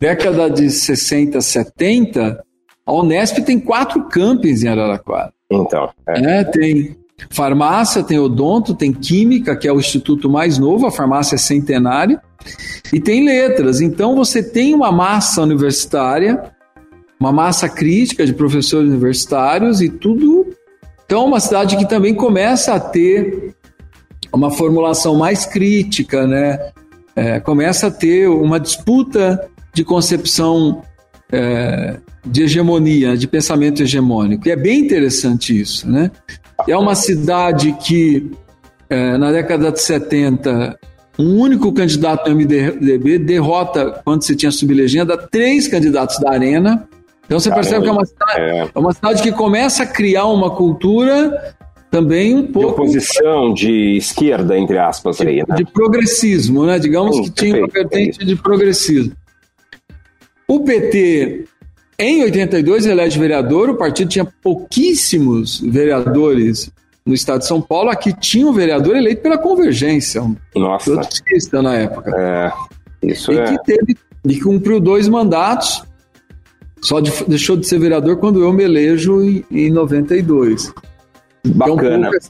década 0.00 0.50
de 0.50 0.70
60, 0.70 1.40
70, 1.40 2.44
a 2.84 2.92
Unesp 2.92 3.38
tem 3.42 3.60
quatro 3.60 4.02
campos 4.04 4.62
em 4.62 4.68
Araraquara. 4.68 5.32
Então. 5.50 5.90
É. 6.08 6.40
é. 6.40 6.44
tem 6.44 6.96
farmácia, 7.30 8.02
tem 8.02 8.18
odonto, 8.18 8.74
tem 8.74 8.92
química, 8.92 9.56
que 9.56 9.66
é 9.66 9.72
o 9.72 9.78
instituto 9.78 10.30
mais 10.30 10.58
novo, 10.58 10.86
a 10.86 10.90
farmácia 10.90 11.34
é 11.34 11.38
centenária, 11.38 12.20
e 12.92 13.00
tem 13.00 13.24
letras. 13.24 13.80
Então 13.80 14.14
você 14.14 14.42
tem 14.42 14.74
uma 14.74 14.92
massa 14.92 15.42
universitária, 15.42 16.52
uma 17.18 17.32
massa 17.32 17.68
crítica 17.68 18.24
de 18.24 18.32
professores 18.32 18.88
universitários 18.88 19.80
e 19.80 19.88
tudo. 19.88 20.46
Então, 21.04 21.24
uma 21.24 21.40
cidade 21.40 21.76
que 21.76 21.88
também 21.88 22.14
começa 22.14 22.74
a 22.74 22.80
ter 22.80 23.54
uma 24.32 24.50
formulação 24.50 25.16
mais 25.16 25.46
crítica, 25.46 26.26
né? 26.26 26.70
É, 27.16 27.40
começa 27.40 27.88
a 27.88 27.90
ter 27.90 28.28
uma 28.28 28.60
disputa 28.60 29.48
de 29.74 29.84
concepção 29.84 30.82
é, 31.32 31.96
de 32.24 32.42
hegemonia, 32.42 33.16
de 33.16 33.26
pensamento 33.26 33.82
hegemônico. 33.82 34.46
E 34.46 34.50
é 34.50 34.56
bem 34.56 34.80
interessante 34.80 35.58
isso, 35.58 35.90
né? 35.90 36.10
É 36.66 36.76
uma 36.76 36.94
cidade 36.94 37.72
que, 37.72 38.30
é, 38.90 39.16
na 39.16 39.30
década 39.30 39.70
de 39.70 39.80
70, 39.80 40.78
um 41.18 41.38
único 41.38 41.72
candidato 41.72 42.28
no 42.30 42.36
MDB 42.36 43.18
derrota, 43.18 44.00
quando 44.04 44.22
você 44.22 44.34
tinha 44.34 44.50
sublegenda, 44.50 45.16
três 45.16 45.68
candidatos 45.68 46.18
da 46.18 46.30
Arena. 46.30 46.88
Então 47.26 47.38
você 47.38 47.52
percebe 47.52 47.82
que 47.82 47.88
é 47.88 47.92
uma, 47.92 48.04
cidade, 48.04 48.40
é. 48.40 48.70
é 48.74 48.78
uma 48.78 48.92
cidade 48.92 49.22
que 49.22 49.32
começa 49.32 49.82
a 49.82 49.86
criar 49.86 50.26
uma 50.26 50.50
cultura 50.50 51.54
também 51.90 52.34
um 52.34 52.46
pouco. 52.46 52.68
De 52.68 52.82
oposição 52.82 53.52
de 53.52 53.96
esquerda, 53.96 54.58
entre 54.58 54.78
aspas, 54.78 55.18
de, 55.18 55.28
aí, 55.28 55.36
né? 55.46 55.56
de 55.56 55.64
progressismo, 55.64 56.64
né? 56.64 56.78
Digamos 56.78 57.16
Sim, 57.16 57.22
que 57.24 57.30
tinha 57.30 57.58
uma 57.58 57.68
vertente 57.68 58.22
é 58.22 58.24
de 58.24 58.36
progressismo. 58.36 59.12
O 60.46 60.60
PT, 60.60 61.44
em 61.98 62.22
82, 62.22 62.86
elege 62.86 63.18
vereador, 63.18 63.70
o 63.70 63.74
partido 63.74 64.08
tinha 64.08 64.24
pouquíssimos 64.24 65.60
vereadores 65.60 66.70
no 67.04 67.12
estado 67.12 67.40
de 67.40 67.46
São 67.46 67.60
Paulo. 67.60 67.90
Aqui 67.90 68.12
tinha 68.12 68.46
um 68.46 68.52
vereador 68.52 68.96
eleito 68.96 69.20
pela 69.20 69.36
Convergência, 69.36 70.22
um 70.22 70.36
Nossa. 70.54 70.92
trotskista 70.92 71.60
na 71.60 71.74
época. 71.74 72.12
É, 72.16 72.52
isso 73.02 73.32
e 73.32 73.38
é. 73.38 73.44
que 73.44 73.64
teve 73.64 73.96
e 74.24 74.40
cumpriu 74.40 74.78
dois 74.78 75.08
mandatos, 75.08 75.82
só 76.80 77.00
de, 77.00 77.10
deixou 77.24 77.56
de 77.56 77.66
ser 77.66 77.80
vereador 77.80 78.16
quando 78.18 78.42
eu 78.42 78.52
me 78.52 78.62
elejo 78.62 79.20
em, 79.20 79.44
em 79.50 79.70
92. 79.70 80.72
Bacana. 81.46 82.08
Então, 82.08 82.20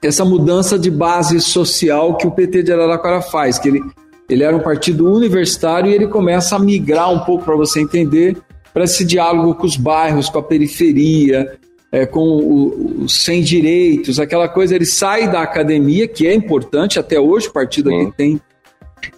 essa 0.00 0.24
mudança 0.24 0.78
de 0.78 0.92
base 0.92 1.40
social 1.40 2.16
que 2.16 2.26
o 2.26 2.30
PT 2.30 2.62
de 2.62 2.72
Araraquara 2.72 3.20
faz, 3.20 3.58
que 3.58 3.68
ele 3.68 3.82
ele 4.28 4.44
era 4.44 4.54
um 4.54 4.60
partido 4.60 5.10
universitário 5.10 5.90
e 5.90 5.94
ele 5.94 6.06
começa 6.06 6.56
a 6.56 6.58
migrar 6.58 7.10
um 7.10 7.20
pouco 7.20 7.44
para 7.44 7.56
você 7.56 7.80
entender 7.80 8.36
para 8.72 8.84
esse 8.84 9.04
diálogo 9.04 9.54
com 9.54 9.66
os 9.66 9.76
bairros, 9.76 10.28
com 10.28 10.38
a 10.38 10.42
periferia, 10.42 11.58
é, 11.90 12.06
com 12.06 13.02
os 13.04 13.24
sem 13.24 13.42
direitos, 13.42 14.20
aquela 14.20 14.48
coisa. 14.48 14.74
Ele 14.74 14.86
sai 14.86 15.30
da 15.30 15.42
academia, 15.42 16.06
que 16.06 16.26
é 16.26 16.34
importante, 16.34 16.98
até 16.98 17.18
hoje 17.18 17.48
o 17.48 17.52
partido 17.52 17.90
aqui 17.90 18.12
tem 18.16 18.40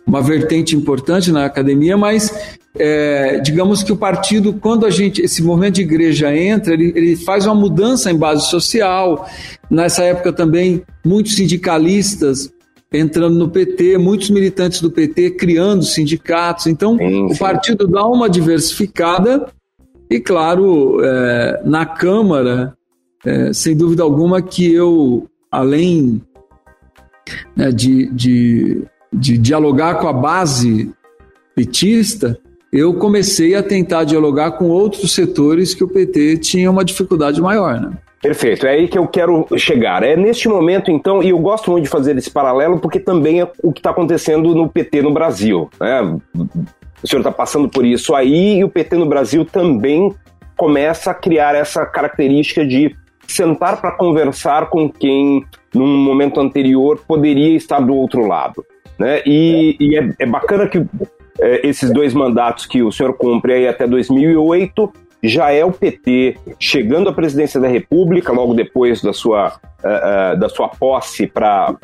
uma 0.06 0.20
vertente 0.20 0.76
importante 0.76 1.32
na 1.32 1.44
academia, 1.44 1.96
mas 1.96 2.32
é, 2.78 3.40
digamos 3.40 3.82
que 3.82 3.92
o 3.92 3.96
partido, 3.96 4.52
quando 4.52 4.86
a 4.86 4.90
gente, 4.90 5.20
esse 5.20 5.42
movimento 5.42 5.74
de 5.76 5.82
igreja 5.82 6.34
entra, 6.36 6.74
ele, 6.74 6.92
ele 6.94 7.16
faz 7.16 7.46
uma 7.46 7.54
mudança 7.54 8.10
em 8.10 8.16
base 8.16 8.48
social. 8.48 9.28
Nessa 9.68 10.04
época 10.04 10.32
também, 10.32 10.82
muitos 11.04 11.34
sindicalistas 11.34 12.50
entrando 12.92 13.38
no 13.38 13.48
PT, 13.48 13.98
muitos 13.98 14.30
militantes 14.30 14.80
do 14.80 14.90
PT 14.90 15.32
criando 15.32 15.84
sindicatos. 15.84 16.66
Então, 16.66 16.96
sim, 16.96 17.08
sim. 17.08 17.34
o 17.34 17.38
partido 17.38 17.86
dá 17.86 18.04
uma 18.06 18.28
diversificada 18.28 19.46
e, 20.10 20.18
claro, 20.18 21.00
é, 21.04 21.62
na 21.64 21.86
Câmara, 21.86 22.76
é, 23.24 23.52
sem 23.52 23.76
dúvida 23.76 24.02
alguma, 24.02 24.42
que 24.42 24.72
eu, 24.72 25.28
além 25.50 26.20
né, 27.56 27.70
de, 27.70 28.10
de, 28.12 28.82
de 29.12 29.38
dialogar 29.38 30.00
com 30.00 30.08
a 30.08 30.12
base 30.12 30.90
petista, 31.54 32.38
eu 32.72 32.94
comecei 32.94 33.54
a 33.54 33.62
tentar 33.62 34.04
dialogar 34.04 34.52
com 34.52 34.66
outros 34.68 35.12
setores 35.12 35.74
que 35.74 35.84
o 35.84 35.88
PT 35.88 36.38
tinha 36.38 36.70
uma 36.70 36.84
dificuldade 36.84 37.40
maior. 37.40 37.80
Né? 37.80 37.92
Perfeito, 38.22 38.66
é 38.66 38.70
aí 38.72 38.88
que 38.88 38.98
eu 38.98 39.06
quero 39.08 39.46
chegar. 39.56 40.02
É 40.02 40.14
neste 40.14 40.46
momento, 40.46 40.90
então, 40.90 41.22
e 41.22 41.30
eu 41.30 41.38
gosto 41.38 41.70
muito 41.70 41.84
de 41.84 41.90
fazer 41.90 42.16
esse 42.18 42.30
paralelo, 42.30 42.78
porque 42.78 43.00
também 43.00 43.40
é 43.40 43.48
o 43.62 43.72
que 43.72 43.80
está 43.80 43.90
acontecendo 43.90 44.54
no 44.54 44.68
PT 44.68 45.00
no 45.00 45.10
Brasil. 45.10 45.70
Né? 45.80 46.18
O 47.02 47.06
senhor 47.06 47.20
está 47.20 47.32
passando 47.32 47.66
por 47.66 47.84
isso 47.84 48.14
aí, 48.14 48.58
e 48.58 48.64
o 48.64 48.68
PT 48.68 48.96
no 48.96 49.06
Brasil 49.06 49.44
também 49.46 50.14
começa 50.54 51.10
a 51.10 51.14
criar 51.14 51.54
essa 51.54 51.86
característica 51.86 52.66
de 52.66 52.94
sentar 53.26 53.80
para 53.80 53.92
conversar 53.92 54.68
com 54.68 54.90
quem, 54.90 55.46
num 55.74 55.86
momento 55.86 56.40
anterior, 56.40 57.02
poderia 57.08 57.56
estar 57.56 57.80
do 57.80 57.94
outro 57.94 58.26
lado. 58.26 58.62
Né? 58.98 59.22
E, 59.24 59.76
e 59.80 59.96
é, 59.96 60.12
é, 60.18 60.26
bacana 60.26 60.68
que 60.68 60.84
é, 61.40 61.66
esses 61.66 61.90
dois 61.90 62.12
mandatos 62.12 62.66
que 62.66 62.82
o 62.82 62.92
senhor 62.92 63.14
cumpre 63.14 63.54
aí 63.54 63.66
até 63.66 63.86
2008 63.86 64.92
já 65.22 65.52
é 65.52 65.64
o 65.64 65.72
PT 65.72 66.36
chegando 66.58 67.08
à 67.08 67.12
presidência 67.12 67.60
da 67.60 67.68
República, 67.68 68.32
logo 68.32 68.54
depois 68.54 69.02
da 69.02 69.12
sua, 69.12 69.48
uh, 69.84 70.34
uh, 70.34 70.38
da 70.38 70.48
sua 70.48 70.68
posse 70.68 71.26
para 71.26 71.76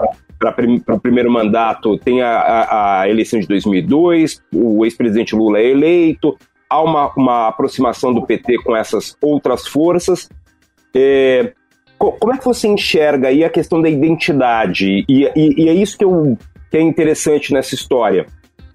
o 0.88 1.00
primeiro 1.00 1.30
mandato, 1.30 1.98
tem 1.98 2.22
a, 2.22 2.38
a, 2.38 3.00
a, 3.02 3.10
eleição 3.10 3.38
de 3.38 3.46
2002, 3.46 4.42
o 4.54 4.84
ex-presidente 4.84 5.34
Lula 5.34 5.58
é 5.58 5.66
eleito, 5.66 6.36
há 6.68 6.82
uma, 6.82 7.12
uma 7.16 7.48
aproximação 7.48 8.12
do 8.12 8.22
PT 8.22 8.58
com 8.62 8.74
essas 8.74 9.16
outras 9.20 9.66
forças. 9.66 10.28
É, 10.94 11.52
como 11.98 12.32
é 12.32 12.38
que 12.38 12.44
você 12.44 12.68
enxerga 12.68 13.28
aí 13.28 13.44
a 13.44 13.50
questão 13.50 13.80
da 13.80 13.88
identidade? 13.88 15.04
E, 15.08 15.24
e, 15.36 15.64
e 15.64 15.68
é 15.68 15.74
isso 15.74 15.96
que, 15.96 16.04
eu, 16.04 16.38
que 16.70 16.76
é 16.76 16.80
interessante 16.80 17.52
nessa 17.52 17.74
história 17.74 18.26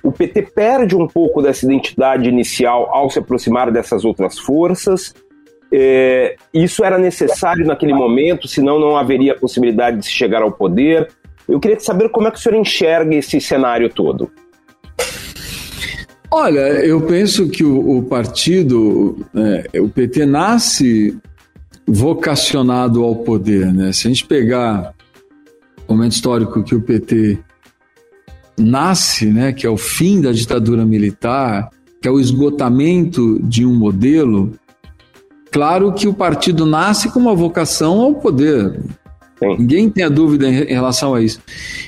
o 0.03 0.11
PT 0.11 0.43
perde 0.53 0.95
um 0.95 1.07
pouco 1.07 1.41
dessa 1.41 1.65
identidade 1.65 2.27
inicial 2.27 2.89
ao 2.91 3.09
se 3.09 3.19
aproximar 3.19 3.71
dessas 3.71 4.03
outras 4.03 4.39
forças. 4.39 5.13
É, 5.71 6.35
isso 6.53 6.83
era 6.83 6.97
necessário 6.97 7.65
naquele 7.65 7.93
momento, 7.93 8.47
senão 8.47 8.79
não 8.79 8.97
haveria 8.97 9.35
possibilidade 9.35 9.97
de 9.97 10.05
se 10.05 10.11
chegar 10.11 10.41
ao 10.41 10.51
poder. 10.51 11.09
Eu 11.47 11.59
queria 11.59 11.79
saber 11.79 12.09
como 12.09 12.27
é 12.27 12.31
que 12.31 12.37
o 12.37 12.41
senhor 12.41 12.57
enxerga 12.57 13.15
esse 13.15 13.39
cenário 13.39 13.89
todo. 13.89 14.29
Olha, 16.29 16.59
eu 16.85 17.01
penso 17.01 17.49
que 17.49 17.63
o, 17.63 17.97
o 17.97 18.03
partido, 18.03 19.17
é, 19.35 19.79
o 19.79 19.89
PT 19.89 20.25
nasce 20.25 21.17
vocacionado 21.85 23.03
ao 23.03 23.17
poder, 23.17 23.73
né? 23.73 23.91
Se 23.91 24.07
a 24.07 24.09
gente 24.09 24.25
pegar 24.25 24.93
o 25.87 25.93
momento 25.93 26.13
histórico 26.13 26.63
que 26.63 26.73
o 26.73 26.81
PT 26.81 27.37
nasce, 28.57 29.25
né, 29.27 29.53
que 29.53 29.65
é 29.65 29.69
o 29.69 29.77
fim 29.77 30.21
da 30.21 30.31
ditadura 30.31 30.85
militar, 30.85 31.69
que 32.01 32.07
é 32.07 32.11
o 32.11 32.19
esgotamento 32.19 33.39
de 33.43 33.65
um 33.65 33.73
modelo, 33.73 34.53
claro 35.51 35.93
que 35.93 36.07
o 36.07 36.13
partido 36.13 36.65
nasce 36.65 37.11
com 37.11 37.19
uma 37.19 37.35
vocação 37.35 38.01
ao 38.01 38.15
poder. 38.15 38.79
Sim. 39.37 39.55
Ninguém 39.57 39.89
tem 39.89 40.03
a 40.03 40.09
dúvida 40.09 40.47
em 40.47 40.73
relação 40.73 41.15
a 41.15 41.21
isso. 41.21 41.41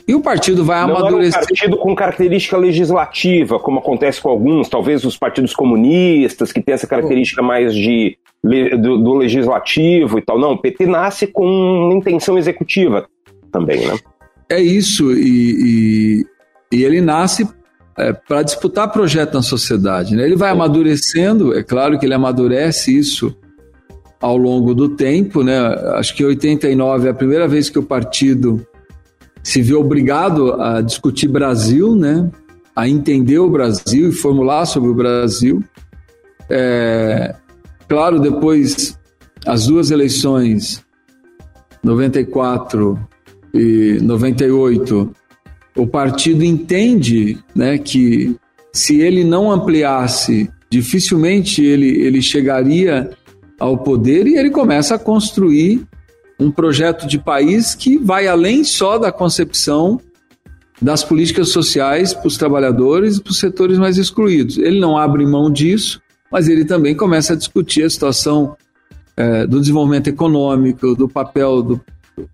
E 0.08 0.15
o 0.15 0.21
partido 0.21 0.65
vai 0.65 0.86
Não 0.88 0.97
amadurecer. 0.97 1.36
Era 1.36 1.43
um 1.43 1.47
partido 1.47 1.78
com 1.78 1.95
característica 1.95 2.58
legislativa, 2.58 3.60
como 3.60 3.80
acontece 3.80 4.19
com 4.19 4.30
alguns, 4.30 4.67
talvez 4.67 5.06
os 5.06 5.17
partidos 5.17 5.54
comunistas, 5.54 6.52
que 6.52 6.62
tem 6.62 6.73
essa 6.73 6.88
característica 6.88 7.43
mais 7.43 7.76
de, 7.76 8.17
do, 8.43 8.97
do 8.97 9.13
legislativo 9.13 10.17
e 10.17 10.21
tal. 10.23 10.39
Não, 10.39 10.54
o 10.54 10.58
PT 10.58 10.88
nasce 10.88 11.28
com 11.28 11.91
intenção 11.93 12.39
executiva 12.39 13.08
também, 13.52 13.86
né? 13.86 13.97
É 14.49 14.60
isso, 14.60 15.12
e, 15.13 16.26
e 16.74 16.84
ele 16.84 17.00
nasce 17.02 17.48
é, 17.96 18.12
para 18.12 18.42
disputar 18.42 18.92
projeto 18.92 19.36
na 19.36 19.44
sociedade. 19.44 20.16
Né? 20.16 20.26
Ele 20.26 20.36
vai 20.36 20.50
amadurecendo, 20.50 21.56
é 21.56 21.62
claro 21.62 22.00
que 22.00 22.06
ele 22.06 22.14
amadurece 22.16 22.98
isso 22.98 23.36
ao 24.20 24.36
longo 24.36 24.74
do 24.74 24.90
tempo. 24.90 25.44
Né? 25.44 25.58
Acho 25.96 26.16
que 26.16 26.24
em 26.24 26.28
89 26.28 27.08
é 27.08 27.12
a 27.12 27.14
primeira 27.14 27.48
vez 27.48 27.70
que 27.70 27.78
o 27.78 27.84
partido 27.84 28.66
se 29.44 29.62
vê 29.62 29.76
obrigado 29.76 30.54
a 30.60 30.82
discutir 30.82 31.28
Brasil, 31.28 31.96
né? 31.96 32.32
a 32.76 32.90
entender 32.90 33.38
o 33.38 33.50
Brasil 33.50 34.10
e 34.10 34.12
formular 34.12 34.66
sobre 34.66 34.90
o 34.90 34.96
Brasil. 34.96 35.64
É, 36.50 37.36
claro, 37.88 38.20
depois 38.20 38.98
as 39.46 39.68
duas 39.68 39.92
eleições, 39.92 40.84
94 41.84 43.00
e 43.54 44.00
98, 44.02 45.12
o 45.76 45.88
partido 45.88 46.44
entende 46.44 47.38
né, 47.56 47.78
que 47.78 48.36
se 48.72 49.00
ele 49.00 49.24
não 49.24 49.52
ampliasse, 49.52 50.50
dificilmente 50.70 51.64
ele, 51.64 52.02
ele 52.02 52.22
chegaria 52.22 53.12
ao 53.60 53.78
poder 53.78 54.28
e 54.28 54.36
ele 54.36 54.50
começa 54.50 54.96
a 54.96 55.00
construir 55.00 55.86
um 56.40 56.52
projeto 56.52 57.08
de 57.08 57.18
país 57.18 57.76
que 57.76 57.98
vai 57.98 58.28
além 58.28 58.64
só 58.64 58.98
da 58.98 59.12
concepção 59.12 60.00
das 60.82 61.04
políticas 61.04 61.50
sociais 61.50 62.14
para 62.14 62.28
os 62.28 62.38
trabalhadores 62.38 63.18
e 63.18 63.22
para 63.22 63.32
os 63.32 63.40
setores 63.40 63.78
mais 63.78 63.98
excluídos. 63.98 64.58
Ele 64.58 64.80
não 64.80 64.98
abre 64.98 65.26
mão 65.26 65.52
disso, 65.52 66.02
mas 66.32 66.50
ele 66.50 66.66
também 66.66 66.96
começa 66.96 67.34
a 67.34 67.36
discutir 67.36 67.84
a 67.84 67.90
situação 67.90 68.58
é, 69.16 69.46
do 69.46 69.60
desenvolvimento 69.60 70.08
econômico, 70.08 70.96
do 70.96 71.08
papel 71.08 71.62
do, 71.62 71.82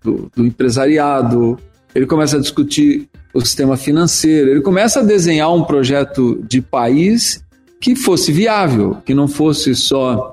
do, 0.02 0.30
do 0.34 0.46
empresariado, 0.46 1.58
ele 1.94 2.06
começa 2.06 2.36
a 2.36 2.40
discutir 2.40 3.08
o 3.32 3.40
sistema 3.40 3.76
financeiro, 3.76 4.50
ele 4.50 4.60
começa 4.60 5.00
a 5.00 5.04
desenhar 5.04 5.54
um 5.54 5.62
projeto 5.62 6.42
de 6.48 6.60
país 6.60 7.44
que 7.80 7.94
fosse 7.94 8.32
viável, 8.32 8.98
que 9.04 9.14
não 9.14 9.28
fosse 9.28 9.74
só 9.74 10.32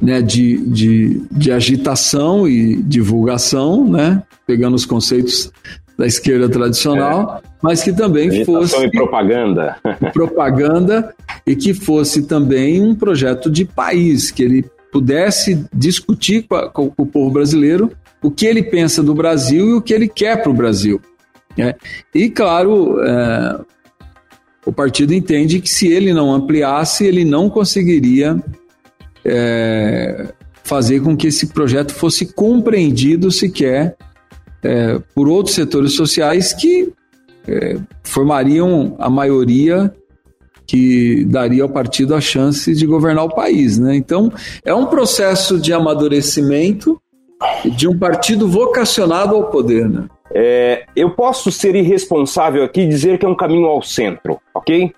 né, 0.00 0.22
de, 0.22 0.56
de, 0.58 1.22
de 1.30 1.52
agitação 1.52 2.48
e 2.48 2.76
divulgação, 2.76 3.86
né, 3.88 4.22
pegando 4.46 4.74
os 4.74 4.86
conceitos 4.86 5.50
da 5.98 6.06
esquerda 6.06 6.48
tradicional, 6.48 7.40
é. 7.42 7.48
mas 7.62 7.82
que 7.82 7.92
também 7.92 8.28
agitação 8.28 8.44
fosse 8.44 8.84
e 8.84 8.90
propaganda, 8.90 9.76
propaganda 10.12 11.14
e 11.46 11.56
que 11.56 11.72
fosse 11.72 12.22
também 12.22 12.82
um 12.82 12.94
projeto 12.94 13.50
de 13.50 13.64
país, 13.64 14.30
que 14.30 14.42
ele 14.42 14.64
pudesse 14.92 15.66
discutir 15.74 16.46
com, 16.46 16.54
a, 16.54 16.70
com 16.70 16.92
o 16.96 17.06
povo 17.06 17.30
brasileiro 17.30 17.90
o 18.22 18.30
que 18.30 18.46
ele 18.46 18.62
pensa 18.62 19.02
do 19.02 19.14
Brasil 19.14 19.68
e 19.68 19.72
o 19.74 19.82
que 19.82 19.92
ele 19.92 20.08
quer 20.08 20.42
para 20.42 20.50
o 20.50 20.54
Brasil. 20.54 21.00
Né? 21.56 21.74
E 22.14 22.28
claro, 22.28 23.00
é, 23.02 23.60
o 24.64 24.72
partido 24.72 25.14
entende 25.14 25.60
que 25.60 25.68
se 25.68 25.88
ele 25.88 26.12
não 26.12 26.32
ampliasse, 26.32 27.04
ele 27.04 27.24
não 27.24 27.48
conseguiria 27.48 28.42
é, 29.24 30.32
fazer 30.62 31.00
com 31.00 31.16
que 31.16 31.28
esse 31.28 31.46
projeto 31.48 31.94
fosse 31.94 32.26
compreendido 32.26 33.30
sequer 33.30 33.96
é, 34.62 34.98
por 35.14 35.28
outros 35.28 35.54
setores 35.54 35.92
sociais 35.92 36.52
que 36.52 36.92
é, 37.46 37.76
formariam 38.02 38.96
a 38.98 39.08
maioria 39.08 39.92
que 40.66 41.24
daria 41.26 41.62
ao 41.62 41.68
partido 41.68 42.14
a 42.14 42.20
chance 42.20 42.74
de 42.74 42.86
governar 42.86 43.24
o 43.24 43.34
país. 43.34 43.78
Né? 43.78 43.94
Então, 43.94 44.32
é 44.64 44.74
um 44.74 44.86
processo 44.86 45.60
de 45.60 45.72
amadurecimento 45.72 47.00
de 47.76 47.86
um 47.86 47.96
partido 47.96 48.48
vocacionado 48.48 49.36
ao 49.36 49.48
poder. 49.50 49.88
Né? 49.88 50.08
É, 50.38 50.84
eu 50.94 51.08
posso 51.08 51.50
ser 51.50 51.74
irresponsável 51.74 52.62
aqui 52.62 52.82
e 52.82 52.86
dizer 52.86 53.16
que 53.18 53.24
é 53.24 53.28
um 53.28 53.34
caminho 53.34 53.68
ao 53.68 53.80
centro, 53.80 54.38
ok? 54.54 54.92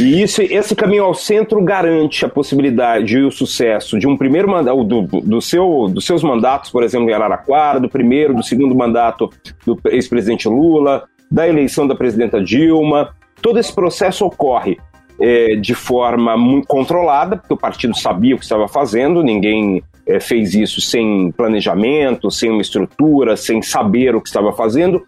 E 0.00 0.20
isso, 0.20 0.42
esse 0.42 0.74
caminho 0.74 1.04
ao 1.04 1.14
centro 1.14 1.62
garante 1.62 2.24
a 2.24 2.28
possibilidade 2.28 3.18
e 3.18 3.22
o 3.22 3.30
sucesso 3.30 4.00
de 4.00 4.08
um 4.08 4.16
primeiro 4.16 4.50
mandato, 4.50 4.82
do, 4.82 5.02
do 5.02 5.40
seu, 5.40 5.86
dos 5.88 6.04
seus 6.04 6.24
mandatos, 6.24 6.70
por 6.70 6.82
exemplo, 6.82 7.08
em 7.08 7.12
Araraquara, 7.12 7.78
do 7.78 7.88
primeiro, 7.88 8.34
do 8.34 8.42
segundo 8.42 8.74
mandato 8.74 9.30
do 9.64 9.78
ex-presidente 9.86 10.48
Lula, 10.48 11.04
da 11.30 11.46
eleição 11.46 11.86
da 11.86 11.94
presidenta 11.94 12.42
Dilma. 12.42 13.14
Todo 13.40 13.60
esse 13.60 13.72
processo 13.72 14.26
ocorre 14.26 14.76
é, 15.20 15.54
de 15.54 15.72
forma 15.74 16.36
muito 16.36 16.66
controlada, 16.66 17.36
porque 17.36 17.54
o 17.54 17.56
partido 17.56 17.96
sabia 17.96 18.34
o 18.34 18.38
que 18.38 18.44
estava 18.44 18.66
fazendo, 18.66 19.22
ninguém 19.22 19.84
é, 20.12 20.20
fez 20.20 20.54
isso 20.54 20.80
sem 20.80 21.32
planejamento, 21.32 22.30
sem 22.30 22.50
uma 22.50 22.62
estrutura, 22.62 23.36
sem 23.36 23.62
saber 23.62 24.14
o 24.14 24.20
que 24.20 24.28
estava 24.28 24.52
fazendo. 24.52 25.04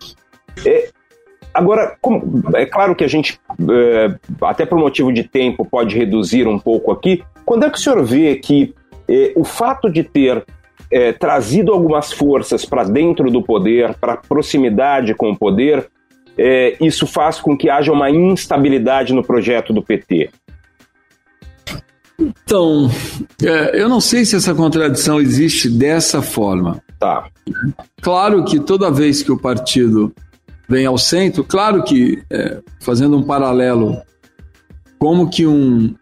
É, 0.64 0.88
Agora, 1.52 1.96
como, 2.00 2.42
é 2.56 2.66
claro 2.66 2.96
que 2.96 3.04
a 3.04 3.06
gente, 3.06 3.38
é, 3.70 4.18
até 4.42 4.66
por 4.66 4.76
motivo 4.76 5.12
de 5.12 5.22
tempo, 5.22 5.64
pode 5.64 5.96
reduzir 5.96 6.48
um 6.48 6.58
pouco 6.58 6.90
aqui. 6.90 7.22
Quando 7.46 7.64
é 7.64 7.70
que 7.70 7.78
o 7.78 7.80
senhor 7.80 8.04
vê 8.04 8.34
que 8.34 8.74
é, 9.08 9.32
o 9.36 9.44
fato 9.44 9.88
de 9.88 10.02
ter 10.02 10.44
trazido 11.18 11.72
algumas 11.72 12.12
forças 12.12 12.64
para 12.64 12.84
dentro 12.84 13.28
do 13.28 13.42
poder, 13.42 13.94
para 13.94 14.16
proximidade 14.16 15.12
com 15.12 15.30
o 15.30 15.36
poder, 15.36 15.88
isso 16.80 17.04
faz 17.04 17.40
com 17.40 17.56
que 17.56 17.68
haja 17.68 17.90
uma 17.90 18.10
instabilidade 18.10 19.12
no 19.12 19.24
projeto 19.24 19.72
do 19.72 19.82
PT? 19.82 20.30
Então, 22.18 22.90
é, 23.42 23.80
eu 23.80 23.88
não 23.88 24.00
sei 24.00 24.24
se 24.24 24.36
essa 24.36 24.54
contradição 24.54 25.20
existe 25.20 25.68
dessa 25.68 26.22
forma. 26.22 26.80
Tá. 26.98 27.28
Claro 28.00 28.44
que 28.44 28.60
toda 28.60 28.90
vez 28.90 29.22
que 29.22 29.32
o 29.32 29.38
partido 29.38 30.12
vem 30.68 30.86
ao 30.86 30.96
centro. 30.96 31.42
Claro 31.44 31.82
que, 31.82 32.22
é, 32.30 32.60
fazendo 32.80 33.16
um 33.16 33.22
paralelo, 33.22 34.00
como 34.98 35.28
que 35.28 35.46
um, 35.46 35.94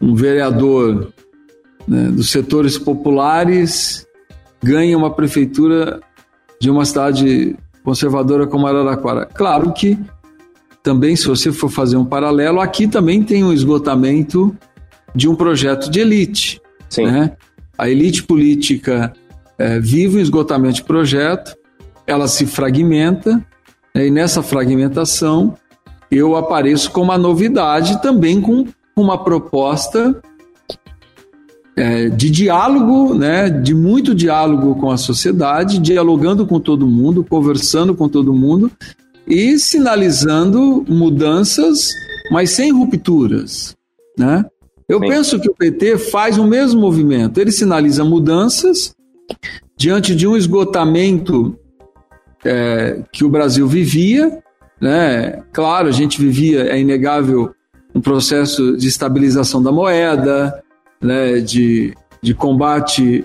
um 0.00 0.14
vereador 0.14 1.12
né, 1.86 2.08
dos 2.10 2.30
setores 2.30 2.78
populares 2.78 4.06
ganha 4.62 4.96
uma 4.96 5.10
prefeitura 5.10 6.00
de 6.60 6.70
uma 6.70 6.84
cidade 6.84 7.56
conservadora 7.82 8.46
como 8.46 8.66
Araraquara. 8.66 9.26
Claro 9.26 9.72
que 9.72 9.98
também, 10.82 11.16
se 11.16 11.26
você 11.26 11.52
for 11.52 11.68
fazer 11.68 11.96
um 11.96 12.04
paralelo, 12.04 12.60
aqui 12.60 12.86
também 12.86 13.22
tem 13.22 13.44
um 13.44 13.52
esgotamento 13.52 14.56
de 15.14 15.28
um 15.28 15.34
projeto 15.34 15.90
de 15.90 16.00
elite. 16.00 16.60
Sim. 16.88 17.06
Né? 17.06 17.32
A 17.76 17.88
elite 17.88 18.22
política 18.22 19.12
é, 19.58 19.78
vive 19.78 20.18
um 20.18 20.20
esgotamento 20.20 20.76
de 20.76 20.84
projeto, 20.84 21.56
ela 22.06 22.28
se 22.28 22.46
fragmenta, 22.46 23.44
né, 23.94 24.06
e 24.06 24.10
nessa 24.10 24.42
fragmentação 24.42 25.54
eu 26.10 26.36
apareço 26.36 26.90
com 26.90 27.00
uma 27.00 27.16
novidade 27.16 28.02
também 28.02 28.40
com 28.40 28.66
uma 28.94 29.24
proposta 29.24 30.20
é, 31.74 32.08
de 32.10 32.28
diálogo, 32.30 33.14
né, 33.14 33.48
de 33.48 33.74
muito 33.74 34.14
diálogo 34.14 34.74
com 34.74 34.90
a 34.90 34.98
sociedade, 34.98 35.78
dialogando 35.78 36.46
com 36.46 36.60
todo 36.60 36.86
mundo, 36.86 37.24
conversando 37.24 37.94
com 37.94 38.08
todo 38.08 38.34
mundo 38.34 38.70
e 39.26 39.58
sinalizando 39.58 40.84
mudanças, 40.86 41.90
mas 42.30 42.50
sem 42.50 42.70
rupturas. 42.72 43.74
Né? 44.18 44.44
Eu 44.92 45.00
Sim. 45.00 45.08
penso 45.08 45.40
que 45.40 45.48
o 45.48 45.54
PT 45.54 45.96
faz 45.96 46.36
o 46.36 46.46
mesmo 46.46 46.78
movimento, 46.78 47.40
ele 47.40 47.50
sinaliza 47.50 48.04
mudanças 48.04 48.94
diante 49.74 50.14
de 50.14 50.28
um 50.28 50.36
esgotamento 50.36 51.58
é, 52.44 53.00
que 53.10 53.24
o 53.24 53.28
Brasil 53.30 53.66
vivia. 53.66 54.38
Né? 54.78 55.42
Claro, 55.50 55.88
a 55.88 55.92
gente 55.92 56.20
vivia, 56.20 56.64
é 56.70 56.78
inegável, 56.78 57.54
um 57.94 58.02
processo 58.02 58.76
de 58.76 58.86
estabilização 58.86 59.62
da 59.62 59.72
moeda, 59.72 60.62
né? 61.00 61.40
de, 61.40 61.94
de 62.20 62.34
combate 62.34 63.24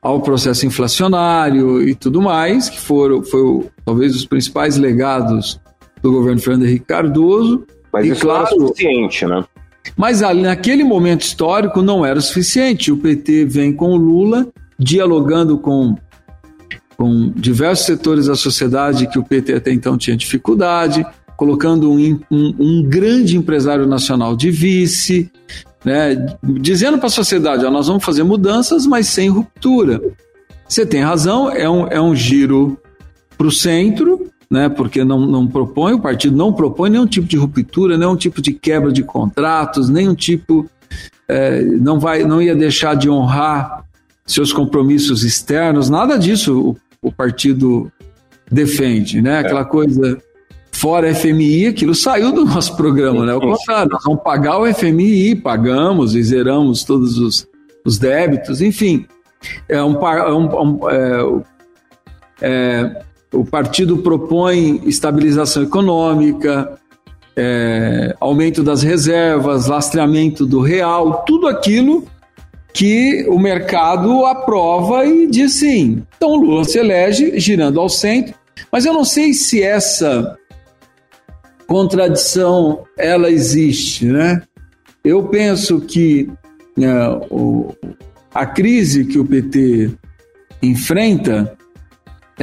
ao 0.00 0.18
processo 0.22 0.64
inflacionário 0.64 1.86
e 1.86 1.94
tudo 1.94 2.22
mais, 2.22 2.70
que 2.70 2.80
foram, 2.80 3.22
foi 3.22 3.68
talvez 3.84 4.16
os 4.16 4.24
principais 4.24 4.78
legados 4.78 5.60
do 6.00 6.10
governo 6.10 6.40
Fernando 6.40 6.64
Henrique 6.64 6.86
Cardoso. 6.86 7.66
Mas 7.92 8.06
e, 8.06 8.12
isso 8.12 8.22
claro, 8.22 8.44
não 8.44 8.46
era 8.46 8.66
suficiente, 8.68 9.26
né? 9.26 9.44
Mas 9.96 10.22
ali, 10.22 10.42
naquele 10.42 10.84
momento 10.84 11.22
histórico 11.22 11.82
não 11.82 12.04
era 12.04 12.20
suficiente. 12.20 12.92
O 12.92 12.96
PT 12.96 13.44
vem 13.44 13.72
com 13.72 13.92
o 13.92 13.96
Lula, 13.96 14.46
dialogando 14.78 15.58
com 15.58 15.96
com 16.96 17.32
diversos 17.34 17.86
setores 17.86 18.26
da 18.26 18.36
sociedade 18.36 19.08
que 19.08 19.18
o 19.18 19.24
PT 19.24 19.54
até 19.54 19.72
então 19.72 19.98
tinha 19.98 20.16
dificuldade, 20.16 21.04
colocando 21.36 21.90
um, 21.90 22.20
um, 22.30 22.54
um 22.60 22.82
grande 22.84 23.36
empresário 23.36 23.86
nacional 23.86 24.36
de 24.36 24.52
vice, 24.52 25.28
né, 25.84 26.14
dizendo 26.60 26.98
para 26.98 27.08
a 27.08 27.10
sociedade: 27.10 27.64
ó, 27.64 27.70
nós 27.72 27.88
vamos 27.88 28.04
fazer 28.04 28.22
mudanças, 28.22 28.86
mas 28.86 29.08
sem 29.08 29.28
ruptura. 29.28 30.00
Você 30.68 30.86
tem 30.86 31.02
razão, 31.02 31.50
é 31.50 31.68
um, 31.68 31.86
é 31.88 32.00
um 32.00 32.14
giro 32.14 32.78
para 33.36 33.48
o 33.48 33.50
centro, 33.50 34.21
né, 34.52 34.68
porque 34.68 35.02
não, 35.02 35.20
não 35.20 35.46
propõe, 35.46 35.94
o 35.94 35.98
partido 35.98 36.36
não 36.36 36.52
propõe 36.52 36.90
nenhum 36.90 37.06
tipo 37.06 37.26
de 37.26 37.38
ruptura, 37.38 37.96
nenhum 37.96 38.14
tipo 38.14 38.42
de 38.42 38.52
quebra 38.52 38.92
de 38.92 39.02
contratos, 39.02 39.88
nenhum 39.88 40.14
tipo. 40.14 40.68
É, 41.26 41.62
não, 41.62 41.98
vai, 41.98 42.22
não 42.24 42.42
ia 42.42 42.54
deixar 42.54 42.94
de 42.94 43.08
honrar 43.08 43.82
seus 44.26 44.52
compromissos 44.52 45.24
externos, 45.24 45.88
nada 45.88 46.18
disso 46.18 46.76
o, 47.00 47.08
o 47.08 47.10
partido 47.10 47.90
defende, 48.50 49.22
né? 49.22 49.38
Aquela 49.38 49.62
é. 49.62 49.64
coisa 49.64 50.18
fora 50.70 51.14
FMI, 51.14 51.68
aquilo 51.68 51.94
saiu 51.94 52.30
do 52.30 52.44
nosso 52.44 52.76
programa, 52.76 53.24
né? 53.24 53.32
O 53.32 53.40
contrário, 53.40 53.90
nós 53.90 54.04
vamos 54.04 54.22
pagar 54.22 54.58
o 54.58 54.74
FMI, 54.74 55.34
pagamos 55.36 56.14
e 56.14 56.22
zeramos 56.22 56.84
todos 56.84 57.16
os, 57.16 57.48
os 57.86 57.98
débitos, 57.98 58.60
enfim. 58.60 59.06
É 59.66 59.82
um, 59.82 59.94
é 60.06 60.34
um, 60.34 60.90
é, 60.90 61.42
é, 62.42 63.02
o 63.32 63.44
partido 63.44 63.98
propõe 63.98 64.82
estabilização 64.84 65.62
econômica, 65.62 66.78
é, 67.36 68.14
aumento 68.20 68.62
das 68.62 68.82
reservas, 68.82 69.66
lastreamento 69.66 70.44
do 70.44 70.60
real, 70.60 71.24
tudo 71.26 71.48
aquilo 71.48 72.04
que 72.74 73.26
o 73.28 73.38
mercado 73.38 74.24
aprova 74.26 75.06
e 75.06 75.26
diz 75.26 75.54
sim. 75.54 76.02
Então 76.16 76.36
Lula 76.36 76.64
se 76.64 76.78
elege 76.78 77.38
girando 77.38 77.80
ao 77.80 77.88
centro, 77.88 78.34
mas 78.70 78.84
eu 78.84 78.92
não 78.92 79.04
sei 79.04 79.32
se 79.32 79.62
essa 79.62 80.36
contradição 81.66 82.84
ela 82.98 83.30
existe, 83.30 84.06
né? 84.06 84.42
Eu 85.04 85.24
penso 85.24 85.80
que 85.80 86.30
né, 86.76 87.08
o, 87.30 87.74
a 88.34 88.46
crise 88.46 89.04
que 89.04 89.18
o 89.18 89.24
PT 89.24 89.90
enfrenta 90.62 91.56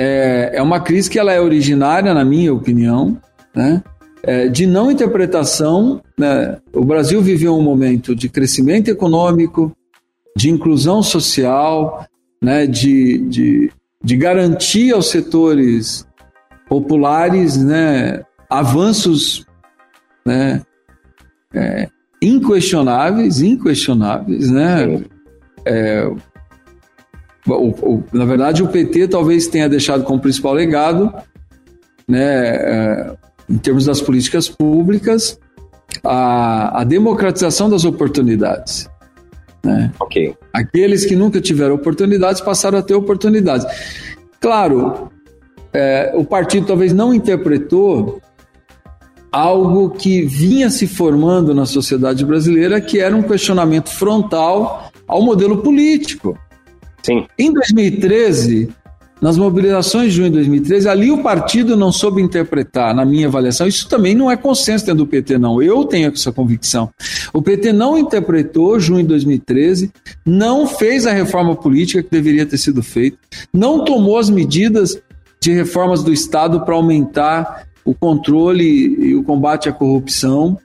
é, 0.01 0.51
é 0.53 0.61
uma 0.61 0.79
crise 0.79 1.09
que 1.09 1.19
ela 1.19 1.33
é 1.33 1.41
originária, 1.41 2.13
na 2.13 2.23
minha 2.23 2.53
opinião, 2.53 3.17
né? 3.53 3.83
É, 4.23 4.47
de 4.47 4.65
não 4.65 4.89
interpretação. 4.89 6.01
Né? 6.17 6.57
O 6.73 6.85
Brasil 6.85 7.21
viveu 7.21 7.57
um 7.57 7.61
momento 7.61 8.15
de 8.15 8.29
crescimento 8.29 8.87
econômico, 8.87 9.75
de 10.37 10.49
inclusão 10.49 11.03
social, 11.03 12.05
né? 12.41 12.65
de, 12.65 13.17
de, 13.27 13.71
de 14.01 14.15
garantir 14.15 14.93
aos 14.93 15.09
setores 15.09 16.07
populares 16.69 17.57
né? 17.57 18.21
avanços 18.49 19.45
né? 20.25 20.61
É, 21.53 21.89
inquestionáveis, 22.21 23.41
inquestionáveis, 23.41 24.49
né? 24.49 25.03
É, 25.65 26.09
o, 27.55 27.69
o, 27.69 28.03
na 28.11 28.25
verdade, 28.25 28.63
o 28.63 28.67
PT 28.67 29.07
talvez 29.07 29.47
tenha 29.47 29.69
deixado 29.69 30.03
como 30.03 30.19
principal 30.19 30.53
legado, 30.53 31.13
né, 32.07 32.55
é, 32.55 33.11
em 33.49 33.57
termos 33.57 33.85
das 33.85 34.01
políticas 34.01 34.47
públicas, 34.49 35.39
a, 36.03 36.81
a 36.81 36.83
democratização 36.83 37.69
das 37.69 37.85
oportunidades. 37.85 38.89
Né? 39.63 39.91
Aqueles 40.53 41.05
que 41.05 41.15
nunca 41.15 41.41
tiveram 41.41 41.75
oportunidades 41.75 42.41
passaram 42.41 42.77
a 42.77 42.81
ter 42.81 42.93
oportunidades. 42.93 43.65
Claro, 44.39 45.09
é, 45.73 46.13
o 46.15 46.23
partido 46.23 46.67
talvez 46.67 46.93
não 46.93 47.13
interpretou 47.13 48.21
algo 49.31 49.91
que 49.91 50.23
vinha 50.23 50.69
se 50.69 50.87
formando 50.87 51.53
na 51.53 51.65
sociedade 51.65 52.25
brasileira, 52.25 52.81
que 52.81 52.99
era 52.99 53.15
um 53.15 53.21
questionamento 53.21 53.89
frontal 53.89 54.91
ao 55.07 55.21
modelo 55.21 55.61
político. 55.61 56.37
Sim. 57.03 57.25
Em 57.37 57.53
2013, 57.53 58.69
nas 59.21 59.37
mobilizações 59.37 60.11
de 60.11 60.17
junho 60.17 60.29
de 60.29 60.35
2013, 60.35 60.87
ali 60.87 61.11
o 61.11 61.21
partido 61.21 61.75
não 61.75 61.91
soube 61.91 62.21
interpretar, 62.21 62.95
na 62.95 63.03
minha 63.03 63.27
avaliação, 63.27 63.67
isso 63.67 63.87
também 63.89 64.15
não 64.15 64.31
é 64.31 64.37
consenso 64.37 64.85
dentro 64.85 65.03
do 65.03 65.07
PT, 65.07 65.37
não. 65.37 65.61
Eu 65.61 65.83
tenho 65.83 66.11
essa 66.11 66.31
convicção. 66.31 66.89
O 67.33 67.41
PT 67.41 67.73
não 67.73 67.97
interpretou 67.97 68.79
junho 68.79 69.01
de 69.01 69.09
2013, 69.09 69.91
não 70.25 70.65
fez 70.65 71.05
a 71.05 71.11
reforma 71.11 71.55
política 71.55 72.01
que 72.01 72.09
deveria 72.09 72.45
ter 72.45 72.57
sido 72.57 72.81
feita, 72.81 73.17
não 73.53 73.83
tomou 73.83 74.17
as 74.17 74.29
medidas 74.29 74.97
de 75.41 75.51
reformas 75.51 76.03
do 76.03 76.13
Estado 76.13 76.61
para 76.61 76.75
aumentar 76.75 77.63
o 77.83 77.93
controle 77.93 78.63
e 78.63 79.15
o 79.15 79.23
combate 79.23 79.67
à 79.67 79.71
corrupção. 79.71 80.57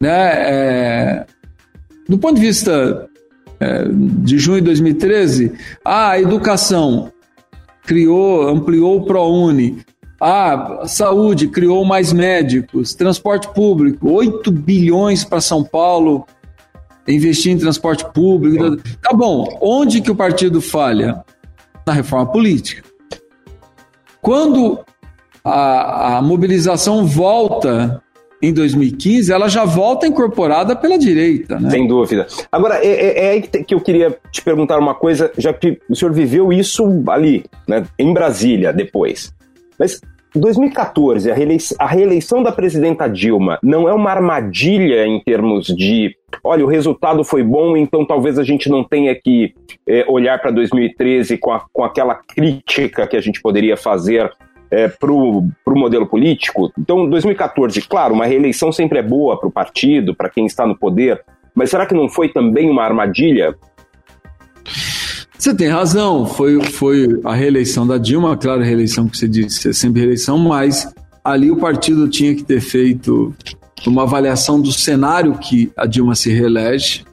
Né? 0.00 0.10
É, 0.10 1.26
do 2.08 2.18
ponto 2.18 2.34
de 2.34 2.40
vista 2.40 3.08
de 3.92 4.38
junho 4.38 4.60
de 4.60 4.66
2013, 4.66 5.52
a 5.84 6.18
educação 6.20 7.12
criou, 7.84 8.48
ampliou 8.48 8.98
o 8.98 9.04
ProUni, 9.04 9.78
a 10.20 10.82
saúde 10.86 11.48
criou 11.48 11.84
mais 11.84 12.12
médicos, 12.12 12.94
transporte 12.94 13.48
público, 13.52 14.10
8 14.10 14.50
bilhões 14.52 15.24
para 15.24 15.40
São 15.40 15.64
Paulo 15.64 16.24
investir 17.08 17.52
em 17.52 17.58
transporte 17.58 18.04
público. 18.12 18.76
Tá 19.02 19.12
bom, 19.12 19.58
onde 19.60 20.00
que 20.00 20.10
o 20.10 20.14
partido 20.14 20.60
falha? 20.60 21.24
Na 21.84 21.92
reforma 21.92 22.30
política. 22.30 22.84
Quando 24.20 24.78
a, 25.44 26.18
a 26.18 26.22
mobilização 26.22 27.04
volta 27.04 28.00
em 28.42 28.52
2015, 28.52 29.32
ela 29.32 29.48
já 29.48 29.64
volta 29.64 30.06
incorporada 30.06 30.74
pela 30.74 30.98
direita. 30.98 31.60
Né? 31.60 31.70
Sem 31.70 31.86
dúvida. 31.86 32.26
Agora, 32.50 32.84
é, 32.84 32.88
é, 32.88 33.24
é, 33.26 33.30
aí 33.30 33.42
que 33.42 33.72
eu 33.72 33.80
queria 33.80 34.18
te 34.32 34.42
perguntar 34.42 34.78
uma 34.78 34.94
coisa, 34.94 35.30
já 35.38 35.52
que 35.52 35.78
o 35.88 35.94
senhor 35.94 36.12
viveu 36.12 36.52
isso 36.52 36.84
ali, 37.08 37.44
né, 37.68 37.84
em 37.96 38.12
Brasília, 38.12 38.72
depois. 38.72 39.32
Mas 39.78 40.00
2014, 40.34 41.30
a 41.30 41.34
reeleição, 41.34 41.76
a 41.78 41.86
reeleição 41.86 42.42
da 42.42 42.50
presidenta 42.50 43.08
Dilma 43.08 43.58
não 43.62 43.88
é 43.88 43.92
uma 43.92 44.10
armadilha 44.10 45.06
em 45.06 45.20
termos 45.20 45.66
de, 45.66 46.16
olha, 46.42 46.64
o 46.64 46.68
resultado 46.68 47.22
foi 47.22 47.42
bom, 47.42 47.76
então 47.76 48.04
talvez 48.04 48.38
a 48.38 48.44
gente 48.44 48.68
não 48.68 48.82
tenha 48.82 49.14
que 49.14 49.54
é, 49.86 50.04
olhar 50.08 50.40
para 50.40 50.50
2013 50.50 51.36
com, 51.36 51.52
a, 51.52 51.64
com 51.72 51.84
aquela 51.84 52.14
crítica 52.14 53.06
que 53.06 53.16
a 53.16 53.20
gente 53.20 53.40
poderia 53.42 53.76
fazer 53.76 54.32
é, 54.72 54.88
para 54.88 55.12
o 55.12 55.52
modelo 55.66 56.06
político. 56.06 56.72
Então, 56.78 57.08
2014, 57.08 57.82
claro, 57.82 58.14
uma 58.14 58.24
reeleição 58.24 58.72
sempre 58.72 58.98
é 58.98 59.02
boa 59.02 59.38
para 59.38 59.46
o 59.46 59.52
partido, 59.52 60.14
para 60.14 60.30
quem 60.30 60.46
está 60.46 60.66
no 60.66 60.74
poder, 60.74 61.22
mas 61.54 61.68
será 61.68 61.84
que 61.84 61.94
não 61.94 62.08
foi 62.08 62.30
também 62.30 62.70
uma 62.70 62.82
armadilha? 62.82 63.54
Você 65.36 65.54
tem 65.54 65.68
razão, 65.68 66.24
foi, 66.24 66.58
foi 66.62 67.20
a 67.22 67.34
reeleição 67.34 67.86
da 67.86 67.98
Dilma, 67.98 68.34
claro, 68.34 68.62
a 68.62 68.64
reeleição 68.64 69.06
que 69.06 69.18
você 69.18 69.28
disse, 69.28 69.68
é 69.68 69.72
sempre 69.74 70.00
reeleição, 70.00 70.38
mas 70.38 70.90
ali 71.22 71.50
o 71.50 71.56
partido 71.56 72.08
tinha 72.08 72.34
que 72.34 72.42
ter 72.42 72.60
feito 72.60 73.34
uma 73.86 74.04
avaliação 74.04 74.58
do 74.58 74.72
cenário 74.72 75.34
que 75.34 75.70
a 75.76 75.84
Dilma 75.84 76.14
se 76.14 76.32
reelege, 76.32 77.04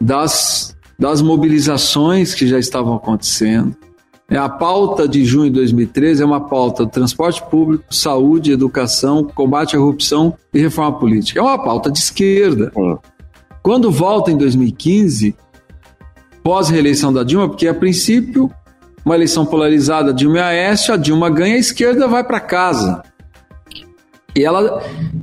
das, 0.00 0.74
das 0.98 1.20
mobilizações 1.20 2.34
que 2.34 2.46
já 2.46 2.58
estavam 2.58 2.94
acontecendo, 2.94 3.76
a 4.36 4.48
pauta 4.48 5.08
de 5.08 5.24
junho 5.24 5.46
de 5.46 5.56
2013 5.56 6.22
é 6.22 6.26
uma 6.26 6.40
pauta 6.48 6.84
do 6.84 6.90
transporte 6.90 7.42
público, 7.48 7.84
saúde, 7.88 8.52
educação, 8.52 9.24
combate 9.24 9.74
à 9.74 9.78
corrupção 9.78 10.36
e 10.52 10.60
reforma 10.60 10.98
política. 10.98 11.40
É 11.40 11.42
uma 11.42 11.62
pauta 11.62 11.90
de 11.90 11.98
esquerda. 11.98 12.70
Quando 13.62 13.90
volta 13.90 14.30
em 14.30 14.36
2015, 14.36 15.34
pós-reeleição 16.42 17.10
da 17.10 17.24
Dilma, 17.24 17.48
porque 17.48 17.66
a 17.66 17.74
princípio, 17.74 18.50
uma 19.02 19.14
eleição 19.14 19.46
polarizada, 19.46 20.12
Dilma 20.12 20.38
e 20.38 20.42
Aécio, 20.42 20.92
a 20.92 20.98
Dilma 20.98 21.30
ganha, 21.30 21.54
a 21.54 21.58
esquerda 21.58 22.06
vai 22.06 22.22
para 22.22 22.38
casa. 22.38 23.02
E 24.36 24.44
ela 24.44 24.82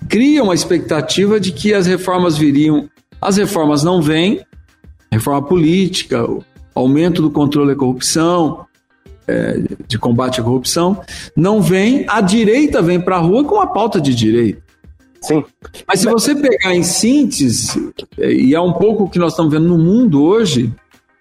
cria 0.09 0.43
uma 0.43 0.55
expectativa 0.55 1.39
de 1.39 1.51
que 1.51 1.75
as 1.75 1.85
reformas 1.85 2.37
viriam. 2.37 2.89
As 3.21 3.37
reformas 3.37 3.83
não 3.83 4.01
vêm, 4.01 4.43
reforma 5.11 5.43
política, 5.43 6.27
aumento 6.73 7.21
do 7.21 7.29
controle 7.29 7.69
da 7.69 7.79
corrupção, 7.79 8.65
é, 9.27 9.59
de 9.87 9.97
combate 9.97 10.39
à 10.39 10.43
corrupção, 10.43 11.01
não 11.35 11.61
vem, 11.61 12.05
a 12.07 12.21
direita 12.21 12.81
vem 12.81 12.99
para 12.99 13.17
a 13.17 13.19
rua 13.19 13.43
com 13.43 13.59
a 13.59 13.67
pauta 13.67 13.99
de 13.99 14.13
direita. 14.13 14.63
Sim. 15.21 15.43
Mas 15.87 16.01
se 16.01 16.05
você 16.05 16.35
pegar 16.35 16.75
em 16.75 16.83
síntese, 16.83 17.91
é, 18.17 18.31
e 18.31 18.53
é 18.53 18.61
um 18.61 18.73
pouco 18.73 19.05
o 19.05 19.09
que 19.09 19.17
nós 19.17 19.33
estamos 19.33 19.51
vendo 19.51 19.67
no 19.67 19.77
mundo 19.77 20.23
hoje, 20.23 20.71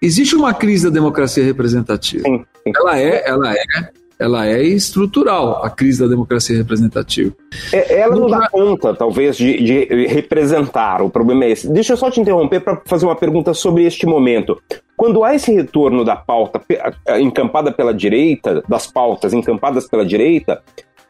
existe 0.01 0.35
uma 0.35 0.53
crise 0.53 0.85
da 0.85 0.91
democracia 0.91 1.43
representativa. 1.43 2.23
Sim, 2.23 2.45
sim. 2.63 2.71
Ela 2.75 2.99
é, 2.99 3.27
ela 3.27 3.53
é 3.53 3.89
ela 4.19 4.47
é 4.47 4.63
estrutural, 4.63 5.63
a 5.63 5.69
crise 5.69 6.01
da 6.01 6.07
democracia 6.07 6.57
representativa. 6.57 7.33
É, 7.71 7.99
ela 7.99 8.15
não 8.15 8.29
dá 8.29 8.49
conta, 8.49 8.93
talvez, 8.93 9.35
de, 9.35 9.57
de, 9.57 10.07
representar. 10.07 11.01
O 11.01 11.09
problema 11.09 11.45
é 11.45 11.51
esse. 11.51 11.67
Deixa 11.67 11.93
eu 11.93 11.97
só 11.97 12.09
te 12.09 12.21
interromper 12.21 12.61
para 12.61 12.81
fazer 12.85 13.05
uma 13.05 13.15
pergunta 13.15 13.53
sobre 13.53 13.83
este 13.85 14.05
momento. 14.05 14.61
Quando 14.95 15.23
há 15.23 15.35
esse 15.35 15.53
retorno 15.53 16.05
da 16.05 16.15
pauta 16.15 16.61
encampada 17.19 17.71
pela 17.71 17.93
direita, 17.93 18.63
das 18.67 18.87
pautas 18.87 19.33
encampadas 19.33 19.87
pela 19.87 20.05
direita, 20.05 20.61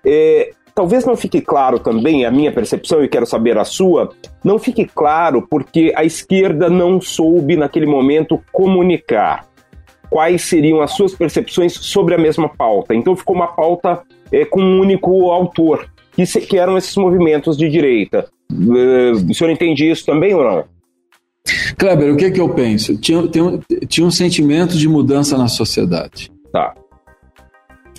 é, 0.03 0.51
talvez 0.73 1.05
não 1.05 1.15
fique 1.15 1.41
claro 1.41 1.77
também, 1.77 2.25
a 2.25 2.31
minha 2.31 2.51
percepção, 2.51 3.03
e 3.03 3.07
quero 3.07 3.27
saber 3.27 3.57
a 3.57 3.63
sua, 3.63 4.09
não 4.43 4.57
fique 4.57 4.85
claro 4.85 5.45
porque 5.47 5.93
a 5.95 6.03
esquerda 6.03 6.69
não 6.69 6.99
soube, 6.99 7.55
naquele 7.55 7.85
momento, 7.85 8.41
comunicar 8.51 9.45
quais 10.09 10.43
seriam 10.43 10.81
as 10.81 10.91
suas 10.91 11.13
percepções 11.13 11.73
sobre 11.73 12.15
a 12.15 12.17
mesma 12.17 12.49
pauta. 12.49 12.93
Então 12.93 13.15
ficou 13.15 13.35
uma 13.35 13.47
pauta 13.47 14.01
é, 14.31 14.45
com 14.45 14.61
um 14.61 14.79
único 14.79 15.29
autor, 15.31 15.89
que, 16.13 16.25
se, 16.25 16.41
que 16.41 16.57
eram 16.57 16.77
esses 16.77 16.95
movimentos 16.95 17.57
de 17.57 17.69
direita. 17.69 18.27
Uh, 18.51 19.13
o 19.29 19.33
senhor 19.33 19.49
entende 19.49 19.89
isso 19.89 20.05
também 20.05 20.33
ou 20.33 20.43
não? 20.43 20.63
Kleber, 21.77 22.13
o 22.13 22.17
que, 22.17 22.25
é 22.25 22.31
que 22.31 22.39
eu 22.39 22.49
penso? 22.49 22.97
Tinha, 22.97 23.27
tinha, 23.27 23.59
tinha 23.87 24.07
um 24.07 24.11
sentimento 24.11 24.77
de 24.77 24.87
mudança 24.87 25.37
na 25.37 25.47
sociedade. 25.47 26.31
Tá. 26.51 26.73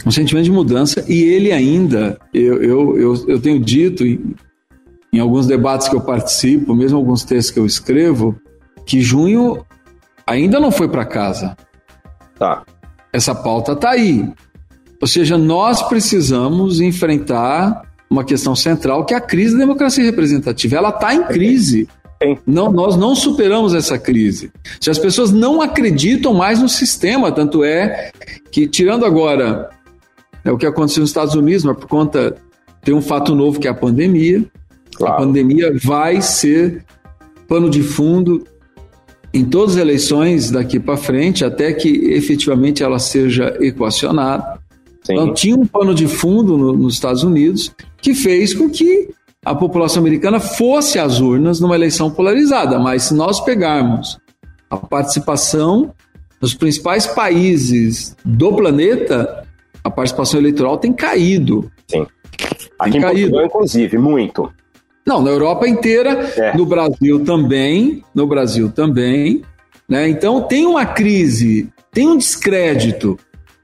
Um 0.04 0.11
sentimento 0.11 0.44
de 0.44 0.52
mudança, 0.52 1.04
e 1.09 1.22
ele 1.24 1.52
ainda, 1.52 2.18
eu, 2.32 2.62
eu, 2.62 2.98
eu, 2.98 3.28
eu 3.28 3.40
tenho 3.40 3.59
dito 3.59 4.04
em, 4.04 4.34
em 5.12 5.18
alguns 5.18 5.46
debates 5.46 5.88
que 5.88 5.96
eu 5.96 6.00
participo, 6.00 6.74
mesmo 6.74 6.98
alguns 6.98 7.24
textos 7.24 7.52
que 7.52 7.59
eu 7.59 7.66
escrevo, 7.66 8.36
que 8.84 9.00
junho 9.00 9.64
ainda 10.26 10.59
não 10.59 10.70
foi 10.70 10.88
para 10.88 11.04
casa. 11.04 11.57
Tá. 12.39 12.64
Essa 13.12 13.34
pauta 13.34 13.72
está 13.72 13.91
aí. 13.91 14.28
Ou 15.01 15.07
seja, 15.07 15.37
nós 15.37 15.82
precisamos 15.82 16.80
enfrentar 16.80 17.82
uma 18.09 18.24
questão 18.24 18.55
central 18.55 19.05
que 19.05 19.14
é 19.14 19.16
a 19.16 19.20
crise 19.20 19.55
da 19.55 19.61
democracia 19.61 20.05
representativa. 20.05 20.76
Ela 20.76 20.91
está 20.91 21.14
em 21.14 21.24
crise. 21.24 21.89
Não, 22.47 22.72
nós 22.72 22.97
não 22.97 23.14
superamos 23.14 23.74
essa 23.74 23.99
crise. 23.99 24.51
Se 24.80 24.91
as 24.91 24.99
pessoas 24.99 25.32
não 25.32 25.61
acreditam 25.61 26.32
mais 26.32 26.61
no 26.61 26.68
sistema, 26.68 27.30
tanto 27.30 27.62
é 27.62 28.11
que, 28.51 28.66
tirando 28.66 29.05
agora 29.05 29.68
é 30.43 30.51
o 30.51 30.57
que 30.57 30.64
aconteceu 30.64 31.03
nos 31.03 31.11
Estados 31.11 31.34
Unidos, 31.34 31.64
mas 31.64 31.76
por 31.76 31.89
conta 31.89 32.37
tem 32.82 32.95
um 32.95 33.03
fato 33.03 33.34
novo 33.34 33.61
que 33.61 33.68
é 33.68 33.70
a 33.70 33.74
pandemia. 33.74 34.45
Claro. 34.95 35.14
A 35.14 35.16
pandemia 35.18 35.76
vai 35.82 36.22
ser 36.22 36.84
pano 37.47 37.68
de 37.68 37.82
fundo 37.82 38.45
em 39.37 39.45
todas 39.45 39.76
as 39.76 39.82
eleições 39.82 40.51
daqui 40.51 40.80
para 40.80 40.97
frente, 40.97 41.45
até 41.45 41.72
que 41.72 41.89
efetivamente 41.89 42.82
ela 42.82 42.99
seja 42.99 43.55
equacionada. 43.61 44.59
Sim. 45.03 45.12
Então, 45.12 45.34
tinha 45.34 45.55
um 45.55 45.66
pano 45.66 45.95
de 45.95 46.09
fundo 46.09 46.57
no, 46.57 46.72
nos 46.72 46.95
Estados 46.95 47.22
Unidos 47.22 47.70
que 48.01 48.14
fez 48.14 48.55
com 48.55 48.70
que 48.70 49.11
a 49.45 49.55
população 49.55 50.01
americana 50.01 50.41
fosse 50.41 50.99
às 50.99 51.20
urnas 51.20 51.61
numa 51.61 51.74
eleição 51.74 52.11
polarizada. 52.11 52.78
Mas 52.78 53.05
se 53.05 53.14
nós 53.14 53.39
pegarmos 53.41 54.18
a 54.70 54.76
participação 54.76 55.93
dos 56.41 56.55
principais 56.55 57.07
países 57.07 58.16
do 58.24 58.53
planeta, 58.55 59.45
a 59.84 59.91
participação 59.91 60.41
eleitoral 60.41 60.78
tem 60.78 60.93
caído. 60.93 61.70
Sim. 61.87 62.07
Aqui 62.78 62.93
tem 62.93 63.01
em 63.01 63.05
caído. 63.05 63.30
Portugal, 63.30 63.47
inclusive, 63.47 63.99
muito. 63.99 64.51
Não, 65.07 65.22
na 65.22 65.30
Europa 65.30 65.68
inteira, 65.68 66.32
é. 66.36 66.57
no 66.57 66.66
Brasil 66.66 67.24
também, 67.24 68.02
no 68.14 68.26
Brasil 68.26 68.70
também. 68.70 69.42
Né? 69.88 70.09
Então 70.09 70.42
tem 70.42 70.66
uma 70.66 70.84
crise, 70.84 71.68
tem 71.92 72.09
um 72.09 72.18
descrédito. 72.18 73.18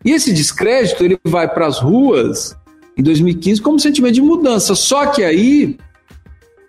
E 0.05 0.12
esse 0.12 0.32
descrédito 0.32 1.03
ele 1.05 1.18
vai 1.24 1.49
para 1.49 1.66
as 1.66 1.80
ruas 1.80 2.57
em 2.97 3.03
2015 3.03 3.61
como 3.61 3.80
sentimento 3.80 4.14
de 4.14 4.22
mudança. 4.22 4.74
Só 4.74 5.07
que 5.07 5.24
aí 5.24 5.76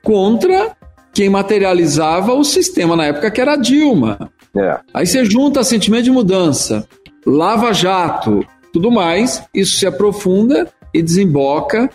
contra 0.03 0.76
quem 1.13 1.30
materializava 1.30 2.34
o 2.34 2.43
sistema 2.43 2.95
na 2.95 3.05
época 3.05 3.30
que 3.30 3.39
era 3.39 3.53
a 3.53 3.57
Dilma. 3.57 4.32
É. 4.55 4.80
Aí 4.93 5.05
você 5.05 5.24
junta 5.24 5.63
sentimento 5.63 6.03
de 6.03 6.11
mudança, 6.11 6.88
Lava 7.26 7.74
Jato, 7.74 8.45
tudo 8.71 8.91
mais, 8.91 9.43
isso 9.53 9.78
se 9.78 9.86
aprofunda 9.86 10.67
e 10.93 11.01
desemboca, 11.01 11.89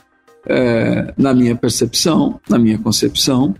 é, 0.48 1.12
na 1.16 1.34
minha 1.34 1.54
percepção, 1.54 2.40
na 2.48 2.58
minha 2.58 2.78
concepção, 2.78 3.54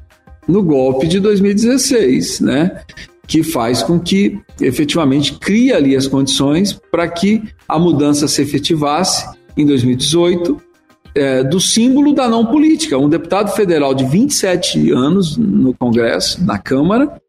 no 0.46 0.62
golpe 0.62 1.06
de 1.06 1.20
2016, 1.20 2.40
né? 2.40 2.82
Que 3.26 3.42
faz 3.42 3.82
com 3.82 4.00
que 4.00 4.40
efetivamente 4.60 5.34
cria 5.34 5.76
ali 5.76 5.94
as 5.94 6.06
condições 6.06 6.72
para 6.90 7.06
que 7.06 7.42
a 7.68 7.78
mudança 7.78 8.26
se 8.26 8.40
efetivasse 8.40 9.28
em 9.56 9.66
2018 9.66 10.60
é, 11.14 11.42
do 11.42 11.60
símbolo 11.60 12.14
da 12.14 12.28
não 12.28 12.46
política. 12.46 12.96
Um 12.96 13.08
deputado 13.08 13.50
federal 13.54 13.92
de 13.94 14.04
27 14.04 14.90
anos 14.92 15.36
no 15.36 15.74
Congresso, 15.74 16.42
na 16.44 16.58
Câmara, 16.58 17.20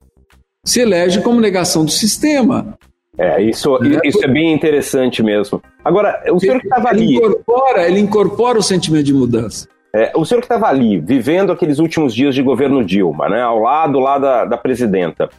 se 0.63 0.79
elege 0.79 1.21
como 1.21 1.41
negação 1.41 1.83
do 1.83 1.91
sistema. 1.91 2.77
É, 3.19 3.41
isso, 3.41 3.77
né? 3.79 3.99
isso 4.05 4.23
é 4.23 4.27
bem 4.27 4.53
interessante 4.53 5.21
mesmo. 5.21 5.61
Agora, 5.83 6.23
o 6.31 6.39
senhor 6.39 6.59
que 6.59 6.67
estava 6.67 6.89
ali. 6.89 7.15
Incorpora, 7.15 7.87
ele 7.87 7.99
incorpora 7.99 8.57
o 8.57 8.63
sentimento 8.63 9.03
de 9.03 9.13
mudança. 9.13 9.67
É, 9.93 10.11
o 10.15 10.23
senhor 10.23 10.39
que 10.39 10.45
estava 10.45 10.67
ali, 10.67 10.99
vivendo 10.99 11.51
aqueles 11.51 11.79
últimos 11.79 12.13
dias 12.13 12.33
de 12.33 12.41
governo 12.41 12.85
Dilma, 12.85 13.27
né, 13.27 13.41
ao 13.41 13.59
lado 13.59 13.99
lá 13.99 14.17
da, 14.17 14.45
da 14.45 14.57
presidenta, 14.57 15.29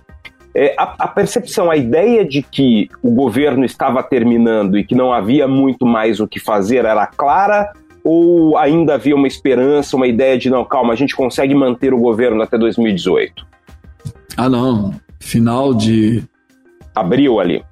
é, 0.54 0.74
a, 0.76 0.94
a, 0.98 1.08
percepção, 1.08 1.70
a 1.70 1.76
ideia 1.76 2.24
de 2.24 2.42
que 2.42 2.88
o 3.00 3.10
governo 3.12 3.64
estava 3.64 4.02
terminando 4.02 4.76
e 4.76 4.84
que 4.84 4.94
não 4.94 5.12
havia 5.12 5.46
muito 5.46 5.86
mais 5.86 6.18
o 6.18 6.26
que 6.26 6.40
fazer 6.40 6.84
era 6.84 7.06
clara 7.06 7.72
ou 8.02 8.58
ainda 8.58 8.94
havia 8.94 9.14
uma 9.14 9.28
esperança, 9.28 9.96
uma 9.96 10.06
ideia 10.06 10.36
de 10.36 10.50
não, 10.50 10.64
calma, 10.64 10.92
a 10.92 10.96
gente 10.96 11.14
consegue 11.14 11.54
manter 11.54 11.94
o 11.94 11.98
governo 11.98 12.42
até 12.42 12.58
2018? 12.58 13.46
Ah, 14.36 14.48
não. 14.48 14.92
Final 15.20 15.74
de. 15.74 16.24
Abril 16.94 17.38
ali. 17.38 17.62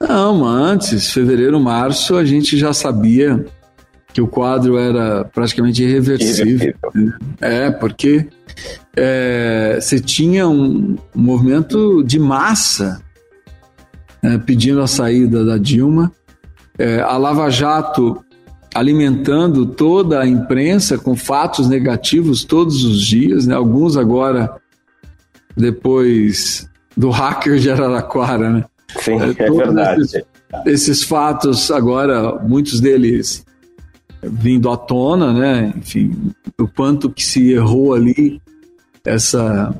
Não, 0.00 0.44
antes, 0.44 1.10
fevereiro, 1.10 1.58
março, 1.58 2.16
a 2.16 2.24
gente 2.24 2.56
já 2.58 2.72
sabia 2.72 3.44
que 4.12 4.20
o 4.20 4.26
quadro 4.26 4.78
era 4.78 5.24
praticamente 5.24 5.82
irreversível. 5.82 6.46
irreversível. 6.46 7.14
É, 7.40 7.70
porque 7.70 8.26
é, 8.96 9.78
você 9.80 10.00
tinha 10.00 10.48
um, 10.48 10.96
um, 11.14 11.22
movimento 11.22 12.02
de 12.02 12.18
massa 12.18 13.02
é, 14.22 14.38
pedindo 14.38 14.80
a 14.80 14.86
saída 14.86 15.44
da 15.44 15.58
Dilma. 15.58 16.10
É, 16.78 17.00
a 17.00 17.16
Lava 17.16 17.50
Jato 17.50 18.24
alimentando 18.74 19.66
toda 19.66 20.20
a 20.20 20.26
imprensa 20.26 20.98
com 20.98 21.16
fatos 21.16 21.68
negativos 21.68 22.44
todos 22.44 22.84
os 22.84 23.00
dias, 23.00 23.46
né? 23.46 23.54
alguns 23.54 23.96
agora 23.96 24.56
depois 25.56 26.68
do 26.96 27.10
hacker 27.10 27.58
de 27.58 27.70
Araraquara, 27.70 28.50
né? 28.50 28.64
Sim, 29.00 29.18
é, 29.20 29.44
é 29.44 29.50
verdade. 29.50 30.02
Esses, 30.02 30.24
esses, 30.66 31.02
fatos 31.02 31.70
agora, 31.70 32.38
muitos 32.42 32.80
deles 32.80 33.44
vindo 34.22 34.70
à 34.70 34.76
tona, 34.76 35.32
né? 35.32 35.72
Enfim, 35.76 36.32
o 36.58 36.66
quanto 36.66 37.10
que 37.10 37.24
se 37.24 37.52
errou 37.52 37.94
ali 37.94 38.40
essa 39.04 39.74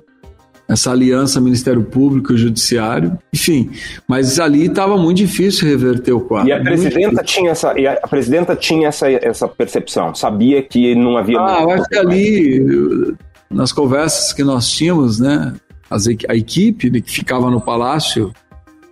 essa 0.68 0.90
aliança 0.90 1.40
Ministério 1.40 1.82
Público 1.84 2.32
e 2.32 2.36
Judiciário, 2.36 3.16
enfim, 3.32 3.70
mas 4.08 4.40
ali 4.40 4.66
estava 4.66 4.96
muito 4.96 5.18
difícil 5.18 5.68
reverter 5.68 6.12
o 6.12 6.20
quadro. 6.20 6.48
E 6.48 6.52
a 6.52 6.60
presidenta 6.60 7.22
tinha 7.22 7.50
essa, 7.52 7.78
e 7.78 7.86
a 7.86 7.96
presidenta 8.08 8.56
tinha 8.56 8.88
essa, 8.88 9.08
essa 9.08 9.46
percepção, 9.46 10.14
sabia 10.14 10.60
que 10.62 10.94
não 10.94 11.16
havia. 11.16 11.38
Ah, 11.38 11.62
eu 11.62 11.70
acho 11.70 11.84
que 11.84 11.96
ali 11.96 13.16
nas 13.48 13.72
conversas 13.72 14.32
que 14.32 14.42
nós 14.42 14.68
tínhamos, 14.68 15.20
né, 15.20 15.54
as, 15.88 16.06
a 16.28 16.34
equipe 16.34 16.90
que 17.00 17.12
ficava 17.12 17.48
no 17.48 17.60
Palácio 17.60 18.32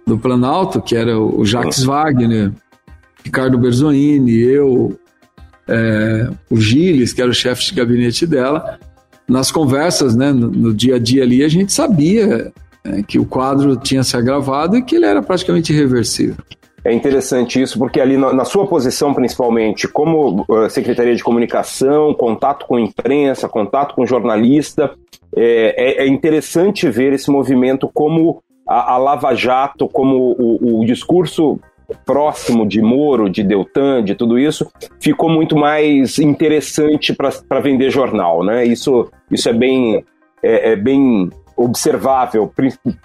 do 0.07 0.19
Planalto, 0.19 0.81
que 0.83 0.95
era 0.95 1.19
o 1.19 1.45
Jacques 1.45 1.83
Wagner, 1.83 2.53
Ricardo 3.25 3.59
Berzoini, 3.59 4.39
eu, 4.39 4.99
é, 5.67 6.29
o 6.51 6.57
Gilles, 6.57 7.13
que 7.13 7.23
era 7.23 7.31
o 7.31 7.35
chefe 7.35 7.65
de 7.65 7.75
gabinete 7.75 8.27
dela, 8.27 8.79
nas 9.27 9.51
conversas, 9.51 10.15
né, 10.15 10.33
no, 10.33 10.51
no, 10.51 10.75
dia 10.75 10.97
a 10.97 10.99
dia 10.99 11.23
ali, 11.23 11.43
a 11.43 11.49
gente 11.49 11.73
sabia 11.73 12.53
é, 12.85 13.03
que 13.03 13.19
o 13.19 13.25
quadro 13.25 13.77
tinha 13.77 14.05
se 14.05 14.17
agravado 14.17 14.77
e 14.77 14.83
que 14.83 14.97
ele 14.97 15.07
era 15.07 15.23
praticamente 15.23 15.73
irreversível. 15.73 16.37
É 16.85 16.93
interessante 16.93 17.63
isso, 17.63 17.79
porque 17.79 17.99
ali 17.99 18.19
na, 18.19 18.31
na 18.35 18.45
sua 18.45 18.67
posição, 18.67 19.15
principalmente, 19.15 19.89
como 19.89 20.45
uh, 20.47 20.69
Secretaria 20.69 21.17
de 21.17 21.25
Comunicação, 21.25 22.13
contato 22.13 22.67
com 22.67 22.79
imprensa, 22.79 23.49
contato 23.49 23.95
com 23.95 24.05
jornalista, 24.05 24.93
é, 25.35 26.03
é, 26.03 26.05
é 26.05 26.07
interessante 26.07 26.87
ver 26.91 27.15
esse 27.15 27.31
movimento 27.31 27.91
como 27.93 28.43
a, 28.67 28.95
a 28.95 28.99
Lava 28.99 29.35
Jato, 29.35 29.89
como 29.89 30.37
o, 30.39 30.81
o 30.81 30.85
discurso 30.85 31.59
próximo 32.05 32.67
de 32.67 32.81
Moro, 32.81 33.29
de 33.29 33.43
Deltan, 33.43 34.03
de 34.03 34.15
tudo 34.15 34.39
isso, 34.39 34.71
ficou 35.01 35.29
muito 35.29 35.57
mais 35.57 36.19
interessante 36.19 37.15
para 37.15 37.61
vender 37.61 37.91
jornal, 37.91 38.43
né? 38.43 38.65
Isso, 38.65 39.11
isso 39.31 39.49
é 39.49 39.53
bem, 39.53 40.05
é, 40.43 40.73
é 40.73 40.77
bem 40.77 41.31
observável, 41.57 42.53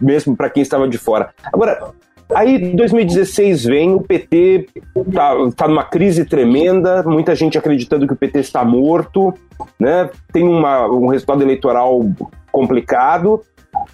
mesmo 0.01 0.35
para 0.35 0.49
quem 0.49 0.63
estava 0.63 0.87
de 0.87 0.97
fora. 0.97 1.29
Agora, 1.51 1.91
aí 2.33 2.73
2016 2.73 3.65
vem, 3.65 3.93
o 3.93 4.01
PT 4.01 4.67
tá, 5.13 5.33
tá 5.55 5.67
numa 5.67 5.83
crise 5.83 6.25
tremenda, 6.25 7.03
muita 7.03 7.35
gente 7.35 7.57
acreditando 7.57 8.07
que 8.07 8.13
o 8.13 8.17
PT 8.17 8.39
está 8.39 8.63
morto, 8.63 9.33
né? 9.79 10.09
Tem 10.31 10.43
uma, 10.43 10.87
um 10.87 11.07
resultado 11.07 11.43
eleitoral 11.43 12.01
complicado, 12.51 13.41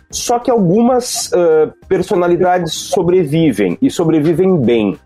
só 0.09 0.39
que 0.39 0.49
algumas 0.49 1.31
uh, 1.31 1.73
personalidades 1.87 2.73
sobrevivem 2.73 3.77
e 3.81 3.89
sobrevivem 3.89 4.57
bem. 4.57 4.97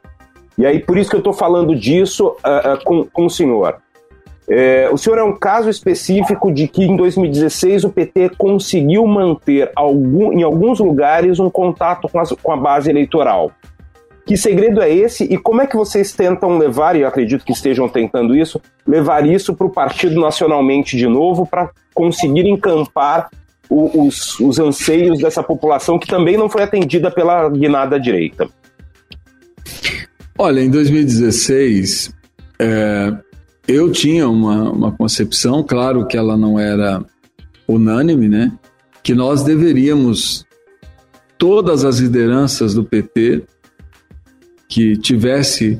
E 0.58 0.66
aí, 0.66 0.80
por 0.80 0.98
isso 0.98 1.10
que 1.10 1.16
eu 1.16 1.20
estou 1.20 1.34
falando 1.34 1.76
disso 1.76 2.28
uh, 2.28 2.74
uh, 2.74 2.84
com, 2.84 3.06
com 3.06 3.26
o 3.26 3.30
senhor. 3.30 3.78
É, 4.52 4.90
o 4.92 4.98
senhor 4.98 5.20
é 5.20 5.24
um 5.24 5.36
caso 5.36 5.70
específico 5.70 6.52
de 6.52 6.68
que 6.68 6.84
em 6.84 6.96
2016 6.96 7.84
o 7.84 7.90
PT 7.92 8.32
conseguiu 8.36 9.06
manter 9.06 9.72
algum, 9.76 10.34
em 10.34 10.42
alguns 10.42 10.80
lugares 10.80 11.40
um 11.40 11.52
contato 11.52 12.10
com, 12.10 12.20
as, 12.20 12.32
com 12.32 12.52
a 12.52 12.58
base 12.58 12.90
eleitoral. 12.90 13.52
Que 14.26 14.36
segredo 14.36 14.82
é 14.82 14.92
esse 14.92 15.24
e 15.24 15.38
como 15.38 15.62
é 15.62 15.68
que 15.68 15.76
vocês 15.76 16.12
tentam 16.14 16.58
levar, 16.58 16.96
e 16.96 17.02
eu 17.02 17.08
acredito 17.08 17.46
que 17.46 17.52
estejam 17.52 17.88
tentando 17.88 18.36
isso, 18.36 18.60
levar 18.88 19.24
isso 19.24 19.54
para 19.54 19.68
o 19.68 19.72
partido 19.72 20.20
nacionalmente 20.20 20.98
de 20.98 21.08
novo 21.08 21.46
para 21.46 21.70
conseguir 21.94 22.48
encampar 22.48 23.30
os, 23.70 24.40
os 24.40 24.60
anseios 24.60 25.20
dessa 25.20 25.44
população 25.44 26.00
que 26.00 26.08
também 26.08 26.36
não 26.36 26.50
foi 26.50 26.64
atendida 26.64 27.12
pela 27.12 27.48
guinada 27.50 28.00
direita? 28.00 28.50
Olha, 30.38 30.62
em 30.62 30.70
2016, 30.70 32.14
é, 32.58 33.14
eu 33.68 33.92
tinha 33.92 34.28
uma, 34.28 34.72
uma 34.72 34.92
concepção, 34.92 35.64
claro 35.64 36.08
que 36.08 36.18
ela 36.18 36.36
não 36.36 36.58
era 36.60 37.04
unânime, 37.68 38.28
né? 38.28 38.52
Que 39.04 39.14
nós 39.14 39.44
deveríamos, 39.44 40.46
todas 41.38 41.86
as 41.86 42.00
lideranças 42.00 42.74
do 42.74 42.84
PT 42.84 43.44
que 44.68 44.98
tivesse 44.98 45.80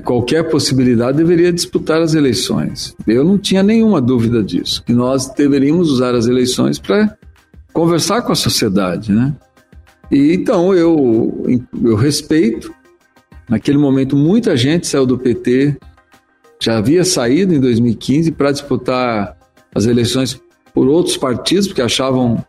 qualquer 0.00 0.48
possibilidade 0.48 1.18
deveria 1.18 1.52
disputar 1.52 2.00
as 2.00 2.14
eleições. 2.14 2.94
Eu 3.06 3.24
não 3.24 3.36
tinha 3.36 3.62
nenhuma 3.62 4.00
dúvida 4.00 4.42
disso, 4.42 4.82
que 4.84 4.92
nós 4.92 5.28
deveríamos 5.28 5.90
usar 5.90 6.14
as 6.14 6.26
eleições 6.26 6.78
para 6.78 7.16
conversar 7.72 8.22
com 8.22 8.32
a 8.32 8.36
sociedade, 8.36 9.12
né? 9.12 9.34
E 10.10 10.32
então 10.34 10.74
eu, 10.74 11.60
eu 11.82 11.96
respeito. 11.96 12.72
Naquele 13.48 13.78
momento, 13.78 14.16
muita 14.16 14.56
gente 14.56 14.86
saiu 14.86 15.04
do 15.04 15.18
PT 15.18 15.76
já 16.62 16.78
havia 16.78 17.04
saído 17.04 17.52
em 17.52 17.58
2015 17.58 18.30
para 18.30 18.52
disputar 18.52 19.36
as 19.74 19.84
eleições 19.86 20.40
por 20.72 20.86
outros 20.86 21.16
partidos, 21.16 21.66
porque 21.66 21.82
achavam 21.82 22.42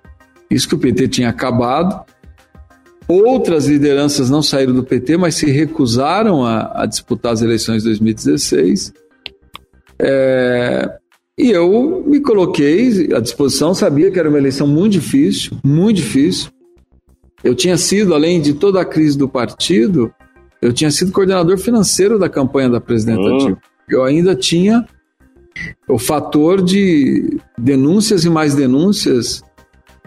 isso 0.52 0.70
que 0.70 0.76
o 0.76 0.78
PT 0.78 1.08
tinha 1.08 1.30
acabado. 1.30 2.06
Outras 3.08 3.68
lideranças 3.68 4.30
não 4.30 4.42
saíram 4.42 4.74
do 4.74 4.84
PT, 4.84 5.18
mas 5.18 5.36
se 5.36 5.50
recusaram 5.50 6.46
a, 6.46 6.84
a 6.84 6.86
disputar 6.86 7.34
as 7.34 7.42
eleições 7.42 7.84
de 7.84 7.90
2016. 7.90 8.94
É, 10.00 10.90
e 11.38 11.50
eu 11.50 12.04
me 12.06 12.22
coloquei 12.22 13.10
à 13.14 13.20
disposição, 13.20 13.74
sabia 13.74 14.12
que 14.12 14.20
era 14.20 14.30
uma 14.30 14.38
eleição 14.38 14.68
muito 14.68 14.94
difícil, 14.94 15.58
muito 15.64 15.98
difícil. 15.98 16.50
Eu 17.44 17.54
tinha 17.54 17.78
sido, 17.78 18.14
além 18.14 18.42
de 18.42 18.54
toda 18.54 18.80
a 18.80 18.86
crise 18.86 19.18
do 19.18 19.28
partido, 19.28 20.14
eu 20.62 20.72
tinha 20.72 20.90
sido 20.90 21.12
coordenador 21.12 21.58
financeiro 21.58 22.18
da 22.18 22.30
campanha 22.30 22.70
da 22.70 22.80
presidenta 22.80 23.22
hum. 23.22 23.38
Dilma. 23.38 23.62
Eu 23.90 24.04
ainda 24.04 24.34
tinha 24.34 24.88
o 25.90 26.00
fator 26.00 26.62
de 26.62 27.38
denúncias 27.58 28.24
e 28.24 28.30
mais 28.30 28.56
denúncias 28.56 29.44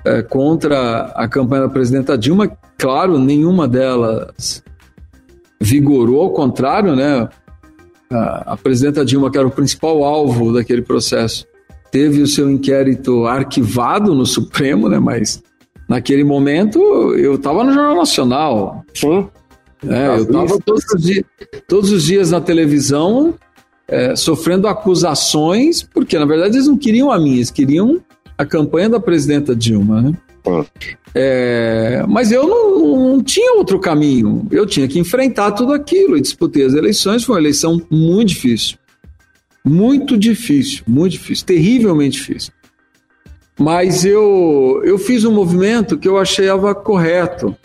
é, 0.07 0.23
contra 0.23 1.07
a 1.15 1.27
campanha 1.29 1.63
da 1.63 1.69
presidenta 1.69 2.17
Dilma. 2.17 2.51
Claro, 2.79 3.19
nenhuma 3.19 3.67
delas 3.67 4.63
vigorou, 5.61 6.21
ao 6.21 6.31
contrário, 6.31 6.95
né? 6.95 7.29
A, 8.11 8.53
a 8.53 8.57
presidenta 8.57 9.05
Dilma, 9.05 9.31
que 9.31 9.39
era 9.39 9.47
o 9.47 9.51
principal 9.51 10.05
alvo 10.05 10.53
daquele 10.53 10.83
processo, 10.83 11.45
teve 11.91 12.23
o 12.23 12.27
seu 12.27 12.49
inquérito 12.49 13.27
arquivado 13.27 14.15
no 14.15 14.25
Supremo, 14.25 14.89
né? 14.89 15.01
Mas 15.01 15.43
naquele 15.89 16.23
momento 16.23 16.79
eu 17.17 17.35
estava 17.35 17.65
no 17.65 17.73
Jornal 17.73 17.97
Nacional. 17.97 18.85
Sim. 18.95 19.29
É, 19.89 20.09
eu 20.09 20.23
estava 20.23 20.59
todos, 20.65 20.85
todos, 21.69 21.91
os 21.91 22.05
dias 22.05 22.31
na 22.31 22.41
televisão 22.41 23.35
é, 23.89 24.17
sofrendo 24.17 24.67
acusações, 24.69 25.83
porque 25.83 26.19
na 26.19 26.25
verdade 26.25 26.57
eles 26.57 26.67
não 26.67 26.79
queriam 26.79 27.11
a 27.11 27.19
minha, 27.19 27.37
eles 27.37 27.51
queriam 27.51 28.01
a 28.39 28.45
campanha 28.45 28.89
da 28.89 29.01
presidenta 29.01 29.55
Dilma. 29.55 30.03
Né? 30.03 30.13
É, 31.15 32.05
mas 32.09 32.31
eu 32.31 32.47
não, 32.47 33.15
não, 33.15 33.23
tinha 33.23 33.57
outro 33.57 33.79
caminho. 33.79 34.47
Eu 34.51 34.67
tinha 34.67 34.87
que 34.87 34.99
enfrentar 34.99 35.53
tudo 35.53 35.73
aquilo 35.73 36.17
e 36.17 36.21
disputei 36.21 36.65
as 36.65 36.75
eleições. 36.75 37.25
Foi 37.25 37.37
uma 37.37 37.41
eleição 37.41 37.81
muito 37.91 38.29
difícil. 38.29 38.79
Muito 39.65 40.17
difícil, 40.17 40.85
muito 40.87 41.13
difícil, 41.13 41.45
terrivelmente 41.45 42.19
difícil. 42.19 42.53
Mas 43.59 44.05
eu, 44.05 44.81
eu 44.85 44.97
fiz 44.97 45.25
um 45.25 45.33
movimento 45.33 45.99
que 45.99 46.07
eu 46.07 46.19
achava 46.19 46.73
correto. 46.73 47.57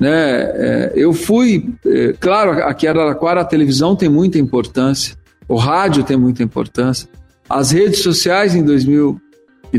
Né? 0.00 0.10
É, 0.10 0.92
eu 0.94 1.12
fui, 1.12 1.74
é, 1.84 2.14
claro, 2.18 2.52
aqui 2.64 2.86
em 2.86 2.88
Araraquara 2.88 3.42
a 3.42 3.44
televisão 3.44 3.94
tem 3.94 4.08
muita 4.08 4.38
importância, 4.38 5.16
o 5.46 5.56
rádio 5.56 6.04
tem 6.04 6.16
muita 6.16 6.42
importância, 6.42 7.08
as 7.48 7.70
redes 7.70 8.00
sociais 8.00 8.54
em 8.54 8.64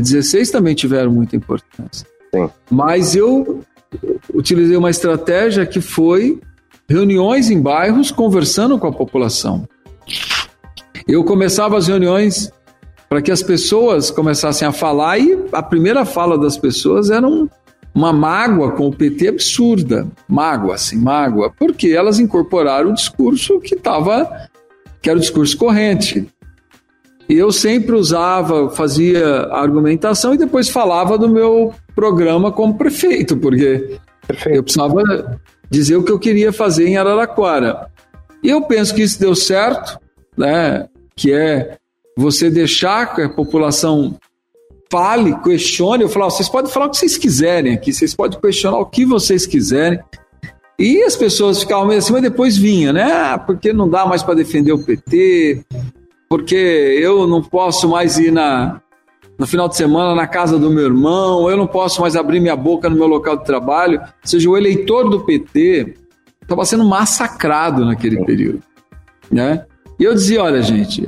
2016 0.00 0.50
também 0.50 0.74
tiveram 0.74 1.10
muita 1.10 1.36
importância. 1.36 2.06
Sim. 2.34 2.48
Mas 2.70 3.14
eu 3.16 3.60
utilizei 4.34 4.76
uma 4.76 4.90
estratégia 4.90 5.64
que 5.64 5.80
foi 5.80 6.40
reuniões 6.88 7.50
em 7.50 7.60
bairros 7.60 8.10
conversando 8.10 8.78
com 8.78 8.86
a 8.86 8.92
população. 8.92 9.68
Eu 11.06 11.24
começava 11.24 11.76
as 11.76 11.86
reuniões 11.86 12.52
para 13.08 13.22
que 13.22 13.30
as 13.30 13.42
pessoas 13.42 14.10
começassem 14.10 14.66
a 14.66 14.72
falar 14.72 15.18
e 15.18 15.38
a 15.52 15.62
primeira 15.62 16.04
fala 16.04 16.36
das 16.36 16.56
pessoas 16.56 17.10
era 17.10 17.26
um, 17.26 17.48
uma 17.94 18.12
mágoa 18.12 18.72
com 18.72 18.88
o 18.88 18.92
PT 18.92 19.28
absurda, 19.28 20.06
mágoa, 20.28 20.74
assim, 20.74 20.96
mágoa, 20.96 21.52
porque 21.56 21.88
elas 21.88 22.18
incorporaram 22.18 22.90
o 22.90 22.94
discurso 22.94 23.60
que 23.60 23.74
estava, 23.74 24.48
que 25.00 25.08
era 25.08 25.18
o 25.18 25.20
discurso 25.20 25.56
corrente. 25.56 26.28
E 27.28 27.34
eu 27.34 27.50
sempre 27.50 27.94
usava, 27.94 28.70
fazia 28.70 29.48
argumentação 29.50 30.34
e 30.34 30.38
depois 30.38 30.68
falava 30.68 31.18
do 31.18 31.28
meu 31.28 31.74
programa 31.94 32.52
como 32.52 32.78
prefeito, 32.78 33.36
porque 33.36 33.98
Perfeito. 34.26 34.56
eu 34.56 34.62
precisava 34.62 35.40
dizer 35.68 35.96
o 35.96 36.04
que 36.04 36.12
eu 36.12 36.18
queria 36.18 36.52
fazer 36.52 36.86
em 36.86 36.96
Araraquara. 36.96 37.90
E 38.42 38.48
eu 38.48 38.62
penso 38.62 38.94
que 38.94 39.02
isso 39.02 39.18
deu 39.18 39.34
certo, 39.34 39.98
né? 40.36 40.88
Que 41.16 41.32
é 41.32 41.76
você 42.16 42.48
deixar 42.48 43.14
que 43.14 43.22
a 43.22 43.28
população 43.28 44.16
fale, 44.90 45.36
questione. 45.40 46.04
Eu 46.04 46.08
falo, 46.08 46.30
vocês 46.30 46.48
podem 46.48 46.70
falar 46.70 46.86
o 46.86 46.90
que 46.90 46.98
vocês 46.98 47.16
quiserem 47.16 47.74
aqui, 47.74 47.92
vocês 47.92 48.14
podem 48.14 48.40
questionar 48.40 48.78
o 48.78 48.86
que 48.86 49.04
vocês 49.04 49.46
quiserem. 49.46 49.98
E 50.78 51.02
as 51.02 51.16
pessoas 51.16 51.60
ficavam 51.60 51.86
meio 51.86 51.98
assim, 51.98 52.12
mas 52.12 52.22
depois 52.22 52.56
vinha, 52.56 52.92
né? 52.92 53.10
Ah, 53.10 53.38
porque 53.38 53.72
não 53.72 53.88
dá 53.88 54.04
mais 54.04 54.22
para 54.22 54.34
defender 54.34 54.72
o 54.72 54.78
PT, 54.78 55.64
porque 56.28 56.54
eu 56.56 57.26
não 57.26 57.42
posso 57.42 57.88
mais 57.88 58.18
ir 58.18 58.32
na, 58.32 58.80
no 59.38 59.46
final 59.46 59.68
de 59.68 59.76
semana 59.76 60.14
na 60.14 60.26
casa 60.26 60.58
do 60.58 60.70
meu 60.70 60.84
irmão, 60.84 61.48
eu 61.50 61.56
não 61.56 61.66
posso 61.66 62.00
mais 62.00 62.16
abrir 62.16 62.40
minha 62.40 62.56
boca 62.56 62.88
no 62.88 62.96
meu 62.96 63.06
local 63.06 63.36
de 63.36 63.44
trabalho. 63.44 64.00
Ou 64.00 64.06
seja, 64.24 64.48
o 64.48 64.56
eleitor 64.56 65.08
do 65.08 65.20
PT 65.20 65.94
estava 66.42 66.64
sendo 66.64 66.84
massacrado 66.84 67.84
naquele 67.84 68.24
período. 68.24 68.62
Né? 69.30 69.64
E 69.98 70.04
eu 70.04 70.14
dizia: 70.14 70.42
olha, 70.42 70.62
gente, 70.62 71.06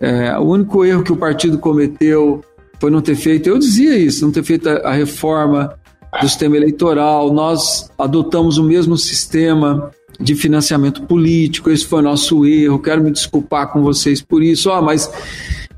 é, 0.00 0.36
o 0.38 0.42
único 0.42 0.84
erro 0.84 1.02
que 1.02 1.12
o 1.12 1.16
partido 1.16 1.58
cometeu 1.58 2.42
foi 2.80 2.90
não 2.90 3.00
ter 3.00 3.14
feito, 3.14 3.48
eu 3.48 3.58
dizia 3.58 3.96
isso, 3.96 4.24
não 4.24 4.32
ter 4.32 4.42
feito 4.42 4.68
a, 4.68 4.88
a 4.88 4.92
reforma 4.92 5.74
do 6.20 6.28
sistema 6.28 6.56
eleitoral, 6.56 7.32
nós 7.32 7.90
adotamos 7.98 8.58
o 8.58 8.64
mesmo 8.64 8.96
sistema 8.96 9.90
de 10.20 10.34
financiamento 10.34 11.02
político, 11.02 11.70
esse 11.70 11.86
foi 11.86 12.02
nosso 12.02 12.46
erro, 12.46 12.78
quero 12.78 13.02
me 13.02 13.10
desculpar 13.10 13.72
com 13.72 13.82
vocês 13.82 14.22
por 14.22 14.42
isso, 14.42 14.70
ah, 14.70 14.80
mas 14.80 15.10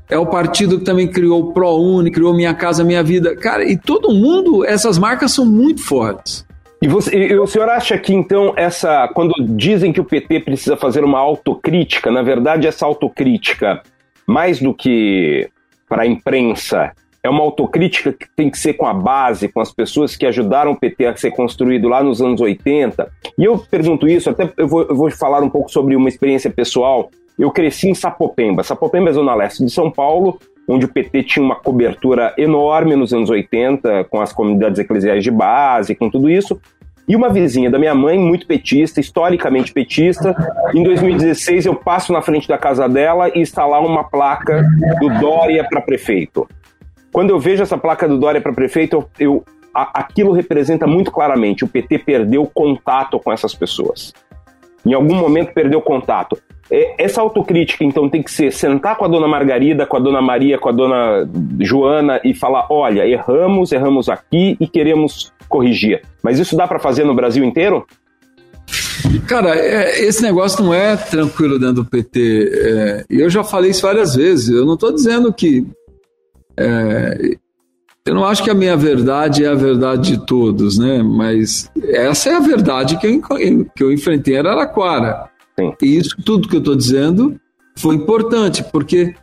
é 0.09 0.17
o 0.17 0.25
partido 0.25 0.79
que 0.79 0.85
também 0.85 1.07
criou 1.07 1.41
o 1.41 1.53
ProUni, 1.53 2.11
criou 2.11 2.33
Minha 2.33 2.53
Casa 2.53 2.83
Minha 2.83 3.03
Vida, 3.03 3.35
cara, 3.35 3.63
e 3.63 3.77
todo 3.77 4.13
mundo, 4.13 4.65
essas 4.65 4.97
marcas 4.97 5.31
são 5.31 5.45
muito 5.45 5.81
fortes. 5.81 6.45
E, 6.81 6.87
você, 6.87 7.15
e 7.15 7.39
o 7.39 7.47
senhor 7.47 7.69
acha 7.69 7.97
que 7.97 8.13
então 8.13 8.53
essa, 8.55 9.07
quando 9.09 9.33
dizem 9.55 9.91
que 9.91 9.99
o 9.99 10.05
PT 10.05 10.41
precisa 10.41 10.77
fazer 10.77 11.03
uma 11.03 11.19
autocrítica, 11.19 12.11
na 12.11 12.21
verdade 12.21 12.67
essa 12.67 12.85
autocrítica, 12.85 13.81
mais 14.27 14.59
do 14.59 14.73
que 14.73 15.49
para 15.89 16.03
a 16.03 16.07
imprensa. 16.07 16.91
É 17.27 17.29
uma 17.29 17.43
autocrítica 17.43 18.13
que 18.13 18.25
tem 18.37 18.49
que 18.49 18.57
ser 18.57 18.75
com 18.75 18.85
a 18.85 18.93
base, 18.93 19.49
com 19.49 19.59
as 19.59 19.69
pessoas 19.69 20.15
que 20.15 20.25
ajudaram 20.25 20.71
o 20.71 20.75
PT 20.77 21.07
a 21.07 21.17
ser 21.17 21.31
construído 21.31 21.89
lá 21.89 22.01
nos 22.01 22.21
anos 22.21 22.39
80. 22.39 23.05
E 23.37 23.43
eu 23.43 23.57
pergunto 23.57 24.07
isso, 24.07 24.29
até 24.29 24.49
eu 24.55 24.65
vou, 24.65 24.83
eu 24.83 24.95
vou 24.95 25.11
falar 25.11 25.43
um 25.43 25.49
pouco 25.49 25.69
sobre 25.69 25.93
uma 25.93 26.07
experiência 26.07 26.49
pessoal. 26.49 27.11
Eu 27.37 27.51
cresci 27.51 27.89
em 27.89 27.93
Sapopemba. 27.93 28.63
Sapopemba 28.63 29.09
é 29.09 29.13
zona 29.13 29.35
leste 29.35 29.61
de 29.61 29.69
São 29.69 29.91
Paulo, 29.91 30.39
onde 30.69 30.85
o 30.85 30.87
PT 30.87 31.23
tinha 31.23 31.43
uma 31.43 31.57
cobertura 31.57 32.33
enorme 32.37 32.95
nos 32.95 33.13
anos 33.13 33.29
80, 33.29 34.05
com 34.05 34.21
as 34.21 34.31
comunidades 34.31 34.79
eclesiais 34.79 35.21
de 35.21 35.29
base, 35.29 35.95
com 35.95 36.09
tudo 36.09 36.29
isso. 36.29 36.57
E 37.09 37.13
uma 37.13 37.27
vizinha 37.27 37.69
da 37.69 37.77
minha 37.77 37.93
mãe, 37.93 38.17
muito 38.17 38.47
petista, 38.47 39.01
historicamente 39.01 39.73
petista. 39.73 40.33
Em 40.73 40.81
2016, 40.81 41.65
eu 41.65 41.75
passo 41.75 42.13
na 42.13 42.21
frente 42.21 42.47
da 42.47 42.57
casa 42.57 42.87
dela 42.87 43.29
e 43.35 43.41
está 43.41 43.65
lá 43.65 43.81
uma 43.81 44.05
placa 44.05 44.65
do 45.01 45.09
Dória 45.19 45.67
para 45.69 45.81
prefeito. 45.81 46.47
Quando 47.17 47.31
eu 47.31 47.39
vejo 47.39 47.63
essa 47.63 47.79
placa 47.79 48.07
do 48.07 48.15
Dória 48.15 48.39
para 48.39 48.53
prefeito, 48.53 49.03
eu, 49.19 49.43
a, 49.73 50.01
aquilo 50.01 50.31
representa 50.33 50.85
muito 50.85 51.09
claramente 51.09 51.63
o 51.63 51.67
PT 51.67 51.97
perdeu 51.97 52.45
contato 52.45 53.19
com 53.19 53.33
essas 53.33 53.55
pessoas. 53.55 54.13
Em 54.85 54.93
algum 54.93 55.15
momento 55.15 55.51
perdeu 55.51 55.81
contato. 55.81 56.37
É, 56.69 57.03
essa 57.03 57.19
autocrítica, 57.19 57.83
então, 57.83 58.07
tem 58.07 58.21
que 58.21 58.31
ser 58.31 58.53
sentar 58.53 58.95
com 58.97 59.05
a 59.05 59.07
dona 59.07 59.27
Margarida, 59.27 59.87
com 59.87 59.97
a 59.97 59.99
dona 59.99 60.21
Maria, 60.21 60.59
com 60.59 60.69
a 60.69 60.71
dona 60.71 61.27
Joana 61.59 62.21
e 62.23 62.35
falar: 62.35 62.67
olha, 62.69 63.07
erramos, 63.07 63.71
erramos 63.71 64.09
aqui 64.09 64.55
e 64.59 64.67
queremos 64.67 65.33
corrigir. 65.49 66.03
Mas 66.21 66.37
isso 66.37 66.55
dá 66.55 66.67
para 66.67 66.77
fazer 66.77 67.03
no 67.03 67.15
Brasil 67.15 67.43
inteiro? 67.43 67.83
Cara, 69.27 69.55
é, 69.57 70.05
esse 70.05 70.21
negócio 70.21 70.63
não 70.63 70.71
é 70.71 70.95
tranquilo 70.95 71.57
dentro 71.57 71.81
do 71.81 71.85
PT. 71.85 72.51
É, 72.53 73.05
eu 73.09 73.27
já 73.27 73.43
falei 73.43 73.71
isso 73.71 73.81
várias 73.81 74.13
vezes. 74.13 74.49
Eu 74.49 74.67
não 74.67 74.75
estou 74.75 74.93
dizendo 74.93 75.33
que. 75.33 75.65
É, 76.57 77.37
eu 78.05 78.15
não 78.15 78.25
acho 78.25 78.43
que 78.43 78.49
a 78.49 78.53
minha 78.53 78.75
verdade 78.77 79.43
é 79.43 79.47
a 79.47 79.55
verdade 79.55 80.13
de 80.13 80.25
todos, 80.25 80.77
né? 80.77 81.03
Mas 81.03 81.69
essa 81.83 82.29
é 82.29 82.35
a 82.35 82.39
verdade 82.39 82.97
que 82.97 83.05
eu, 83.05 83.21
que 83.75 83.83
eu 83.83 83.91
enfrentei 83.91 84.35
em 84.35 84.37
Araraquara. 84.37 85.29
Sim. 85.59 85.73
E 85.81 85.97
isso 85.97 86.15
tudo 86.23 86.47
que 86.47 86.55
eu 86.55 86.59
estou 86.59 86.75
dizendo 86.75 87.39
foi 87.75 87.95
importante, 87.95 88.63
porque 88.71 89.13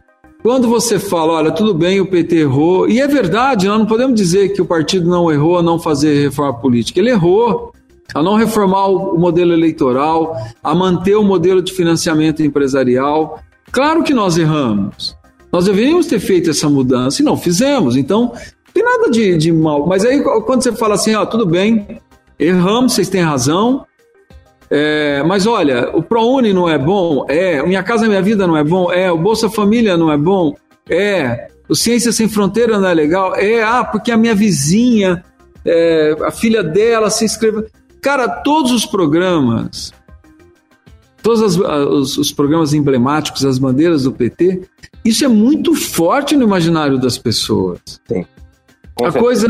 quando 0.42 0.68
você 0.68 0.98
fala, 0.98 1.32
olha, 1.32 1.50
tudo 1.50 1.72
bem, 1.72 2.00
o 2.00 2.06
PT 2.06 2.36
errou, 2.36 2.86
e 2.86 3.00
é 3.00 3.08
verdade, 3.08 3.66
nós 3.66 3.78
não 3.78 3.86
podemos 3.86 4.14
dizer 4.14 4.50
que 4.50 4.60
o 4.60 4.66
partido 4.66 5.08
não 5.08 5.32
errou 5.32 5.58
a 5.58 5.62
não 5.62 5.78
fazer 5.78 6.22
reforma 6.22 6.60
política. 6.60 7.00
Ele 7.00 7.08
errou 7.08 7.72
a 8.14 8.22
não 8.22 8.34
reformar 8.36 8.88
o 8.88 9.16
modelo 9.18 9.54
eleitoral, 9.54 10.36
a 10.62 10.74
manter 10.74 11.14
o 11.14 11.22
modelo 11.22 11.62
de 11.62 11.72
financiamento 11.72 12.42
empresarial. 12.42 13.40
Claro 13.72 14.02
que 14.02 14.12
nós 14.12 14.36
erramos. 14.36 15.16
Nós 15.54 15.66
deveríamos 15.66 16.06
ter 16.06 16.18
feito 16.18 16.50
essa 16.50 16.68
mudança 16.68 17.22
e 17.22 17.24
não 17.24 17.36
fizemos. 17.36 17.94
Então, 17.94 18.32
não 18.32 18.72
tem 18.74 18.82
nada 18.82 19.08
de, 19.08 19.38
de 19.38 19.52
mal. 19.52 19.86
Mas 19.86 20.04
aí, 20.04 20.20
quando 20.20 20.64
você 20.64 20.72
fala 20.72 20.96
assim, 20.96 21.14
ó, 21.14 21.24
tudo 21.24 21.46
bem, 21.46 22.00
erramos, 22.36 22.92
vocês 22.92 23.08
têm 23.08 23.22
razão, 23.22 23.86
É, 24.68 25.22
mas 25.22 25.46
olha, 25.46 25.90
o 25.94 26.02
ProUni 26.02 26.52
não 26.52 26.68
é 26.68 26.76
bom? 26.76 27.24
É. 27.28 27.62
Minha 27.62 27.84
Casa 27.84 28.08
Minha 28.08 28.20
Vida 28.20 28.48
não 28.48 28.56
é 28.56 28.64
bom? 28.64 28.90
É. 28.90 29.12
O 29.12 29.16
Bolsa 29.16 29.48
Família 29.48 29.96
não 29.96 30.10
é 30.10 30.16
bom? 30.16 30.56
É. 30.90 31.46
O 31.68 31.76
Ciência 31.76 32.10
Sem 32.10 32.28
Fronteira 32.28 32.80
não 32.80 32.88
é 32.88 32.94
legal? 32.94 33.36
É. 33.36 33.62
Ah, 33.62 33.84
porque 33.84 34.10
a 34.10 34.16
minha 34.16 34.34
vizinha, 34.34 35.22
é, 35.64 36.16
a 36.20 36.32
filha 36.32 36.64
dela 36.64 37.10
se 37.10 37.24
inscreveu. 37.24 37.66
Cara, 38.02 38.26
todos 38.26 38.72
os 38.72 38.84
programas, 38.84 39.92
todos 41.22 41.40
as, 41.40 41.56
os, 41.56 42.18
os 42.18 42.32
programas 42.32 42.74
emblemáticos, 42.74 43.44
as 43.44 43.56
bandeiras 43.56 44.02
do 44.02 44.10
PT, 44.10 44.62
isso 45.04 45.24
é 45.24 45.28
muito 45.28 45.74
forte 45.74 46.34
no 46.36 46.44
imaginário 46.44 46.98
das 46.98 47.18
pessoas. 47.18 47.78
Sim. 48.08 48.24
a 49.02 49.12
coisa 49.12 49.48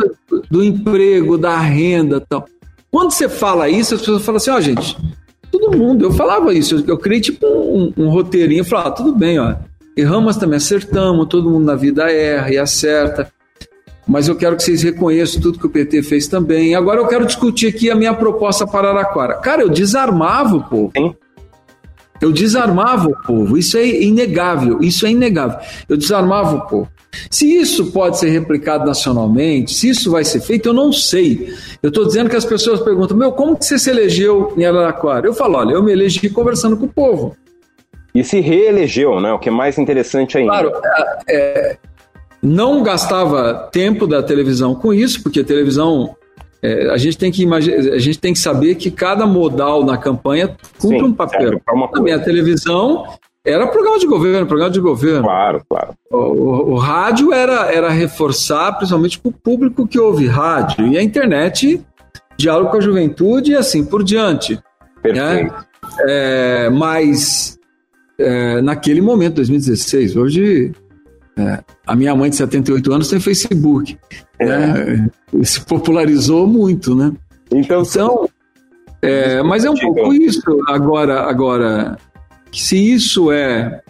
do 0.50 0.64
emprego, 0.64 1.38
da 1.38 1.58
renda 1.58 2.20
tal. 2.20 2.46
Quando 2.90 3.12
você 3.12 3.28
fala 3.28 3.68
isso, 3.68 3.94
as 3.94 4.00
pessoas 4.00 4.24
falam 4.24 4.36
assim, 4.36 4.50
ó, 4.50 4.56
oh, 4.56 4.60
gente, 4.60 4.96
todo 5.50 5.76
mundo, 5.76 6.04
eu 6.04 6.12
falava 6.12 6.52
isso, 6.54 6.76
eu, 6.76 6.84
eu 6.86 6.98
criei 6.98 7.20
tipo 7.20 7.46
um, 7.46 7.92
um 7.96 8.08
roteirinho, 8.08 8.60
eu 8.60 8.64
falava, 8.64 8.88
ah, 8.88 8.92
tudo 8.92 9.14
bem, 9.14 9.38
ó, 9.38 9.54
erramos 9.96 10.36
também, 10.36 10.56
acertamos, 10.56 11.28
todo 11.28 11.50
mundo 11.50 11.64
na 11.64 11.74
vida 11.74 12.10
erra 12.10 12.52
e 12.52 12.58
acerta, 12.58 13.32
mas 14.06 14.28
eu 14.28 14.36
quero 14.36 14.56
que 14.56 14.62
vocês 14.62 14.82
reconheçam 14.82 15.40
tudo 15.40 15.58
que 15.58 15.66
o 15.66 15.70
PT 15.70 16.02
fez 16.02 16.28
também. 16.28 16.74
Agora 16.74 17.00
eu 17.00 17.06
quero 17.06 17.26
discutir 17.26 17.68
aqui 17.68 17.90
a 17.90 17.94
minha 17.94 18.12
proposta 18.12 18.66
para 18.66 18.90
Araraquara. 18.90 19.34
Cara, 19.38 19.62
eu 19.62 19.70
desarmava 19.70 20.56
o 20.56 20.62
povo. 20.62 20.92
Sim. 20.96 21.14
Eu 22.20 22.32
desarmava 22.32 23.08
o 23.08 23.22
povo, 23.22 23.58
isso 23.58 23.76
é 23.76 23.86
inegável, 23.86 24.78
isso 24.80 25.06
é 25.06 25.10
inegável. 25.10 25.58
Eu 25.88 25.96
desarmava 25.96 26.56
o 26.56 26.60
povo. 26.62 26.88
Se 27.30 27.56
isso 27.56 27.92
pode 27.92 28.18
ser 28.18 28.30
replicado 28.30 28.86
nacionalmente, 28.86 29.72
se 29.74 29.88
isso 29.88 30.10
vai 30.10 30.24
ser 30.24 30.40
feito, 30.40 30.68
eu 30.68 30.72
não 30.72 30.92
sei. 30.92 31.54
Eu 31.82 31.88
estou 31.88 32.06
dizendo 32.06 32.30
que 32.30 32.36
as 32.36 32.44
pessoas 32.44 32.80
perguntam: 32.80 33.16
meu, 33.16 33.32
como 33.32 33.56
que 33.56 33.64
você 33.64 33.78
se 33.78 33.90
elegeu 33.90 34.52
em 34.56 34.64
Araraquara? 34.64 35.26
Eu 35.26 35.34
falo: 35.34 35.58
olha, 35.58 35.72
eu 35.72 35.82
me 35.82 35.92
elegi 35.92 36.28
conversando 36.30 36.76
com 36.76 36.86
o 36.86 36.88
povo. 36.88 37.36
E 38.14 38.22
se 38.22 38.40
reelegeu, 38.40 39.20
né? 39.20 39.32
O 39.32 39.38
que 39.38 39.48
é 39.48 39.52
mais 39.52 39.76
interessante 39.76 40.38
ainda. 40.38 40.50
Claro, 40.50 40.72
é, 41.28 41.36
é 41.36 41.78
não 42.44 42.82
gastava 42.82 43.70
tempo 43.72 44.06
da 44.06 44.22
televisão 44.22 44.74
com 44.74 44.92
isso, 44.92 45.22
porque 45.22 45.40
a 45.40 45.44
televisão 45.44 46.14
é, 46.64 46.88
a 46.90 46.96
gente 46.96 47.18
tem 47.18 47.30
que 47.30 47.46
a 47.52 47.98
gente 47.98 48.18
tem 48.18 48.32
que 48.32 48.38
saber 48.38 48.76
que 48.76 48.90
cada 48.90 49.26
modal 49.26 49.84
na 49.84 49.98
campanha 49.98 50.56
cumpre 50.78 50.98
Sim, 50.98 51.04
um 51.04 51.12
papel. 51.12 51.60
A 51.66 52.00
minha 52.00 52.18
televisão 52.18 53.04
era 53.44 53.66
programa 53.66 53.98
de 53.98 54.06
governo, 54.06 54.46
programa 54.46 54.70
de 54.70 54.80
governo. 54.80 55.24
Claro, 55.24 55.62
claro. 55.68 55.94
O, 56.10 56.16
o, 56.16 56.70
o, 56.70 56.76
rádio 56.76 57.34
era, 57.34 57.70
era 57.70 57.90
reforçar, 57.90 58.72
principalmente 58.78 59.18
para 59.18 59.28
o 59.28 59.32
público 59.32 59.86
que 59.86 60.00
ouve 60.00 60.26
rádio. 60.26 60.86
E 60.86 60.96
a 60.96 61.02
internet, 61.02 61.84
diálogo 62.38 62.70
com 62.70 62.78
a 62.78 62.80
juventude 62.80 63.52
e 63.52 63.56
assim 63.56 63.84
por 63.84 64.02
diante. 64.02 64.58
Perfeito. 65.02 65.52
Né? 65.52 65.64
É, 66.08 66.70
mas 66.70 67.58
é, 68.18 68.62
naquele 68.62 69.02
momento, 69.02 69.34
2016, 69.34 70.16
hoje 70.16 70.72
é, 71.36 71.62
a 71.86 71.96
minha 71.96 72.14
mãe 72.14 72.30
de 72.30 72.36
78 72.36 72.92
anos 72.92 73.08
tem 73.08 73.20
Facebook. 73.20 73.98
É. 74.38 74.46
Né? 74.46 75.10
Se 75.42 75.60
popularizou 75.60 76.46
muito, 76.46 76.94
né? 76.94 77.12
Então, 77.50 77.82
então 77.82 78.28
é, 79.02 79.42
mas 79.42 79.64
é 79.64 79.70
um 79.70 79.74
pouco 79.74 80.14
isso. 80.14 80.42
Agora, 80.68 81.22
agora, 81.28 81.98
se 82.50 82.76
isso 82.76 83.30
é 83.30 83.82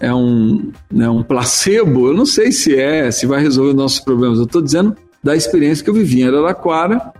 é 0.00 0.12
um, 0.12 0.70
né, 0.92 1.08
um 1.08 1.22
placebo, 1.22 2.08
eu 2.08 2.14
não 2.14 2.26
sei 2.26 2.52
se 2.52 2.78
é, 2.78 3.10
se 3.10 3.26
vai 3.26 3.40
resolver 3.40 3.70
os 3.70 3.76
nossos 3.76 4.00
problemas. 4.00 4.38
Eu 4.38 4.44
estou 4.44 4.60
dizendo 4.60 4.94
da 5.22 5.34
experiência 5.34 5.82
que 5.82 5.88
eu 5.88 5.94
vivi 5.94 6.20
em 6.20 6.28
Araraquara, 6.28 7.12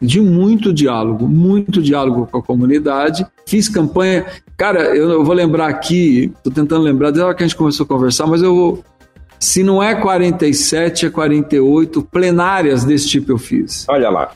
de 0.00 0.20
muito 0.20 0.74
diálogo, 0.74 1.26
muito 1.26 1.80
diálogo 1.80 2.28
com 2.30 2.38
a 2.38 2.42
comunidade. 2.42 3.26
Fiz 3.46 3.68
campanha. 3.68 4.26
Cara, 4.56 4.96
eu, 4.96 5.10
eu 5.10 5.24
vou 5.24 5.34
lembrar 5.34 5.68
aqui, 5.68 6.32
estou 6.36 6.52
tentando 6.52 6.82
lembrar, 6.82 7.10
desde 7.10 7.22
a 7.22 7.26
hora 7.26 7.34
que 7.34 7.42
a 7.42 7.46
gente 7.46 7.56
começou 7.56 7.84
a 7.84 7.86
conversar, 7.86 8.26
mas 8.26 8.42
eu 8.42 8.54
vou. 8.54 8.84
Se 9.38 9.62
não 9.62 9.82
é 9.82 9.94
47, 9.94 11.06
é 11.06 11.10
48 11.10 12.02
plenárias 12.02 12.84
desse 12.84 13.06
tipo 13.06 13.32
eu 13.32 13.38
fiz. 13.38 13.84
Olha 13.88 14.08
lá. 14.08 14.32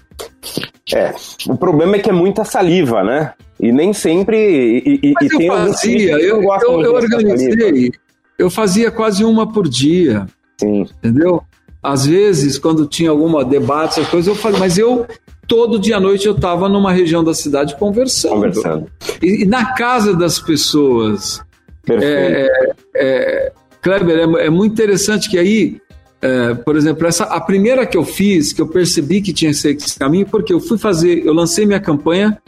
É, 0.94 1.14
o 1.48 1.56
problema 1.56 1.96
é 1.96 1.98
que 1.98 2.10
é 2.10 2.12
muita 2.12 2.44
saliva, 2.44 3.02
né? 3.02 3.32
E 3.58 3.72
nem 3.72 3.94
sempre. 3.94 4.36
E, 4.36 5.00
e, 5.02 5.12
Mas 5.14 5.32
e 5.32 5.46
eu 5.46 5.54
fazia, 5.54 6.12
eu, 6.20 6.42
eu, 6.42 6.82
eu 6.82 6.94
organizei, 6.94 7.92
eu 8.38 8.50
fazia 8.50 8.90
quase 8.90 9.24
uma 9.24 9.50
por 9.50 9.66
dia. 9.66 10.26
Sim. 10.58 10.86
Entendeu? 10.98 11.42
Às 11.82 12.04
vezes, 12.04 12.58
quando 12.58 12.86
tinha 12.86 13.10
alguma 13.10 13.42
debate, 13.42 14.00
essas 14.00 14.08
coisas, 14.08 14.26
eu 14.26 14.34
falei, 14.34 14.58
mas 14.58 14.76
eu 14.76 15.06
todo 15.50 15.80
dia 15.80 15.96
à 15.96 16.00
noite 16.00 16.28
eu 16.28 16.32
estava 16.32 16.68
numa 16.68 16.92
região 16.92 17.24
da 17.24 17.34
cidade 17.34 17.74
conversando. 17.76 18.34
Conversando. 18.34 18.86
E, 19.20 19.42
e 19.42 19.44
na 19.44 19.74
casa 19.74 20.14
das 20.14 20.38
pessoas. 20.38 21.42
Perfeito. 21.84 22.14
É, 22.14 22.72
é, 22.94 23.52
Kleber, 23.82 24.16
é, 24.16 24.46
é, 24.46 24.50
muito 24.50 24.72
interessante 24.72 25.28
que 25.28 25.36
aí, 25.36 25.80
é, 26.22 26.54
por 26.54 26.76
exemplo, 26.76 27.04
essa, 27.04 27.24
a 27.24 27.40
primeira 27.40 27.84
que 27.84 27.98
eu 27.98 28.04
fiz, 28.04 28.52
que 28.52 28.62
eu 28.62 28.68
percebi 28.68 29.20
que 29.20 29.32
tinha 29.32 29.50
esse 29.50 29.98
caminho, 29.98 30.24
porque 30.24 30.52
eu 30.52 30.60
fui 30.60 30.78
fazer, 30.78 31.26
eu 31.26 31.34
lancei 31.34 31.66
minha 31.66 31.80
campanha 31.80 32.40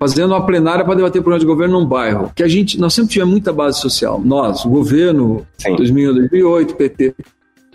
fazendo 0.00 0.30
uma 0.30 0.46
plenária 0.46 0.84
para 0.84 0.94
debater 0.94 1.20
problema 1.20 1.40
de 1.40 1.46
governo 1.46 1.78
num 1.78 1.86
bairro, 1.86 2.32
que 2.34 2.42
a 2.42 2.48
gente, 2.48 2.80
nós 2.80 2.94
sempre 2.94 3.10
tivemos 3.10 3.32
muita 3.32 3.52
base 3.52 3.78
social, 3.78 4.22
nós, 4.24 4.64
o 4.64 4.70
governo, 4.70 5.46
Sim. 5.58 5.76
2000, 5.76 6.14
2008, 6.14 6.76
PT. 6.76 7.14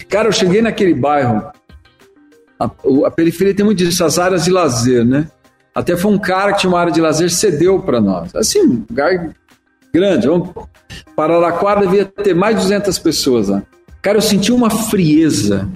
Cara, 0.10 0.30
eu 0.30 0.32
cheguei 0.32 0.62
naquele 0.62 0.96
bairro, 0.96 1.52
a, 2.64 3.08
a, 3.08 3.12
periferia 3.12 3.54
tem 3.54 3.66
muito 3.66 3.80
disso, 3.80 4.04
as 4.04 4.18
áreas 4.18 4.46
de 4.46 4.52
lazer, 4.52 5.06
né? 5.06 5.28
Até 5.76 5.98
foi 5.98 6.12
um 6.12 6.20
cara 6.20 6.54
que 6.54 6.60
tinha 6.60 6.72
uma 6.72 6.80
área 6.80 6.94
de 6.94 7.02
lazer, 7.02 7.30
cedeu 7.30 7.80
para 7.82 8.00
nós. 8.00 8.34
Assim, 8.36 8.62
um 8.62 8.86
lugar 8.90 9.36
grande. 9.94 10.28
Vamos, 10.28 10.50
Pararaquara 11.16 11.82
devia 11.82 12.06
ter 12.06 12.34
mais 12.34 12.56
de 12.56 12.62
200 12.64 12.98
pessoas 13.00 13.50
lá. 13.50 13.64
Cara, 14.02 14.18
eu 14.18 14.22
senti 14.22 14.52
uma 14.52 14.70
frieza. 14.70 15.70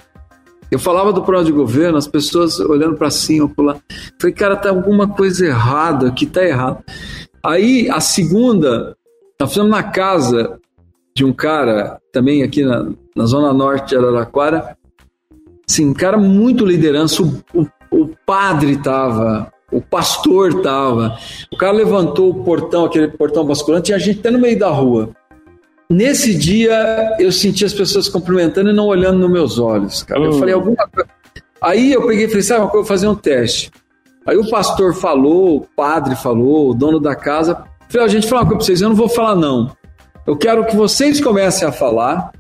Eu 0.69 0.77
falava 0.77 1.13
do 1.13 1.23
plano 1.23 1.45
de 1.45 1.51
governo, 1.51 1.97
as 1.97 2.07
pessoas 2.07 2.59
olhando 2.59 2.95
para 2.95 3.09
cima, 3.09 3.47
por 3.47 3.63
lá. 3.63 3.77
Falei, 4.19 4.35
cara, 4.35 4.55
tá 4.55 4.69
alguma 4.69 5.07
coisa 5.07 5.45
errada, 5.45 6.09
aqui 6.09 6.25
tá 6.25 6.43
errado. 6.43 6.83
Aí, 7.43 7.89
a 7.89 8.01
segunda, 8.01 8.95
nós 9.39 9.49
fizemos 9.49 9.71
na 9.71 9.83
casa 9.83 10.59
de 11.15 11.23
um 11.23 11.33
cara, 11.33 11.99
também 12.11 12.43
aqui 12.43 12.63
na, 12.63 12.91
na 13.15 13.25
zona 13.25 13.53
norte 13.53 13.89
de 13.89 13.95
Araraquara, 13.95 14.76
Sim, 15.68 15.93
cara, 15.93 16.18
muito 16.18 16.65
liderança. 16.65 17.22
O, 17.22 17.43
o, 17.53 17.68
o 17.91 18.09
padre 18.26 18.78
tava, 18.78 19.51
o 19.72 19.82
pastor 19.82 20.61
tava. 20.61 21.18
O 21.51 21.57
cara 21.57 21.74
levantou 21.74 22.30
o 22.30 22.43
portão, 22.43 22.86
aquele 22.86 23.09
portão 23.09 23.45
basculante, 23.45 23.91
e 23.91 23.93
a 23.93 23.97
gente 23.97 24.20
até 24.20 24.32
no 24.32 24.39
meio 24.39 24.57
da 24.57 24.70
rua. 24.70 25.09
Nesse 25.89 26.36
dia, 26.38 27.15
eu 27.20 27.32
senti 27.32 27.63
as 27.63 27.74
pessoas 27.74 28.09
cumprimentando 28.09 28.70
e 28.70 28.74
não 28.74 28.88
olhando 28.88 29.20
nos 29.20 29.32
meus 29.32 29.59
olhos, 29.59 30.03
cara. 30.03 30.22
Eu 30.22 30.32
hum. 30.32 30.39
falei 30.39 30.53
alguma 30.53 30.88
coisa. 30.88 31.09
Aí 31.61 31.91
eu 31.91 32.05
peguei 32.05 32.26
e 32.26 32.28
falei, 32.28 32.43
sabe 32.43 32.61
uma 32.61 32.70
coisa, 32.70 32.80
eu 32.80 32.84
vou 32.84 32.88
fazer 32.88 33.07
um 33.07 33.15
teste. 33.15 33.72
Aí 34.26 34.38
o 34.38 34.49
pastor 34.49 34.93
falou, 34.93 35.57
o 35.57 35.61
padre 35.76 36.15
falou, 36.15 36.70
o 36.70 36.74
dono 36.74 36.99
da 36.99 37.15
casa. 37.15 37.63
Falei, 37.89 38.05
a 38.05 38.09
gente 38.09 38.28
fala 38.28 38.41
uma 38.41 38.47
coisa 38.47 38.57
pra 38.57 38.65
vocês, 38.65 38.82
eu 38.82 38.89
não 38.89 38.95
vou 38.95 39.09
falar 39.09 39.36
não. 39.36 39.72
Eu 40.26 40.36
quero 40.36 40.65
que 40.65 40.76
vocês 40.76 41.22
comecem 41.22 41.65
a 41.65 41.72
falar 41.72 42.32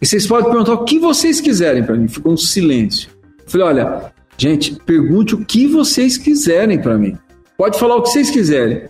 e 0.00 0.06
vocês 0.06 0.26
podem 0.26 0.50
perguntar 0.50 0.72
o 0.72 0.84
que 0.84 0.98
vocês 0.98 1.40
quiserem 1.40 1.84
para 1.84 1.94
mim. 1.94 2.08
Ficou 2.08 2.32
um 2.32 2.36
silêncio. 2.36 3.10
Eu 3.38 3.50
falei, 3.50 3.66
olha, 3.66 4.12
gente, 4.38 4.74
pergunte 4.86 5.34
o 5.34 5.44
que 5.44 5.66
vocês 5.66 6.16
quiserem 6.16 6.80
para 6.80 6.96
mim. 6.96 7.18
Pode 7.56 7.78
falar 7.78 7.96
o 7.96 8.02
que 8.02 8.10
vocês 8.10 8.30
quiserem. 8.30 8.88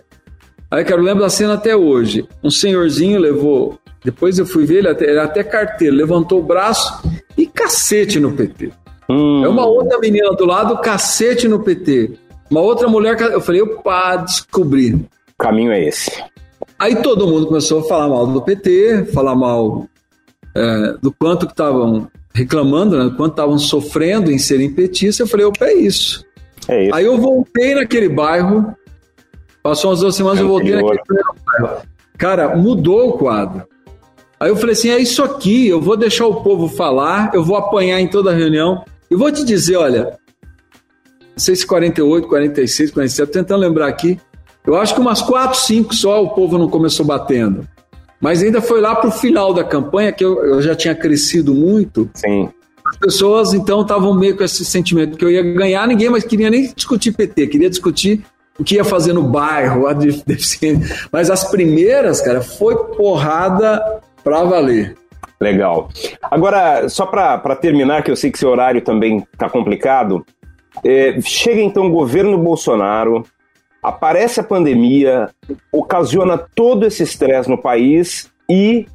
Aí, 0.71 0.85
cara, 0.85 1.01
eu 1.01 1.05
lembro 1.05 1.23
da 1.23 1.29
cena 1.29 1.55
até 1.55 1.75
hoje. 1.75 2.29
Um 2.45 2.51
senhorzinho 2.51 3.19
levou. 3.19 3.77
Depois 4.05 4.39
eu 4.39 4.47
fui 4.47 4.65
ver, 4.65 4.79
ele 4.79 4.89
até, 4.89 5.11
ele 5.11 5.19
até 5.19 5.43
carteiro, 5.43 5.97
levantou 5.97 6.39
o 6.39 6.45
braço 6.45 7.03
e 7.37 7.45
cacete 7.45 8.21
no 8.21 8.33
PT. 8.33 8.71
Hum. 9.09 9.45
É 9.45 9.49
uma 9.49 9.67
outra 9.67 9.99
menina 9.99 10.31
do 10.31 10.47
lado, 10.47 10.79
cacete 10.79 11.49
no 11.49 11.59
PT. 11.59 12.13
Uma 12.49 12.61
outra 12.61 12.89
mulher, 12.89 13.21
eu 13.21 13.41
falei, 13.41 13.61
opa, 13.61 14.17
descobri. 14.17 14.95
O 14.95 15.09
caminho 15.37 15.73
é 15.73 15.85
esse. 15.85 16.23
Aí 16.79 17.03
todo 17.03 17.27
mundo 17.27 17.49
começou 17.49 17.81
a 17.81 17.85
falar 17.85 18.09
mal 18.09 18.27
do 18.27 18.41
PT, 18.41 19.07
falar 19.13 19.35
mal 19.35 19.89
é, 20.55 20.95
do 21.01 21.13
quanto 21.13 21.47
que 21.47 21.53
estavam 21.53 22.09
reclamando, 22.35 22.97
né, 22.97 23.05
do 23.05 23.17
quanto 23.17 23.33
estavam 23.33 23.59
sofrendo 23.59 24.31
em 24.31 24.39
serem 24.39 24.73
petistas, 24.73 25.21
eu 25.21 25.27
falei, 25.27 25.47
opa, 25.47 25.67
é 25.67 25.75
isso. 25.75 26.25
é 26.69 26.85
isso. 26.85 26.95
Aí 26.95 27.05
eu 27.05 27.19
voltei 27.19 27.75
naquele 27.75 28.09
bairro, 28.09 28.75
passou 29.63 29.91
umas 29.91 30.01
duas 30.01 30.15
semanas, 30.15 30.41
é 30.41 30.43
eu 30.43 30.49
voltei 30.49 30.75
naquele 30.75 30.99
bairro. 31.45 31.83
Cara, 32.17 32.57
mudou 32.57 33.11
o 33.11 33.13
quadro. 33.19 33.67
Aí 34.39 34.49
eu 34.49 34.57
falei 34.57 34.73
assim, 34.73 34.91
é 34.91 34.99
isso 34.99 35.23
aqui, 35.23 35.69
eu 35.69 35.81
vou 35.81 35.97
deixar 35.97 36.27
o 36.27 36.43
povo 36.43 36.69
falar, 36.69 37.31
eu 37.35 37.45
vou 37.45 37.57
apanhar 37.57 38.01
em 38.01 38.09
toda 38.09 38.31
a 38.31 38.35
reunião, 38.35 38.85
e 39.11 39.17
vou 39.17 39.31
te 39.31 39.45
dizer, 39.45 39.77
olha, 39.77 40.19
648, 41.37 42.29
46, 42.29 42.91
47, 42.91 43.33
tentando 43.33 43.61
lembrar 43.61 43.89
aqui, 43.89 44.19
eu 44.67 44.77
acho 44.77 44.95
que 44.95 45.01
umas 45.01 45.21
4, 45.21 45.59
5 45.59 45.95
só 45.95 46.23
o 46.23 46.31
povo 46.31 46.57
não 46.57 46.69
começou 46.69 47.05
batendo. 47.05 47.67
Mas 48.21 48.43
ainda 48.43 48.61
foi 48.61 48.81
lá 48.81 48.95
para 48.95 49.09
o 49.09 49.13
final 49.13 49.55
da 49.55 49.65
campanha, 49.65 50.13
que 50.13 50.25
eu, 50.25 50.45
eu, 50.45 50.63
já 50.63 50.75
tinha 50.75 50.95
crescido 50.95 51.55
muito. 51.55 52.09
Sim. 52.15 52.51
As 52.87 52.97
pessoas 52.97 53.55
então 53.55 53.83
estavam 53.83 54.13
meio 54.15 54.37
com 54.37 54.45
esse 54.45 54.65
sentimento 54.65 55.17
que 55.17 55.25
eu 55.25 55.31
ia 55.31 55.43
ganhar, 55.43 55.87
ninguém 55.87 56.11
mais 56.11 56.25
queria 56.25 56.51
nem 56.51 56.73
discutir 56.75 57.13
PT, 57.13 57.47
queria 57.47 57.71
discutir 57.71 58.25
o 58.59 58.65
que 58.65 58.75
ia 58.75 58.85
fazer 58.85 59.13
no 59.13 59.23
bairro, 59.23 59.87
a 59.87 59.93
deficiência. 59.95 61.09
Mas 61.11 61.31
as 61.31 61.51
primeiras, 61.51 62.21
cara, 62.21 62.43
foi 62.43 62.77
porrada 62.95 64.01
pra 64.23 64.45
valer. 64.45 64.97
Legal. 65.41 65.89
Agora, 66.23 66.87
só 66.91 67.07
para 67.07 67.57
terminar, 67.57 68.03
que 68.03 68.11
eu 68.11 68.17
sei 68.17 68.31
que 68.31 68.39
seu 68.39 68.51
horário 68.51 68.83
também 68.83 69.27
está 69.33 69.49
complicado, 69.49 70.27
é, 70.85 71.19
chega 71.23 71.61
então 71.63 71.87
o 71.87 71.91
governo 71.91 72.37
Bolsonaro, 72.37 73.25
aparece 73.83 74.41
a 74.41 74.45
pandemia, 74.45 75.31
ocasiona 75.73 76.39
todo 76.39 76.87
esse 76.87 77.03
estresse 77.03 77.49
no 77.49 77.59
país 77.59 78.31
e, 78.49 78.87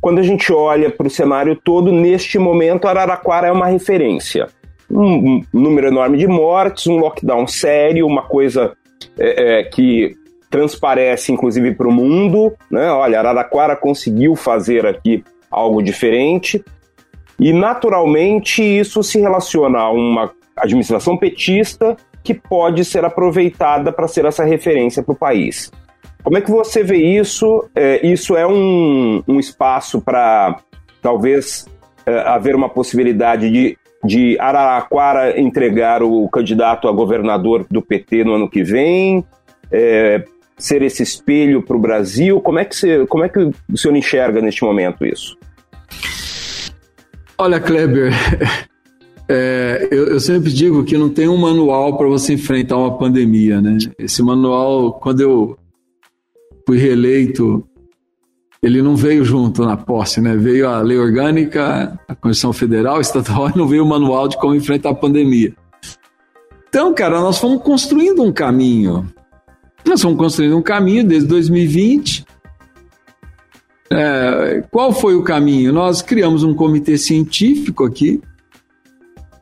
quando 0.00 0.18
a 0.18 0.22
gente 0.22 0.52
olha 0.52 0.90
para 0.90 1.06
o 1.06 1.10
cenário 1.10 1.54
todo, 1.56 1.92
neste 1.92 2.38
momento, 2.38 2.88
Araraquara 2.88 3.48
é 3.48 3.52
uma 3.52 3.66
referência. 3.66 4.48
Um, 4.90 5.44
número 5.52 5.86
enorme 5.86 6.18
de 6.18 6.26
mortes, 6.26 6.88
um 6.88 6.96
lockdown 6.96 7.46
sério, 7.46 8.06
uma 8.06 8.22
coisa 8.22 8.72
é, 9.16 9.60
é, 9.60 9.64
que 9.64 10.16
transparece 10.50 11.30
inclusive 11.30 11.74
para 11.74 11.86
o 11.86 11.92
mundo, 11.92 12.52
né? 12.68 12.90
Olha, 12.90 13.20
Araraquara 13.20 13.76
conseguiu 13.76 14.34
fazer 14.34 14.84
aqui 14.84 15.22
algo 15.48 15.80
diferente. 15.80 16.64
E, 17.38 17.52
naturalmente, 17.52 18.62
isso 18.62 19.02
se 19.02 19.20
relaciona 19.20 19.78
a 19.78 19.90
uma 19.90 20.32
administração 20.56 21.16
petista 21.16 21.96
que 22.22 22.34
pode 22.34 22.84
ser 22.84 23.04
aproveitada 23.04 23.92
para 23.92 24.08
ser 24.08 24.24
essa 24.24 24.44
referência 24.44 25.02
para 25.02 25.12
o 25.12 25.16
país. 25.16 25.70
Como 26.22 26.36
é 26.36 26.40
que 26.40 26.50
você 26.50 26.82
vê 26.82 26.96
isso? 26.96 27.68
É, 27.74 28.06
isso 28.06 28.36
é 28.36 28.46
um, 28.46 29.22
um 29.26 29.40
espaço 29.40 30.00
para 30.00 30.58
talvez 31.00 31.66
é, 32.04 32.20
haver 32.20 32.54
uma 32.54 32.68
possibilidade 32.68 33.50
de, 33.50 33.78
de 34.04 34.38
Araraquara 34.38 35.40
entregar 35.40 36.02
o 36.02 36.28
candidato 36.28 36.88
a 36.88 36.92
governador 36.92 37.66
do 37.70 37.80
PT 37.80 38.24
no 38.24 38.34
ano 38.34 38.50
que 38.50 38.62
vem? 38.62 39.24
É, 39.72 40.22
ser 40.58 40.82
esse 40.82 41.02
espelho 41.02 41.62
para 41.62 41.76
o 41.76 41.80
Brasil? 41.80 42.40
Como 42.40 42.58
é, 42.58 42.64
que 42.64 42.76
você, 42.76 43.06
como 43.06 43.24
é 43.24 43.28
que 43.28 43.38
o 43.38 43.76
senhor 43.76 43.96
enxerga 43.96 44.42
neste 44.42 44.62
momento 44.62 45.06
isso? 45.06 45.38
Olha, 47.38 47.58
Kleber, 47.58 48.12
é, 49.32 49.88
eu, 49.92 50.08
eu, 50.08 50.18
sempre 50.18 50.52
digo 50.52 50.82
que 50.82 50.98
não 50.98 51.08
tem 51.08 51.28
um 51.28 51.36
manual 51.36 51.96
para 51.96 52.08
você 52.08 52.32
enfrentar 52.32 52.76
uma 52.76 52.98
pandemia, 52.98 53.60
né? 53.60 53.78
Esse 53.96 54.24
manual, 54.24 54.94
quando 54.94 55.20
eu 55.20 55.56
fui 56.66 56.78
reeleito, 56.78 57.64
ele 58.60 58.82
não 58.82 58.96
veio 58.96 59.24
junto 59.24 59.64
na 59.64 59.76
posse, 59.76 60.20
né? 60.20 60.36
Veio 60.36 60.68
a 60.68 60.80
lei 60.80 60.98
orgânica, 60.98 61.96
a 62.08 62.14
Constituição 62.16 62.52
Federal, 62.52 63.00
estadual, 63.00 63.50
e 63.54 63.56
não 63.56 63.68
veio 63.68 63.84
o 63.84 63.88
manual 63.88 64.26
de 64.26 64.36
como 64.36 64.52
enfrentar 64.52 64.90
a 64.90 64.94
pandemia. 64.94 65.54
Então, 66.68 66.92
cara, 66.92 67.20
nós 67.20 67.38
fomos 67.38 67.62
construindo 67.62 68.24
um 68.24 68.32
caminho. 68.32 69.08
Nós 69.86 70.02
fomos 70.02 70.18
construindo 70.18 70.56
um 70.56 70.62
caminho 70.62 71.04
desde 71.04 71.28
2020 71.28 72.24
é, 73.92 74.62
qual 74.70 74.92
foi 74.92 75.16
o 75.16 75.22
caminho? 75.22 75.72
Nós 75.72 76.00
criamos 76.00 76.44
um 76.44 76.54
comitê 76.54 76.96
científico 76.96 77.84
aqui, 77.84 78.20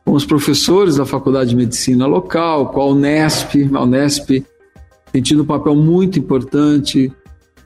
com 0.09 0.15
os 0.15 0.25
professores 0.25 0.95
da 0.95 1.05
Faculdade 1.05 1.51
de 1.51 1.55
Medicina 1.55 2.07
local, 2.07 2.69
com 2.69 2.81
a 2.81 2.87
Unesp. 2.87 3.69
A 3.71 3.83
Unesp 3.83 4.43
tem 5.11 5.21
tido 5.21 5.43
um 5.43 5.45
papel 5.45 5.75
muito 5.75 6.17
importante, 6.17 7.13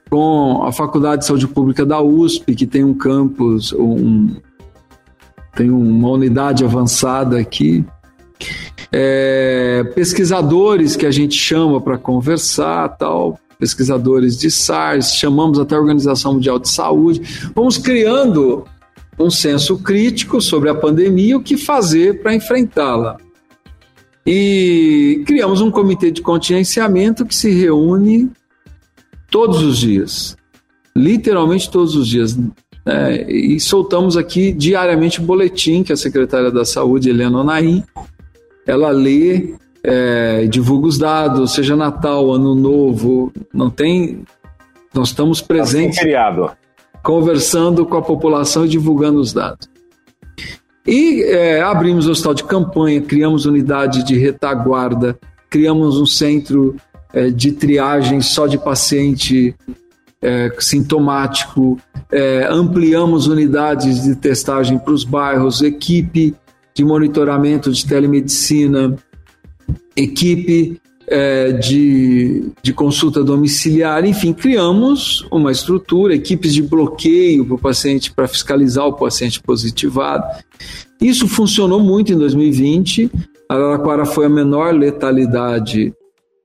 com 0.09 0.61
a 0.61 0.69
Faculdade 0.73 1.21
de 1.21 1.27
Saúde 1.27 1.47
Pública 1.47 1.85
da 1.85 2.01
USP, 2.01 2.53
que 2.53 2.67
tem 2.67 2.83
um 2.83 2.93
campus, 2.93 3.71
um, 3.71 4.35
tem 5.55 5.71
uma 5.71 6.09
unidade 6.09 6.65
avançada 6.65 7.39
aqui. 7.39 7.85
É, 8.91 9.85
pesquisadores 9.95 10.97
que 10.97 11.05
a 11.05 11.11
gente 11.11 11.35
chama 11.35 11.79
para 11.79 11.97
conversar 11.97 12.89
tal 12.97 13.39
pesquisadores 13.57 14.37
de 14.37 14.51
SARS, 14.51 15.15
chamamos 15.15 15.57
até 15.57 15.75
a 15.75 15.79
Organização 15.79 16.33
Mundial 16.33 16.59
de 16.59 16.67
Saúde, 16.67 17.21
vamos 17.55 17.77
criando 17.77 18.65
um 19.19 19.29
senso 19.29 19.77
crítico 19.77 20.41
sobre 20.41 20.69
a 20.69 20.75
pandemia 20.75 21.31
e 21.31 21.35
o 21.35 21.41
que 21.41 21.57
fazer 21.57 22.21
para 22.21 22.33
enfrentá-la. 22.33 23.17
E 24.25 25.23
criamos 25.25 25.61
um 25.61 25.69
comitê 25.69 26.11
de 26.11 26.21
contingenciamento 26.21 27.25
que 27.25 27.35
se 27.35 27.51
reúne 27.51 28.31
todos 29.29 29.61
os 29.61 29.77
dias, 29.77 30.37
literalmente 30.95 31.69
todos 31.69 31.95
os 31.95 32.07
dias. 32.07 32.37
Né? 32.85 33.31
e 33.31 33.61
soltamos 33.61 34.17
aqui 34.17 34.51
diariamente 34.51 35.21
o 35.21 35.23
boletim 35.23 35.83
que 35.83 35.93
a 35.93 35.95
secretária 35.95 36.51
da 36.51 36.65
Saúde, 36.65 37.09
Helena 37.09 37.39
Onaim, 37.39 37.81
ela 38.67 38.89
lê 38.89 39.55
é, 39.83 40.45
divulga 40.47 40.87
os 40.87 40.97
dados, 40.97 41.53
seja 41.53 41.75
Natal, 41.75 42.31
Ano 42.31 42.55
Novo, 42.55 43.31
não 43.53 43.69
tem. 43.69 44.23
Nós 44.93 45.09
estamos 45.09 45.41
tá 45.41 45.47
presentes. 45.47 45.99
Feriado. 45.99 46.51
Conversando 47.03 47.85
com 47.85 47.97
a 47.97 48.01
população 48.01 48.65
e 48.65 48.69
divulgando 48.69 49.19
os 49.19 49.33
dados. 49.33 49.69
E 50.85 51.23
é, 51.23 51.61
abrimos 51.61 52.07
o 52.07 52.11
hospital 52.11 52.33
de 52.33 52.43
campanha, 52.43 53.01
criamos 53.01 53.45
unidade 53.45 54.03
de 54.03 54.17
retaguarda, 54.17 55.17
criamos 55.49 55.99
um 55.99 56.05
centro 56.05 56.75
é, 57.13 57.29
de 57.29 57.51
triagem 57.51 58.21
só 58.21 58.47
de 58.47 58.57
paciente 58.57 59.55
é, 60.21 60.51
sintomático, 60.59 61.77
é, 62.11 62.47
ampliamos 62.49 63.27
unidades 63.27 64.03
de 64.03 64.15
testagem 64.15 64.77
para 64.77 64.93
os 64.93 65.03
bairros, 65.03 65.61
equipe 65.61 66.35
de 66.73 66.83
monitoramento 66.83 67.71
de 67.71 67.85
telemedicina, 67.85 68.95
equipe 69.95 70.81
é, 71.07 71.51
de, 71.51 72.51
de 72.61 72.73
consulta 72.73 73.23
domiciliar, 73.23 74.05
enfim, 74.05 74.33
criamos 74.33 75.25
uma 75.31 75.51
estrutura, 75.51 76.15
equipes 76.15 76.53
de 76.53 76.61
bloqueio 76.61 77.45
para 77.45 77.55
o 77.55 77.59
paciente, 77.59 78.11
para 78.11 78.27
fiscalizar 78.27 78.85
o 78.85 78.93
paciente 78.93 79.41
positivado. 79.41 80.25
Isso 81.01 81.27
funcionou 81.27 81.79
muito 81.79 82.13
em 82.13 82.17
2020. 82.17 83.11
Araraquara 83.49 84.05
foi 84.05 84.25
a 84.25 84.29
menor 84.29 84.73
letalidade 84.73 85.93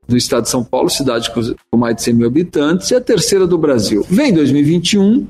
do 0.08 0.16
estado 0.16 0.44
de 0.44 0.50
São 0.50 0.64
Paulo, 0.64 0.88
cidade 0.88 1.30
com 1.30 1.76
mais 1.76 1.96
de 1.96 2.02
100 2.02 2.14
mil 2.14 2.26
habitantes, 2.26 2.90
e 2.90 2.94
a 2.94 3.00
terceira 3.00 3.46
do 3.46 3.58
Brasil. 3.58 4.04
Vem 4.08 4.32
2021, 4.32 5.26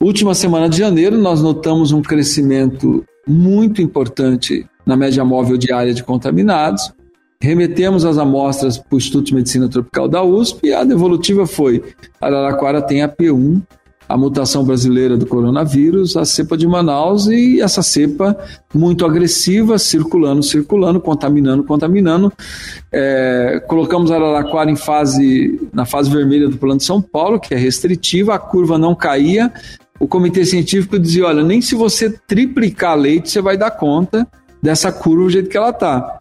última 0.00 0.34
semana 0.34 0.68
de 0.68 0.78
janeiro, 0.78 1.18
nós 1.18 1.42
notamos 1.42 1.92
um 1.92 2.00
crescimento 2.00 3.04
muito 3.28 3.82
importante 3.82 4.66
na 4.84 4.96
média 4.96 5.24
móvel 5.24 5.58
diária 5.58 5.92
de 5.92 6.02
contaminados. 6.02 6.92
Remetemos 7.40 8.04
as 8.04 8.18
amostras 8.18 8.78
para 8.78 8.94
o 8.94 8.96
Instituto 8.96 9.26
de 9.26 9.34
Medicina 9.34 9.68
Tropical 9.68 10.08
da 10.08 10.22
USP 10.22 10.68
e 10.68 10.72
a 10.72 10.84
devolutiva 10.84 11.46
foi: 11.46 11.82
Araraquara 12.20 12.80
tem 12.80 13.02
a 13.02 13.08
P1, 13.08 13.60
a 14.08 14.16
mutação 14.16 14.64
brasileira 14.64 15.16
do 15.16 15.26
coronavírus, 15.26 16.16
a 16.16 16.24
cepa 16.24 16.56
de 16.56 16.66
Manaus 16.66 17.26
e 17.26 17.60
essa 17.60 17.82
cepa 17.82 18.36
muito 18.72 19.04
agressiva, 19.04 19.78
circulando, 19.78 20.42
circulando, 20.42 21.00
contaminando, 21.00 21.64
contaminando. 21.64 22.32
É, 22.90 23.62
colocamos 23.66 24.10
Araraquara 24.10 24.70
em 24.70 24.76
fase, 24.76 25.60
na 25.72 25.84
fase 25.84 26.10
vermelha 26.10 26.48
do 26.48 26.56
plano 26.56 26.78
de 26.78 26.84
São 26.84 27.02
Paulo, 27.02 27.38
que 27.38 27.52
é 27.52 27.56
restritiva, 27.56 28.34
a 28.34 28.38
curva 28.38 28.78
não 28.78 28.94
caía. 28.94 29.52
O 29.98 30.06
comitê 30.06 30.44
científico 30.44 30.98
dizia: 30.98 31.26
olha, 31.26 31.42
nem 31.42 31.60
se 31.60 31.74
você 31.74 32.10
triplicar 32.10 32.96
leite 32.96 33.30
você 33.30 33.40
vai 33.40 33.56
dar 33.56 33.72
conta 33.72 34.26
dessa 34.62 34.90
curva 34.90 35.24
do 35.24 35.30
jeito 35.30 35.50
que 35.50 35.56
ela 35.56 35.70
está. 35.70 36.18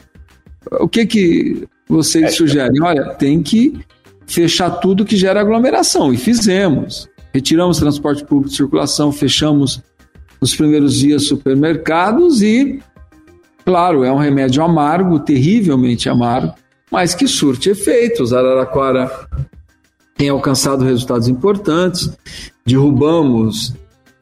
O 0.72 0.88
que, 0.88 1.06
que 1.06 1.68
vocês 1.88 2.26
é, 2.26 2.30
sugerem? 2.30 2.82
Olha, 2.82 3.14
tem 3.16 3.42
que 3.42 3.80
fechar 4.28 4.70
tudo 4.70 5.06
que 5.06 5.16
gera 5.16 5.42
aglomeração, 5.42 6.14
e 6.14 6.18
fizemos. 6.18 7.08
Retiramos 7.34 7.80
transporte 7.80 8.24
público 8.24 8.50
de 8.50 8.56
circulação, 8.56 9.12
fechamos 9.12 9.82
nos 10.42 10.56
primeiros 10.56 10.96
dias 10.96 11.26
supermercados 11.28 12.42
e, 12.42 12.80
claro, 13.66 14.04
é 14.04 14.12
um 14.12 14.18
remédio 14.18 14.64
amargo, 14.64 15.20
terrivelmente 15.20 16.10
amargo, 16.10 16.54
mas 16.92 17.14
que 17.14 17.28
surte 17.28 17.70
efeitos. 17.70 18.34
Araraquara 18.34 19.10
tem 20.18 20.30
alcançado 20.30 20.84
resultados 20.84 21.28
importantes. 21.28 22.10
Derrubamos 22.66 23.74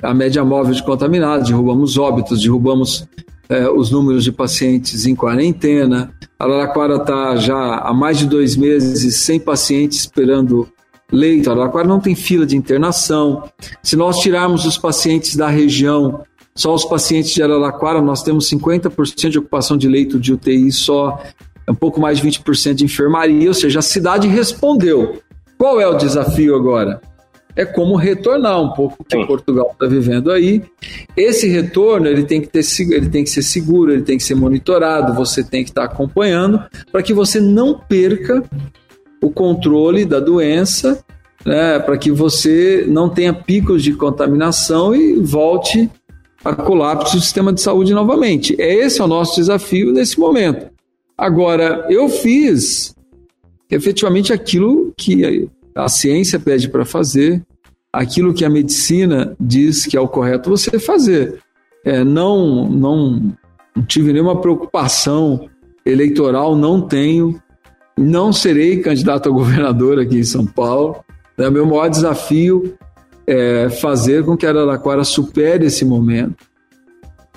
a 0.01 0.13
média 0.13 0.43
móvel 0.43 0.73
de 0.73 0.83
contaminados, 0.83 1.47
derrubamos 1.47 1.97
óbitos, 1.97 2.41
derrubamos 2.41 3.07
é, 3.49 3.69
os 3.69 3.91
números 3.91 4.23
de 4.23 4.31
pacientes 4.31 5.05
em 5.05 5.15
quarentena. 5.15 6.13
Araraquara 6.39 6.97
está 6.97 7.35
já 7.35 7.77
há 7.77 7.93
mais 7.93 8.17
de 8.17 8.25
dois 8.25 8.55
meses 8.55 9.15
sem 9.17 9.39
pacientes 9.39 9.99
esperando 9.99 10.67
leito. 11.11 11.51
Araraquara 11.51 11.87
não 11.87 11.99
tem 11.99 12.15
fila 12.15 12.45
de 12.45 12.55
internação. 12.55 13.43
Se 13.81 13.95
nós 13.95 14.19
tirarmos 14.19 14.65
os 14.65 14.77
pacientes 14.77 15.35
da 15.35 15.47
região, 15.47 16.23
só 16.55 16.73
os 16.73 16.85
pacientes 16.85 17.33
de 17.33 17.41
Araraquara, 17.41 18.01
nós 18.01 18.23
temos 18.23 18.49
50% 18.49 19.29
de 19.29 19.39
ocupação 19.39 19.77
de 19.77 19.87
leito 19.87 20.19
de 20.19 20.33
UTI 20.33 20.71
só, 20.71 21.21
é 21.65 21.71
um 21.71 21.75
pouco 21.75 21.99
mais 21.99 22.19
de 22.19 22.27
20% 22.27 22.75
de 22.75 22.85
enfermaria, 22.85 23.47
ou 23.47 23.53
seja, 23.53 23.79
a 23.79 23.81
cidade 23.81 24.27
respondeu. 24.27 25.21
Qual 25.57 25.79
é 25.79 25.87
o 25.87 25.95
desafio 25.95 26.55
agora? 26.55 27.01
É 27.55 27.65
como 27.65 27.95
retornar 27.95 28.61
um 28.61 28.73
pouco 28.73 29.03
que 29.03 29.17
Sim. 29.17 29.25
Portugal 29.25 29.69
está 29.73 29.85
vivendo 29.85 30.31
aí. 30.31 30.63
Esse 31.15 31.47
retorno 31.47 32.07
ele 32.07 32.23
tem 32.23 32.41
que 32.41 32.47
ter, 32.47 32.61
ele 32.91 33.09
tem 33.09 33.23
que 33.23 33.29
ser 33.29 33.43
seguro, 33.43 33.91
ele 33.91 34.01
tem 34.01 34.17
que 34.17 34.23
ser 34.23 34.35
monitorado, 34.35 35.13
você 35.13 35.43
tem 35.43 35.63
que 35.63 35.69
estar 35.69 35.87
tá 35.87 35.93
acompanhando 35.93 36.61
para 36.91 37.03
que 37.03 37.13
você 37.13 37.39
não 37.39 37.77
perca 37.77 38.43
o 39.21 39.29
controle 39.29 40.03
da 40.03 40.19
doença, 40.19 41.03
né, 41.45 41.79
para 41.79 41.97
que 41.97 42.11
você 42.11 42.85
não 42.87 43.07
tenha 43.07 43.33
picos 43.33 43.83
de 43.83 43.93
contaminação 43.93 44.95
e 44.95 45.15
volte 45.19 45.89
a 46.43 46.53
colapso 46.53 47.15
do 47.15 47.21
sistema 47.21 47.53
de 47.53 47.61
saúde 47.61 47.93
novamente. 47.93 48.59
É 48.59 48.73
esse 48.73 48.99
é 48.99 49.03
o 49.03 49.07
nosso 49.07 49.35
desafio 49.35 49.93
nesse 49.93 50.19
momento. 50.19 50.67
Agora, 51.17 51.85
eu 51.89 52.09
fiz 52.09 52.93
efetivamente 53.69 54.33
aquilo 54.33 54.93
que 54.97 55.49
a 55.75 55.89
ciência 55.89 56.39
pede 56.39 56.69
para 56.69 56.85
fazer, 56.85 57.43
aquilo 57.91 58.33
que 58.33 58.43
a 58.43 58.49
medicina 58.49 59.35
diz 59.39 59.85
que 59.85 59.95
é 59.95 60.01
o 60.01 60.07
correto 60.07 60.49
você 60.49 60.79
fazer. 60.79 61.39
É, 61.85 62.03
não, 62.03 62.69
não, 62.69 63.35
não 63.75 63.83
tive 63.85 64.11
nenhuma 64.11 64.39
preocupação 64.39 65.49
eleitoral, 65.85 66.55
não 66.55 66.81
tenho, 66.81 67.39
não 67.97 68.33
serei 68.33 68.79
candidato 68.79 69.29
a 69.29 69.31
governador 69.31 69.99
aqui 69.99 70.17
em 70.17 70.23
São 70.23 70.45
Paulo. 70.45 71.03
É, 71.37 71.49
meu 71.49 71.65
maior 71.65 71.89
desafio 71.89 72.75
é 73.27 73.69
fazer 73.69 74.23
com 74.23 74.35
que 74.35 74.45
Araraquara 74.45 75.03
supere 75.03 75.65
esse 75.65 75.85
momento 75.85 76.45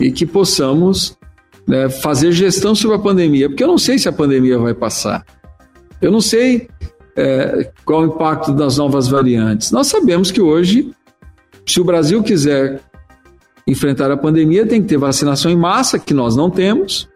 e 0.00 0.10
que 0.10 0.26
possamos 0.26 1.16
né, 1.66 1.88
fazer 1.88 2.32
gestão 2.32 2.74
sobre 2.74 2.96
a 2.96 3.00
pandemia, 3.00 3.48
porque 3.48 3.62
eu 3.62 3.68
não 3.68 3.78
sei 3.78 3.98
se 3.98 4.08
a 4.08 4.12
pandemia 4.12 4.58
vai 4.58 4.74
passar. 4.74 5.24
Eu 6.00 6.10
não 6.10 6.20
sei 6.20 6.68
é, 7.16 7.70
qual 7.84 8.02
o 8.02 8.06
impacto 8.06 8.52
das 8.52 8.76
novas 8.76 9.08
variantes. 9.08 9.70
Nós 9.70 9.86
sabemos 9.86 10.30
que 10.30 10.40
hoje, 10.40 10.90
se 11.66 11.80
o 11.80 11.84
Brasil 11.84 12.22
quiser 12.22 12.80
enfrentar 13.66 14.10
a 14.10 14.16
pandemia, 14.16 14.66
tem 14.66 14.82
que 14.82 14.88
ter 14.88 14.98
vacinação 14.98 15.50
em 15.50 15.56
massa, 15.56 15.98
que 15.98 16.14
nós 16.14 16.36
não 16.36 16.50
temos. 16.50 17.08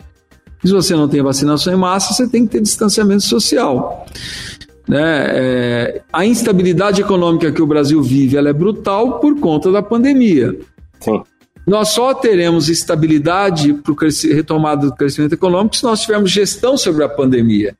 Se 0.64 0.72
você 0.72 0.94
não 0.94 1.08
tem 1.08 1.22
vacinação 1.22 1.72
em 1.72 1.76
massa, 1.76 2.12
você 2.12 2.28
tem 2.28 2.46
que 2.46 2.52
ter 2.52 2.60
distanciamento 2.60 3.22
social. 3.22 4.06
Né? 4.88 5.26
É, 5.28 6.02
a 6.12 6.26
instabilidade 6.26 7.00
econômica 7.00 7.52
que 7.52 7.62
o 7.62 7.66
Brasil 7.66 8.02
vive 8.02 8.36
ela 8.36 8.48
é 8.48 8.52
brutal 8.52 9.20
por 9.20 9.38
conta 9.38 9.70
da 9.70 9.82
pandemia. 9.82 10.58
Sim. 10.98 11.22
Nós 11.66 11.90
só 11.90 12.12
teremos 12.12 12.68
estabilidade 12.68 13.74
para 13.74 13.92
o 13.92 13.96
retomada 14.34 14.86
do 14.86 14.96
crescimento 14.96 15.34
econômico 15.34 15.76
se 15.76 15.84
nós 15.84 16.00
tivermos 16.00 16.30
gestão 16.30 16.76
sobre 16.76 17.04
a 17.04 17.08
pandemia. 17.08 17.76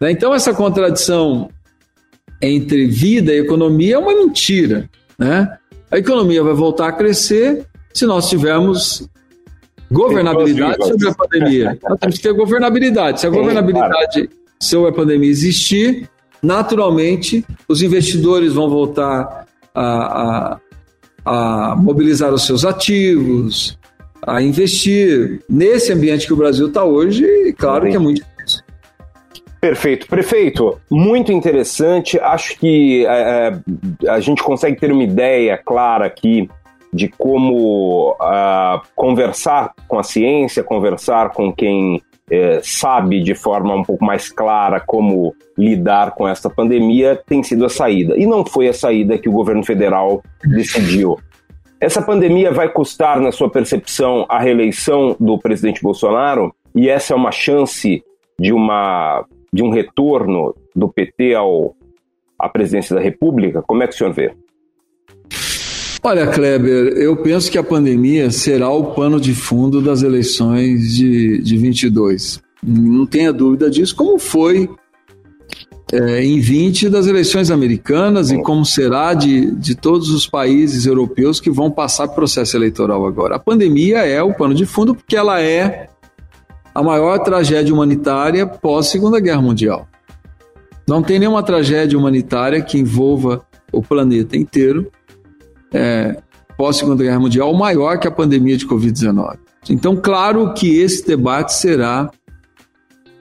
Né? 0.00 0.12
Então, 0.12 0.32
essa 0.32 0.54
contradição 0.54 1.48
entre 2.46 2.86
vida 2.86 3.32
e 3.32 3.38
economia 3.38 3.96
é 3.96 3.98
uma 3.98 4.14
mentira. 4.14 4.88
Né? 5.18 5.56
A 5.90 5.98
economia 5.98 6.42
vai 6.42 6.54
voltar 6.54 6.88
a 6.88 6.92
crescer 6.92 7.66
se 7.92 8.04
nós 8.06 8.28
tivermos 8.28 9.08
governabilidade 9.90 10.84
sobre 10.86 11.08
a 11.08 11.14
pandemia. 11.14 11.78
Nós 11.88 11.98
temos 12.00 12.16
que 12.16 12.22
ter 12.22 12.32
governabilidade. 12.32 13.20
Se 13.20 13.26
a 13.26 13.30
governabilidade 13.30 14.28
sobre 14.60 14.90
a 14.90 14.92
pandemia 14.92 15.30
existir, 15.30 16.08
naturalmente 16.42 17.44
os 17.68 17.82
investidores 17.82 18.52
vão 18.52 18.68
voltar 18.68 19.46
a, 19.74 20.58
a, 21.24 21.70
a 21.72 21.76
mobilizar 21.76 22.32
os 22.32 22.44
seus 22.44 22.64
ativos, 22.64 23.78
a 24.26 24.42
investir 24.42 25.42
nesse 25.48 25.92
ambiente 25.92 26.26
que 26.26 26.32
o 26.32 26.36
Brasil 26.36 26.68
está 26.68 26.84
hoje, 26.84 27.24
e 27.24 27.52
claro 27.52 27.88
que 27.88 27.96
é 27.96 27.98
muito 27.98 28.22
Perfeito. 29.64 30.06
Prefeito, 30.06 30.78
muito 30.90 31.32
interessante. 31.32 32.20
Acho 32.20 32.58
que 32.58 33.06
é, 33.06 33.50
é, 34.04 34.10
a 34.10 34.20
gente 34.20 34.42
consegue 34.42 34.78
ter 34.78 34.92
uma 34.92 35.02
ideia 35.02 35.56
clara 35.56 36.04
aqui 36.04 36.50
de 36.92 37.08
como 37.08 38.10
uh, 38.10 38.82
conversar 38.94 39.72
com 39.88 39.98
a 39.98 40.02
ciência, 40.02 40.62
conversar 40.62 41.30
com 41.30 41.50
quem 41.50 42.02
é, 42.30 42.60
sabe 42.62 43.22
de 43.22 43.34
forma 43.34 43.74
um 43.74 43.82
pouco 43.82 44.04
mais 44.04 44.30
clara 44.30 44.80
como 44.80 45.34
lidar 45.56 46.10
com 46.10 46.28
essa 46.28 46.50
pandemia 46.50 47.18
tem 47.26 47.42
sido 47.42 47.64
a 47.64 47.70
saída. 47.70 48.18
E 48.18 48.26
não 48.26 48.44
foi 48.44 48.68
a 48.68 48.74
saída 48.74 49.16
que 49.16 49.30
o 49.30 49.32
governo 49.32 49.64
federal 49.64 50.22
decidiu. 50.44 51.18
Essa 51.80 52.02
pandemia 52.02 52.52
vai 52.52 52.68
custar, 52.68 53.18
na 53.18 53.32
sua 53.32 53.48
percepção, 53.48 54.26
a 54.28 54.38
reeleição 54.38 55.16
do 55.18 55.38
presidente 55.38 55.82
Bolsonaro? 55.82 56.54
E 56.74 56.90
essa 56.90 57.14
é 57.14 57.16
uma 57.16 57.32
chance 57.32 58.04
de 58.38 58.52
uma 58.52 59.24
de 59.54 59.62
um 59.62 59.70
retorno 59.70 60.52
do 60.74 60.88
PT 60.88 61.32
ao, 61.32 61.76
à 62.36 62.48
presidência 62.48 62.96
da 62.96 63.00
República? 63.00 63.62
Como 63.62 63.84
é 63.84 63.86
que 63.86 63.94
o 63.94 63.96
senhor 63.96 64.12
vê? 64.12 64.32
Olha, 66.02 66.26
Kleber, 66.26 66.88
eu 66.98 67.16
penso 67.16 67.50
que 67.50 67.56
a 67.56 67.62
pandemia 67.62 68.30
será 68.32 68.68
o 68.68 68.92
pano 68.94 69.20
de 69.20 69.32
fundo 69.32 69.80
das 69.80 70.02
eleições 70.02 70.92
de, 70.94 71.40
de 71.40 71.56
22. 71.56 72.42
Não 72.62 73.06
tenha 73.06 73.32
dúvida 73.32 73.70
disso, 73.70 73.94
como 73.94 74.18
foi 74.18 74.68
é, 75.92 76.24
em 76.24 76.40
20 76.40 76.88
das 76.88 77.06
eleições 77.06 77.50
americanas 77.50 78.32
e 78.32 78.42
como 78.42 78.64
será 78.64 79.14
de, 79.14 79.52
de 79.52 79.76
todos 79.76 80.10
os 80.10 80.26
países 80.26 80.84
europeus 80.84 81.40
que 81.40 81.50
vão 81.50 81.70
passar 81.70 82.08
processo 82.08 82.56
eleitoral 82.56 83.06
agora. 83.06 83.36
A 83.36 83.38
pandemia 83.38 83.98
é 83.98 84.20
o 84.20 84.34
pano 84.34 84.54
de 84.54 84.66
fundo 84.66 84.96
porque 84.96 85.16
ela 85.16 85.40
é 85.40 85.88
a 86.74 86.82
maior 86.82 87.18
tragédia 87.20 87.72
humanitária 87.72 88.46
pós 88.46 88.88
Segunda 88.88 89.20
Guerra 89.20 89.40
Mundial. 89.40 89.88
Não 90.86 91.02
tem 91.02 91.18
nenhuma 91.18 91.42
tragédia 91.42 91.98
humanitária 91.98 92.60
que 92.60 92.78
envolva 92.78 93.46
o 93.72 93.80
planeta 93.80 94.36
inteiro 94.36 94.90
é, 95.72 96.20
pós 96.56 96.76
Segunda 96.76 97.02
Guerra 97.02 97.20
Mundial 97.20 97.54
maior 97.54 97.98
que 97.98 98.08
a 98.08 98.10
pandemia 98.10 98.56
de 98.56 98.66
Covid-19. 98.66 99.38
Então, 99.70 99.96
claro 99.96 100.52
que 100.52 100.78
esse 100.78 101.06
debate 101.06 101.54
será 101.54 102.10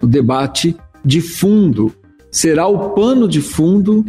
o 0.02 0.08
debate 0.08 0.76
de 1.06 1.22
fundo, 1.22 1.94
será 2.32 2.68
o 2.68 2.90
pano 2.90 3.28
de 3.28 3.42
fundo 3.42 4.04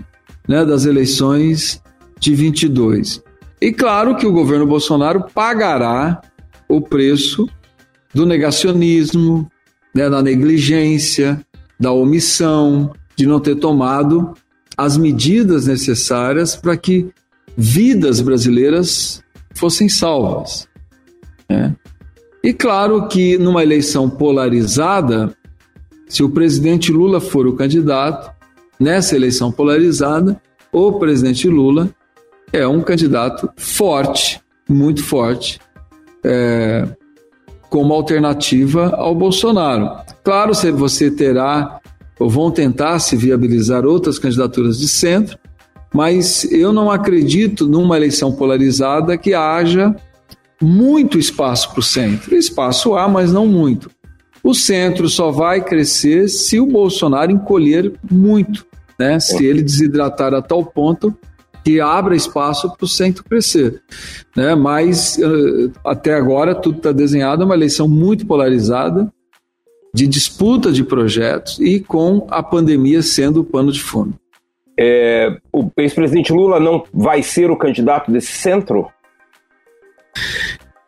né, 0.49 0.65
das 0.65 0.85
eleições 0.85 1.83
de 2.19 2.35
22. 2.35 3.23
E 3.61 3.73
claro 3.73 4.17
que 4.17 4.27
o 4.27 4.33
governo 4.33 4.67
Bolsonaro 4.67 5.27
pagará 5.33 6.21
o 6.69 6.81
preço 6.81 7.49
do 8.15 8.25
negacionismo, 8.25 9.51
né, 9.95 10.09
da 10.09 10.23
negligência, 10.23 11.45
da 11.79 11.93
omissão, 11.93 12.93
de 13.17 13.27
não 13.27 13.41
ter 13.41 13.57
tomado 13.57 14.35
as 14.77 14.97
medidas 14.97 15.67
necessárias 15.67 16.57
para 16.57 16.77
que 16.77 17.09
vidas 17.57 18.21
brasileiras 18.21 19.23
fossem 19.55 19.89
salvas. 19.89 20.69
Né? 21.49 21.75
E 22.43 22.53
claro 22.53 23.09
que 23.09 23.39
numa 23.39 23.63
eleição 23.63 24.11
polarizada, 24.11 25.35
se 26.09 26.23
o 26.23 26.31
presidente 26.31 26.93
Lula 26.93 27.21
for 27.21 27.47
o 27.47 27.55
candidato, 27.55 28.33
nessa 28.79 29.17
eleição 29.17 29.51
polarizada, 29.51 30.41
o 30.73 30.93
presidente 30.95 31.49
Lula 31.49 31.89
é 32.53 32.67
um 32.67 32.81
candidato 32.81 33.49
forte, 33.57 34.41
muito 34.69 35.03
forte, 35.03 35.61
é, 36.25 36.87
como 37.75 37.93
alternativa 37.93 38.95
ao 38.95 39.17
Bolsonaro. 39.17 39.91
Claro, 40.23 40.53
você 40.77 41.11
terá 41.11 41.81
ou 42.21 42.31
vão 42.31 42.49
tentar 42.49 43.01
se 43.01 43.17
viabilizar 43.17 43.85
outras 43.85 44.17
candidaturas 44.17 44.79
de 44.79 44.87
centro, 44.87 45.37
mas 45.93 46.45
eu 46.53 46.73
não 46.73 46.89
acredito 46.89 47.67
numa 47.67 47.97
eleição 47.97 48.31
polarizada 48.31 49.19
que 49.19 49.35
haja 49.35 49.93
muito 50.63 51.19
espaço 51.19 51.73
para 51.73 51.81
o 51.81 51.83
centro. 51.83 52.37
Espaço 52.37 52.95
há, 52.95 53.09
mas 53.09 53.33
não 53.33 53.49
muito. 53.49 53.91
O 54.41 54.55
centro 54.55 55.09
só 55.09 55.33
vai 55.33 55.61
crescer 55.61 56.29
se 56.29 56.61
o 56.61 56.67
Bolsonaro 56.67 57.33
encolher 57.33 57.93
muito, 58.09 58.65
né? 58.97 59.19
se 59.19 59.45
ele 59.45 59.65
desidratar 59.65 60.33
a 60.33 60.41
tal 60.41 60.65
ponto 60.65 61.13
que 61.65 61.81
abra 61.81 62.15
espaço 62.15 62.71
para 62.77 62.85
o 62.85 62.89
centro 62.89 63.25
crescer. 63.25 63.83
Né? 64.37 64.55
Mas 64.55 65.19
eh, 65.19 65.71
até 65.85 66.15
agora 66.15 66.55
tudo 66.55 66.77
está 66.77 66.93
desenhado, 66.93 67.43
é 67.43 67.47
uma 67.47 67.55
eleição 67.55 67.89
muito 67.89 68.27
polarizada, 68.27 69.11
de 69.95 70.09
disputa 70.09 70.73
de 70.73 70.83
projetos 70.83 71.59
e 71.61 71.79
com 71.79 72.27
a 72.29 72.43
pandemia 72.43 73.01
sendo 73.01 73.41
o 73.41 73.45
pano 73.45 73.71
de 73.71 73.81
fundo. 73.81 74.15
É, 74.79 75.39
o 75.53 75.71
ex-presidente 75.77 76.33
Lula 76.33 76.59
não 76.59 76.83
vai 76.93 77.23
ser 77.23 77.49
o 77.49 77.57
candidato 77.57 78.11
desse 78.11 78.33
centro? 78.33 78.89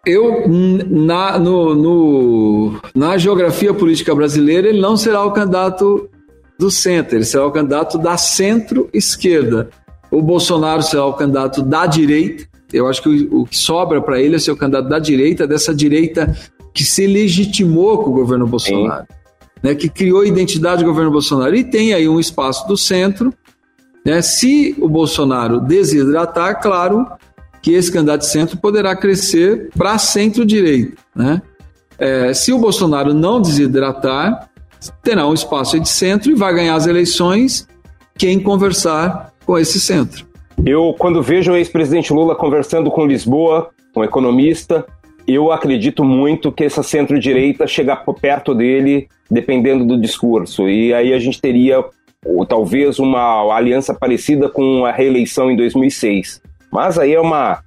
Eu, 0.04 0.48
na, 0.48 1.38
no, 1.38 1.74
no, 1.74 2.80
na 2.94 3.16
geografia 3.16 3.72
política 3.72 4.12
brasileira, 4.12 4.68
ele 4.68 4.80
não 4.80 4.96
será 4.96 5.24
o 5.24 5.30
candidato 5.30 6.10
do 6.58 6.70
centro, 6.70 7.16
ele 7.16 7.24
será 7.24 7.46
o 7.46 7.52
candidato 7.52 7.98
da 7.98 8.16
centro-esquerda. 8.16 9.70
O 10.16 10.22
Bolsonaro 10.22 10.82
será 10.82 11.04
o 11.04 11.12
candidato 11.12 11.60
da 11.62 11.84
direita. 11.84 12.46
Eu 12.72 12.88
acho 12.88 13.02
que 13.02 13.08
o, 13.08 13.42
o 13.42 13.46
que 13.46 13.56
sobra 13.56 14.00
para 14.00 14.18
ele 14.18 14.36
é 14.36 14.38
ser 14.38 14.50
o 14.50 14.56
candidato 14.56 14.88
da 14.88 14.98
direita, 14.98 15.46
dessa 15.46 15.74
direita 15.74 16.34
que 16.72 16.84
se 16.84 17.06
legitimou 17.06 17.98
com 18.02 18.10
o 18.10 18.14
governo 18.14 18.46
Bolsonaro, 18.46 19.06
né, 19.62 19.74
que 19.74 19.90
criou 19.90 20.22
a 20.22 20.26
identidade 20.26 20.82
do 20.82 20.88
governo 20.88 21.10
Bolsonaro. 21.10 21.54
E 21.54 21.64
tem 21.64 21.92
aí 21.92 22.08
um 22.08 22.18
espaço 22.18 22.66
do 22.66 22.78
centro, 22.78 23.30
Né? 24.06 24.22
Se 24.22 24.74
o 24.78 24.88
Bolsonaro 24.88 25.60
desidratar, 25.60 26.62
claro 26.62 27.06
que 27.60 27.72
esse 27.72 27.90
candidato 27.90 28.20
de 28.20 28.28
centro 28.28 28.56
poderá 28.56 28.94
crescer 28.94 29.68
para 29.76 29.98
centro-direita. 29.98 30.96
Né? 31.12 31.42
É, 31.98 32.32
se 32.32 32.52
o 32.52 32.58
Bolsonaro 32.58 33.12
não 33.12 33.42
desidratar, 33.42 34.48
terá 35.02 35.26
um 35.26 35.34
espaço 35.34 35.78
de 35.80 35.88
centro 35.88 36.30
e 36.30 36.34
vai 36.34 36.54
ganhar 36.54 36.76
as 36.76 36.86
eleições 36.86 37.66
quem 38.16 38.40
conversar 38.40 39.35
com 39.46 39.56
esse 39.56 39.80
centro. 39.80 40.26
Eu, 40.64 40.94
quando 40.98 41.22
vejo 41.22 41.52
o 41.52 41.56
ex-presidente 41.56 42.12
Lula 42.12 42.34
conversando 42.34 42.90
com 42.90 43.06
Lisboa, 43.06 43.70
um 43.96 44.02
economista, 44.02 44.84
eu 45.26 45.52
acredito 45.52 46.04
muito 46.04 46.52
que 46.52 46.64
essa 46.64 46.82
centro-direita 46.82 47.66
chega 47.66 47.96
perto 47.96 48.54
dele, 48.54 49.08
dependendo 49.30 49.84
do 49.84 50.00
discurso. 50.00 50.68
E 50.68 50.92
aí 50.92 51.12
a 51.12 51.18
gente 51.18 51.40
teria 51.40 51.84
ou, 52.24 52.44
talvez 52.44 52.98
uma 52.98 53.42
aliança 53.54 53.94
parecida 53.94 54.48
com 54.48 54.84
a 54.84 54.92
reeleição 54.92 55.50
em 55.50 55.56
2006. 55.56 56.42
Mas 56.72 56.98
aí 56.98 57.14
é 57.14 57.20
uma, 57.20 57.60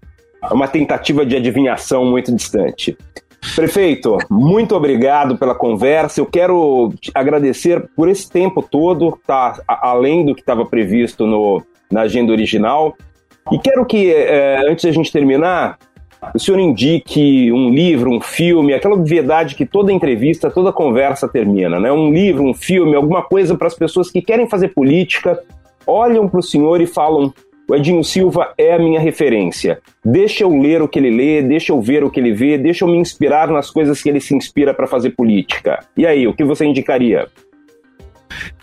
uma 0.52 0.68
tentativa 0.68 1.26
de 1.26 1.36
adivinhação 1.36 2.06
muito 2.06 2.34
distante. 2.36 2.98
Prefeito, 3.56 4.18
muito 4.30 4.76
obrigado 4.76 5.38
pela 5.38 5.56
conversa. 5.56 6.20
Eu 6.20 6.26
quero 6.26 6.94
agradecer 7.14 7.90
por 7.96 8.10
esse 8.10 8.30
tempo 8.30 8.62
todo, 8.62 9.18
tá 9.26 9.62
além 9.66 10.26
do 10.26 10.36
que 10.36 10.42
estava 10.42 10.66
previsto 10.66 11.26
no, 11.26 11.64
na 11.92 12.02
agenda 12.02 12.32
original. 12.32 12.96
E 13.52 13.58
quero 13.58 13.86
que, 13.86 14.14
é, 14.14 14.70
antes 14.70 14.86
da 14.86 14.92
gente 14.92 15.12
terminar, 15.12 15.78
o 16.34 16.40
senhor 16.40 16.60
indique 16.60 17.52
um 17.52 17.70
livro, 17.70 18.12
um 18.12 18.20
filme, 18.20 18.74
aquela 18.74 18.96
obviedade 18.96 19.56
que 19.56 19.66
toda 19.66 19.92
entrevista, 19.92 20.52
toda 20.52 20.72
conversa 20.72 21.28
termina, 21.28 21.80
né? 21.80 21.92
Um 21.92 22.12
livro, 22.12 22.44
um 22.44 22.54
filme, 22.54 22.96
alguma 22.96 23.24
coisa 23.24 23.56
para 23.56 23.68
as 23.68 23.76
pessoas 23.76 24.12
que 24.12 24.22
querem 24.22 24.48
fazer 24.48 24.70
política, 24.70 25.42
olham 25.88 26.28
para 26.28 26.40
o 26.40 26.44
senhor 26.44 26.82
e 26.82 26.86
falam: 26.86 27.34
o 27.70 27.76
Edinho 27.76 28.04
Silva 28.04 28.54
é 28.58 28.74
a 28.74 28.80
minha 28.80 29.00
referência. 29.00 29.80
Deixa 30.04 30.44
eu 30.44 30.50
ler 30.50 30.82
o 30.82 30.88
que 30.88 31.00
ele 31.00 31.10
lê, 31.10 31.42
deixa 31.42 31.72
eu 31.72 31.80
ver 31.80 32.04
o 32.04 32.10
que 32.10 32.20
ele 32.20 32.34
vê, 32.34 32.58
deixa 32.58 32.84
eu 32.84 32.90
me 32.90 32.98
inspirar 32.98 33.48
nas 33.48 33.72
coisas 33.72 34.02
que 34.02 34.10
ele 34.10 34.20
se 34.20 34.36
inspira 34.36 34.74
para 34.74 34.88
fazer 34.88 35.12
política. 35.12 35.80
E 35.96 36.06
aí, 36.06 36.28
o 36.28 36.34
que 36.34 36.44
você 36.44 36.66
indicaria? 36.66 37.28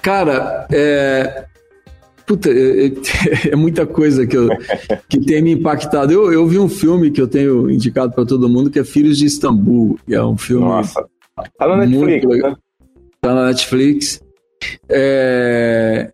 Cara, 0.03 0.67
é, 0.73 1.45
Puta, 2.27 2.51
é, 2.51 2.87
é, 2.87 2.93
é, 3.53 3.57
muita 3.57 3.87
coisa 3.87 4.27
que, 4.27 4.37
eu, 4.37 4.49
que 5.09 5.21
tem 5.21 5.41
me 5.41 5.53
impactado. 5.53 6.13
Eu, 6.13 6.33
eu 6.33 6.47
vi 6.47 6.59
um 6.59 6.69
filme 6.69 7.11
que 7.11 7.21
eu 7.21 7.29
tenho 7.29 7.71
indicado 7.71 8.13
para 8.13 8.27
todo 8.27 8.49
mundo, 8.49 8.71
que 8.71 8.79
é 8.79 8.85
Filhos 8.85 9.19
de 9.19 9.27
Istambul, 9.27 9.99
que 10.05 10.15
é 10.15 10.25
um 10.25 10.37
filme. 10.37 10.65
Nossa. 10.65 11.07
Tá 11.59 11.69
na 11.69 11.87
Netflix. 11.87 12.27
Né? 12.27 12.57
Tá 13.21 13.35
na 13.35 13.47
Netflix. 13.47 14.21
É... 14.89 16.11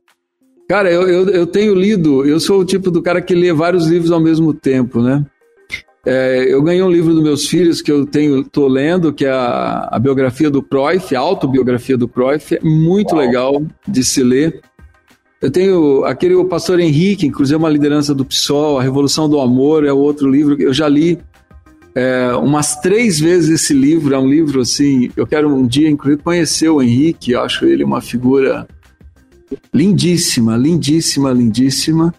Cara, 0.69 0.91
eu, 0.91 1.09
eu, 1.09 1.29
eu, 1.29 1.47
tenho 1.47 1.75
lido, 1.75 2.27
eu 2.27 2.41
sou 2.41 2.61
o 2.61 2.65
tipo 2.65 2.91
do 2.91 3.03
cara 3.03 3.21
que 3.21 3.35
lê 3.35 3.53
vários 3.53 3.87
livros 3.87 4.11
ao 4.11 4.21
mesmo 4.21 4.55
tempo, 4.55 5.01
né? 5.01 5.25
É, 6.05 6.47
eu 6.49 6.61
ganhei 6.63 6.83
um 6.83 6.91
livro 6.91 7.15
dos 7.15 7.23
meus 7.23 7.47
filhos 7.47 7.81
que 7.81 7.93
eu 7.93 8.05
tenho, 8.05 8.43
tô 8.43 8.67
lendo, 8.67 9.13
que 9.13 9.25
é 9.25 9.31
a, 9.31 9.89
a 9.93 9.99
biografia 9.99 10.51
do 10.51 10.63
Cruyff, 10.63 11.15
a 11.15 11.21
autobiografia 11.21 11.97
do 11.97 12.09
Cruyff, 12.09 12.57
é 12.57 12.61
muito 12.61 13.15
Uau. 13.15 13.25
legal 13.25 13.63
de 13.87 14.03
se 14.03 14.23
ler. 14.23 14.61
Eu 15.43 15.51
tenho 15.51 16.05
aquele 16.05 16.35
o 16.35 16.45
Pastor 16.45 16.79
Henrique, 16.79 17.27
inclusive 17.27 17.57
é 17.57 17.59
uma 17.59 17.69
liderança 17.69 18.15
do 18.15 18.25
PSOL, 18.25 18.79
A 18.79 18.83
Revolução 18.83 19.29
do 19.29 19.41
Amor 19.41 19.85
é 19.85 19.93
outro 19.93 20.31
livro 20.31 20.57
que 20.57 20.63
eu 20.63 20.73
já 20.73 20.89
li 20.89 21.19
é, 21.97 22.33
umas 22.37 22.77
três 22.77 23.19
vezes 23.19 23.51
esse 23.51 23.75
livro. 23.75 24.15
É 24.15 24.19
um 24.19 24.29
livro 24.29 24.61
assim. 24.61 25.11
Eu 25.17 25.27
quero 25.27 25.53
um 25.53 25.67
dia, 25.67 25.91
inclusive, 25.91 26.23
conhecer 26.23 26.69
o 26.69 26.81
Henrique. 26.81 27.35
Acho 27.35 27.67
ele 27.67 27.83
uma 27.83 28.01
figura 28.01 28.67
lindíssima, 29.75 30.57
lindíssima, 30.57 31.33
lindíssima. 31.33 32.15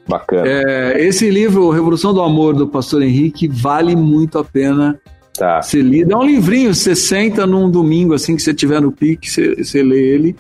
Bacana. 0.08 0.48
É, 0.48 1.06
esse 1.06 1.30
livro, 1.30 1.70
Revolução 1.70 2.14
do 2.14 2.22
Amor, 2.22 2.56
do 2.56 2.68
Pastor 2.68 3.04
Henrique, 3.04 3.48
vale 3.48 3.96
muito 3.96 4.40
a 4.40 4.44
pena 4.44 5.00
tá. 5.38 5.62
ser 5.62 5.84
lido. 5.84 6.12
É 6.12 6.18
um 6.18 6.24
livrinho, 6.24 6.74
você 6.74 6.96
senta 6.96 7.46
num 7.46 7.70
domingo, 7.70 8.14
assim, 8.14 8.36
que 8.36 8.42
você 8.42 8.54
tiver 8.54 8.82
no 8.82 8.92
pique, 8.92 9.30
você, 9.30 9.56
você 9.56 9.84
lê 9.84 10.00
ele. 10.00 10.36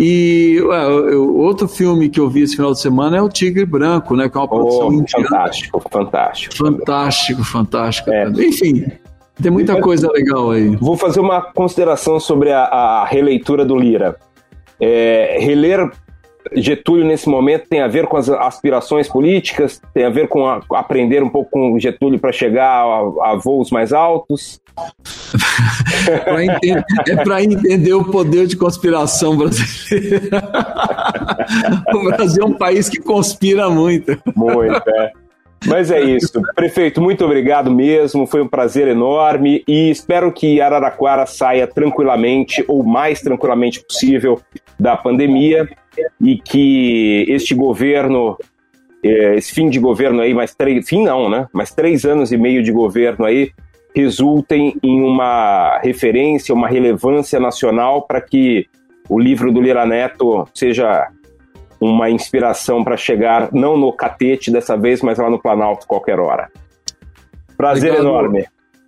E 0.00 0.60
ué, 0.62 1.16
outro 1.16 1.66
filme 1.66 2.08
que 2.08 2.20
eu 2.20 2.30
vi 2.30 2.42
esse 2.42 2.54
final 2.54 2.72
de 2.72 2.80
semana 2.80 3.16
é 3.16 3.22
o 3.22 3.28
Tigre 3.28 3.64
Branco, 3.64 4.14
né? 4.14 4.28
Que 4.28 4.36
é 4.36 4.40
uma 4.40 4.46
produção 4.46 4.88
oh, 4.88 5.22
Fantástico, 5.22 5.84
fantástico. 5.90 6.56
Fantástico, 6.56 7.44
fantástico. 7.44 8.10
É. 8.10 8.28
Enfim, 8.28 8.86
tem 9.42 9.50
muita 9.50 9.80
coisa 9.80 10.10
legal 10.10 10.50
aí. 10.50 10.76
Vou 10.76 10.96
fazer 10.96 11.20
uma 11.20 11.40
consideração 11.40 12.18
sobre 12.18 12.52
a, 12.52 12.64
a 12.64 13.04
releitura 13.04 13.64
do 13.64 13.76
Lira. 13.76 14.16
É, 14.80 15.38
reler 15.40 15.90
Getúlio 16.54 17.04
nesse 17.04 17.28
momento 17.28 17.68
tem 17.68 17.80
a 17.80 17.88
ver 17.88 18.06
com 18.06 18.16
as 18.16 18.28
aspirações 18.28 19.08
políticas, 19.08 19.80
tem 19.92 20.04
a 20.04 20.10
ver 20.10 20.28
com 20.28 20.46
a, 20.46 20.62
aprender 20.72 21.22
um 21.22 21.28
pouco 21.28 21.50
com 21.50 21.78
Getúlio 21.78 22.18
para 22.18 22.32
chegar 22.32 22.84
a, 22.84 23.32
a, 23.32 23.36
voos 23.36 23.70
mais 23.70 23.92
altos. 23.92 24.60
entender, 26.40 26.84
é 27.08 27.16
para 27.16 27.42
entender 27.42 27.92
o 27.92 28.04
poder 28.04 28.46
de 28.46 28.56
conspiração 28.56 29.36
brasileiro. 29.36 30.28
o 31.94 32.04
Brasil 32.04 32.44
é 32.44 32.46
um 32.46 32.54
país 32.54 32.88
que 32.88 32.98
conspira 32.98 33.68
muito. 33.68 34.16
Muito, 34.34 34.88
é. 34.88 35.12
Mas 35.66 35.90
é 35.90 36.00
isso. 36.00 36.40
Prefeito, 36.54 37.00
muito 37.00 37.24
obrigado 37.24 37.70
mesmo. 37.70 38.26
Foi 38.26 38.40
um 38.40 38.48
prazer 38.48 38.88
enorme 38.88 39.62
e 39.66 39.90
espero 39.90 40.32
que 40.32 40.60
Araraquara 40.60 41.26
saia 41.26 41.66
tranquilamente 41.66 42.64
ou 42.68 42.82
mais 42.84 43.20
tranquilamente 43.20 43.84
possível 43.84 44.40
da 44.78 44.96
pandemia 44.96 45.68
e 46.20 46.36
que 46.38 47.24
este 47.28 47.54
governo, 47.54 48.36
é, 49.02 49.36
esse 49.36 49.52
fim 49.52 49.68
de 49.68 49.80
governo 49.80 50.20
aí, 50.20 50.32
mais 50.32 50.54
três, 50.54 50.88
fim 50.88 51.04
não, 51.04 51.28
né? 51.28 51.46
Mais 51.52 51.72
três 51.72 52.04
anos 52.04 52.30
e 52.30 52.36
meio 52.36 52.62
de 52.62 52.70
governo 52.70 53.24
aí, 53.24 53.50
resultem 53.94 54.76
em 54.82 55.02
uma 55.02 55.78
referência, 55.82 56.54
uma 56.54 56.68
relevância 56.68 57.40
nacional 57.40 58.02
para 58.02 58.20
que 58.20 58.66
o 59.08 59.18
livro 59.18 59.50
do 59.50 59.60
Lira 59.60 59.84
Neto 59.84 60.46
seja 60.54 61.08
uma 61.80 62.10
inspiração 62.10 62.82
para 62.82 62.96
chegar 62.96 63.50
não 63.52 63.76
no 63.76 63.92
catete 63.92 64.50
dessa 64.50 64.76
vez, 64.76 65.02
mas 65.02 65.18
lá 65.18 65.30
no 65.30 65.38
Planalto 65.38 65.86
qualquer 65.86 66.18
hora. 66.18 66.50
Prazer 67.56 67.90
Obrigado. 67.92 68.08
enorme. 68.08 68.46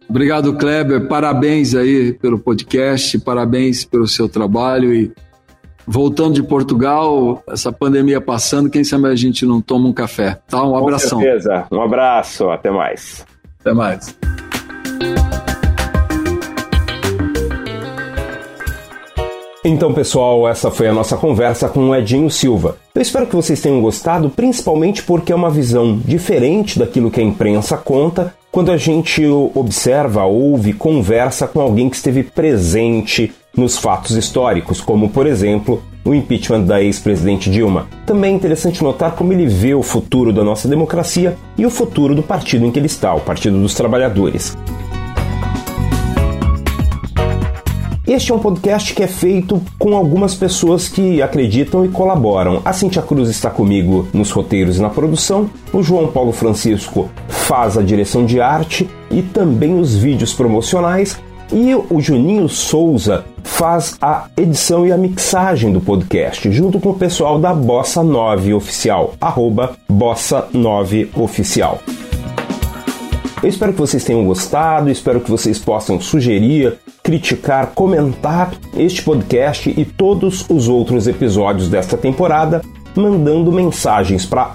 Obrigado, 0.09 0.57
Kleber. 0.57 1.07
Parabéns 1.07 1.75
aí 1.75 2.13
pelo 2.13 2.39
podcast, 2.39 3.19
parabéns 3.21 3.85
pelo 3.85 4.09
seu 4.09 4.29
trabalho 4.29 4.93
e 4.93 5.13
voltando 5.87 6.35
de 6.35 6.43
Portugal, 6.43 7.43
essa 7.49 7.73
pandemia 7.73 8.21
passando, 8.21 8.71
quem 8.71 8.85
sabe 8.85 9.07
a 9.07 9.15
gente 9.15 9.45
não 9.45 9.61
toma 9.61 9.89
um 9.89 9.93
café, 9.93 10.39
tá? 10.49 10.63
Um 10.65 10.77
abração. 10.77 11.19
Com 11.19 11.25
certeza. 11.25 11.67
Um 11.71 11.81
abraço, 11.81 12.49
até 12.51 12.71
mais. 12.71 13.25
Até 13.61 13.73
mais. 13.73 14.17
Então, 19.63 19.93
pessoal, 19.93 20.49
essa 20.49 20.71
foi 20.71 20.89
a 20.89 20.93
nossa 20.93 21.19
conversa 21.19 21.69
com 21.69 21.91
o 21.91 21.95
Edinho 21.95 22.31
Silva. 22.31 22.79
Eu 22.95 23.03
espero 23.03 23.27
que 23.27 23.37
vocês 23.37 23.61
tenham 23.61 23.83
gostado, 23.83 24.31
principalmente 24.31 25.03
porque 25.03 25.33
é 25.33 25.37
uma 25.37 25.51
visão 25.51 25.99
diferente 26.03 26.79
daquilo 26.79 27.11
que 27.11 27.21
a 27.21 27.25
imprensa 27.25 27.77
conta 27.77 28.35
quando 28.51 28.73
a 28.73 28.79
gente 28.79 29.23
observa, 29.55 30.25
ouve, 30.25 30.73
conversa 30.73 31.47
com 31.47 31.61
alguém 31.61 31.91
que 31.91 31.97
esteve 31.97 32.23
presente 32.23 33.33
nos 33.55 33.77
fatos 33.77 34.17
históricos, 34.17 34.81
como, 34.81 35.11
por 35.11 35.27
exemplo, 35.27 35.83
o 36.07 36.15
impeachment 36.15 36.63
da 36.63 36.83
ex-presidente 36.83 37.51
Dilma. 37.51 37.87
Também 38.07 38.33
é 38.33 38.37
interessante 38.37 38.83
notar 38.83 39.13
como 39.13 39.33
ele 39.33 39.47
vê 39.47 39.75
o 39.75 39.83
futuro 39.83 40.33
da 40.33 40.43
nossa 40.43 40.67
democracia 40.67 41.37
e 41.59 41.67
o 41.67 41.71
futuro 41.71 42.15
do 42.15 42.23
partido 42.23 42.65
em 42.65 42.71
que 42.71 42.79
ele 42.79 42.87
está, 42.87 43.15
o 43.15 43.21
Partido 43.21 43.61
dos 43.61 43.75
Trabalhadores. 43.75 44.57
Este 48.11 48.33
é 48.33 48.35
um 48.35 48.41
podcast 48.41 48.93
que 48.93 49.05
é 49.05 49.07
feito 49.07 49.63
com 49.79 49.95
algumas 49.95 50.35
pessoas 50.35 50.89
que 50.89 51.23
acreditam 51.23 51.85
e 51.85 51.89
colaboram. 51.89 52.61
A 52.65 52.73
Cintia 52.73 53.03
Cruz 53.03 53.29
está 53.29 53.51
comigo 53.51 54.09
nos 54.13 54.33
roteiros 54.33 54.79
e 54.79 54.83
na 54.83 54.91
produção, 54.91 55.49
o 55.73 55.81
João 55.81 56.09
Paulo 56.09 56.33
Francisco 56.33 57.09
faz 57.29 57.79
a 57.79 57.83
direção 57.83 58.27
de 58.27 58.41
arte 58.41 58.91
e 59.13 59.23
também 59.23 59.79
os 59.79 59.95
vídeos 59.95 60.35
promocionais, 60.35 61.21
e 61.53 61.73
o 61.73 62.01
Juninho 62.01 62.49
Souza 62.49 63.25
faz 63.45 63.97
a 64.03 64.27
edição 64.37 64.85
e 64.85 64.91
a 64.91 64.99
mixagem 64.99 65.73
do 65.73 65.81
podcast, 65.81 66.51
junto 66.51 66.81
com 66.81 66.91
o 66.91 66.99
pessoal 66.99 67.39
da 67.39 67.55
Bossa 67.55 68.03
9 68.03 68.55
Oficial, 68.55 69.15
arroba 69.21 69.77
Bossa 69.89 70.49
9 70.53 71.11
Oficial. 71.15 71.79
Eu 73.43 73.49
espero 73.49 73.73
que 73.73 73.79
vocês 73.79 74.05
tenham 74.05 74.25
gostado, 74.25 74.91
espero 74.91 75.21
que 75.21 75.31
vocês 75.31 75.59
possam 75.59 75.99
sugerir, 75.99 76.79
criticar, 77.03 77.69
comentar 77.69 78.53
este 78.77 79.03
podcast 79.03 79.73
e 79.75 79.85
todos 79.85 80.45
os 80.51 80.69
outros 80.69 81.07
episódios 81.07 81.69
desta 81.69 81.97
temporada, 81.97 82.61
mandando 82.95 83.51
mensagens 83.51 84.27
para 84.27 84.53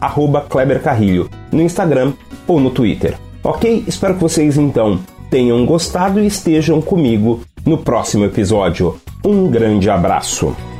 Kleber 0.48 0.82
Carrilho 0.84 1.28
no 1.52 1.64
Instagram 1.64 2.14
ou 2.48 2.60
no 2.60 2.70
Twitter. 2.70 3.18
Ok? 3.44 3.84
Espero 3.88 4.14
que 4.14 4.22
vocês 4.22 4.56
então 4.56 5.00
tenham 5.32 5.66
gostado 5.66 6.20
e 6.20 6.28
estejam 6.28 6.80
comigo 6.80 7.42
no 7.66 7.80
próximo 7.80 8.26
episódio. 8.26 9.00
Um 9.24 9.50
grande 9.50 9.90
abraço! 9.90 10.75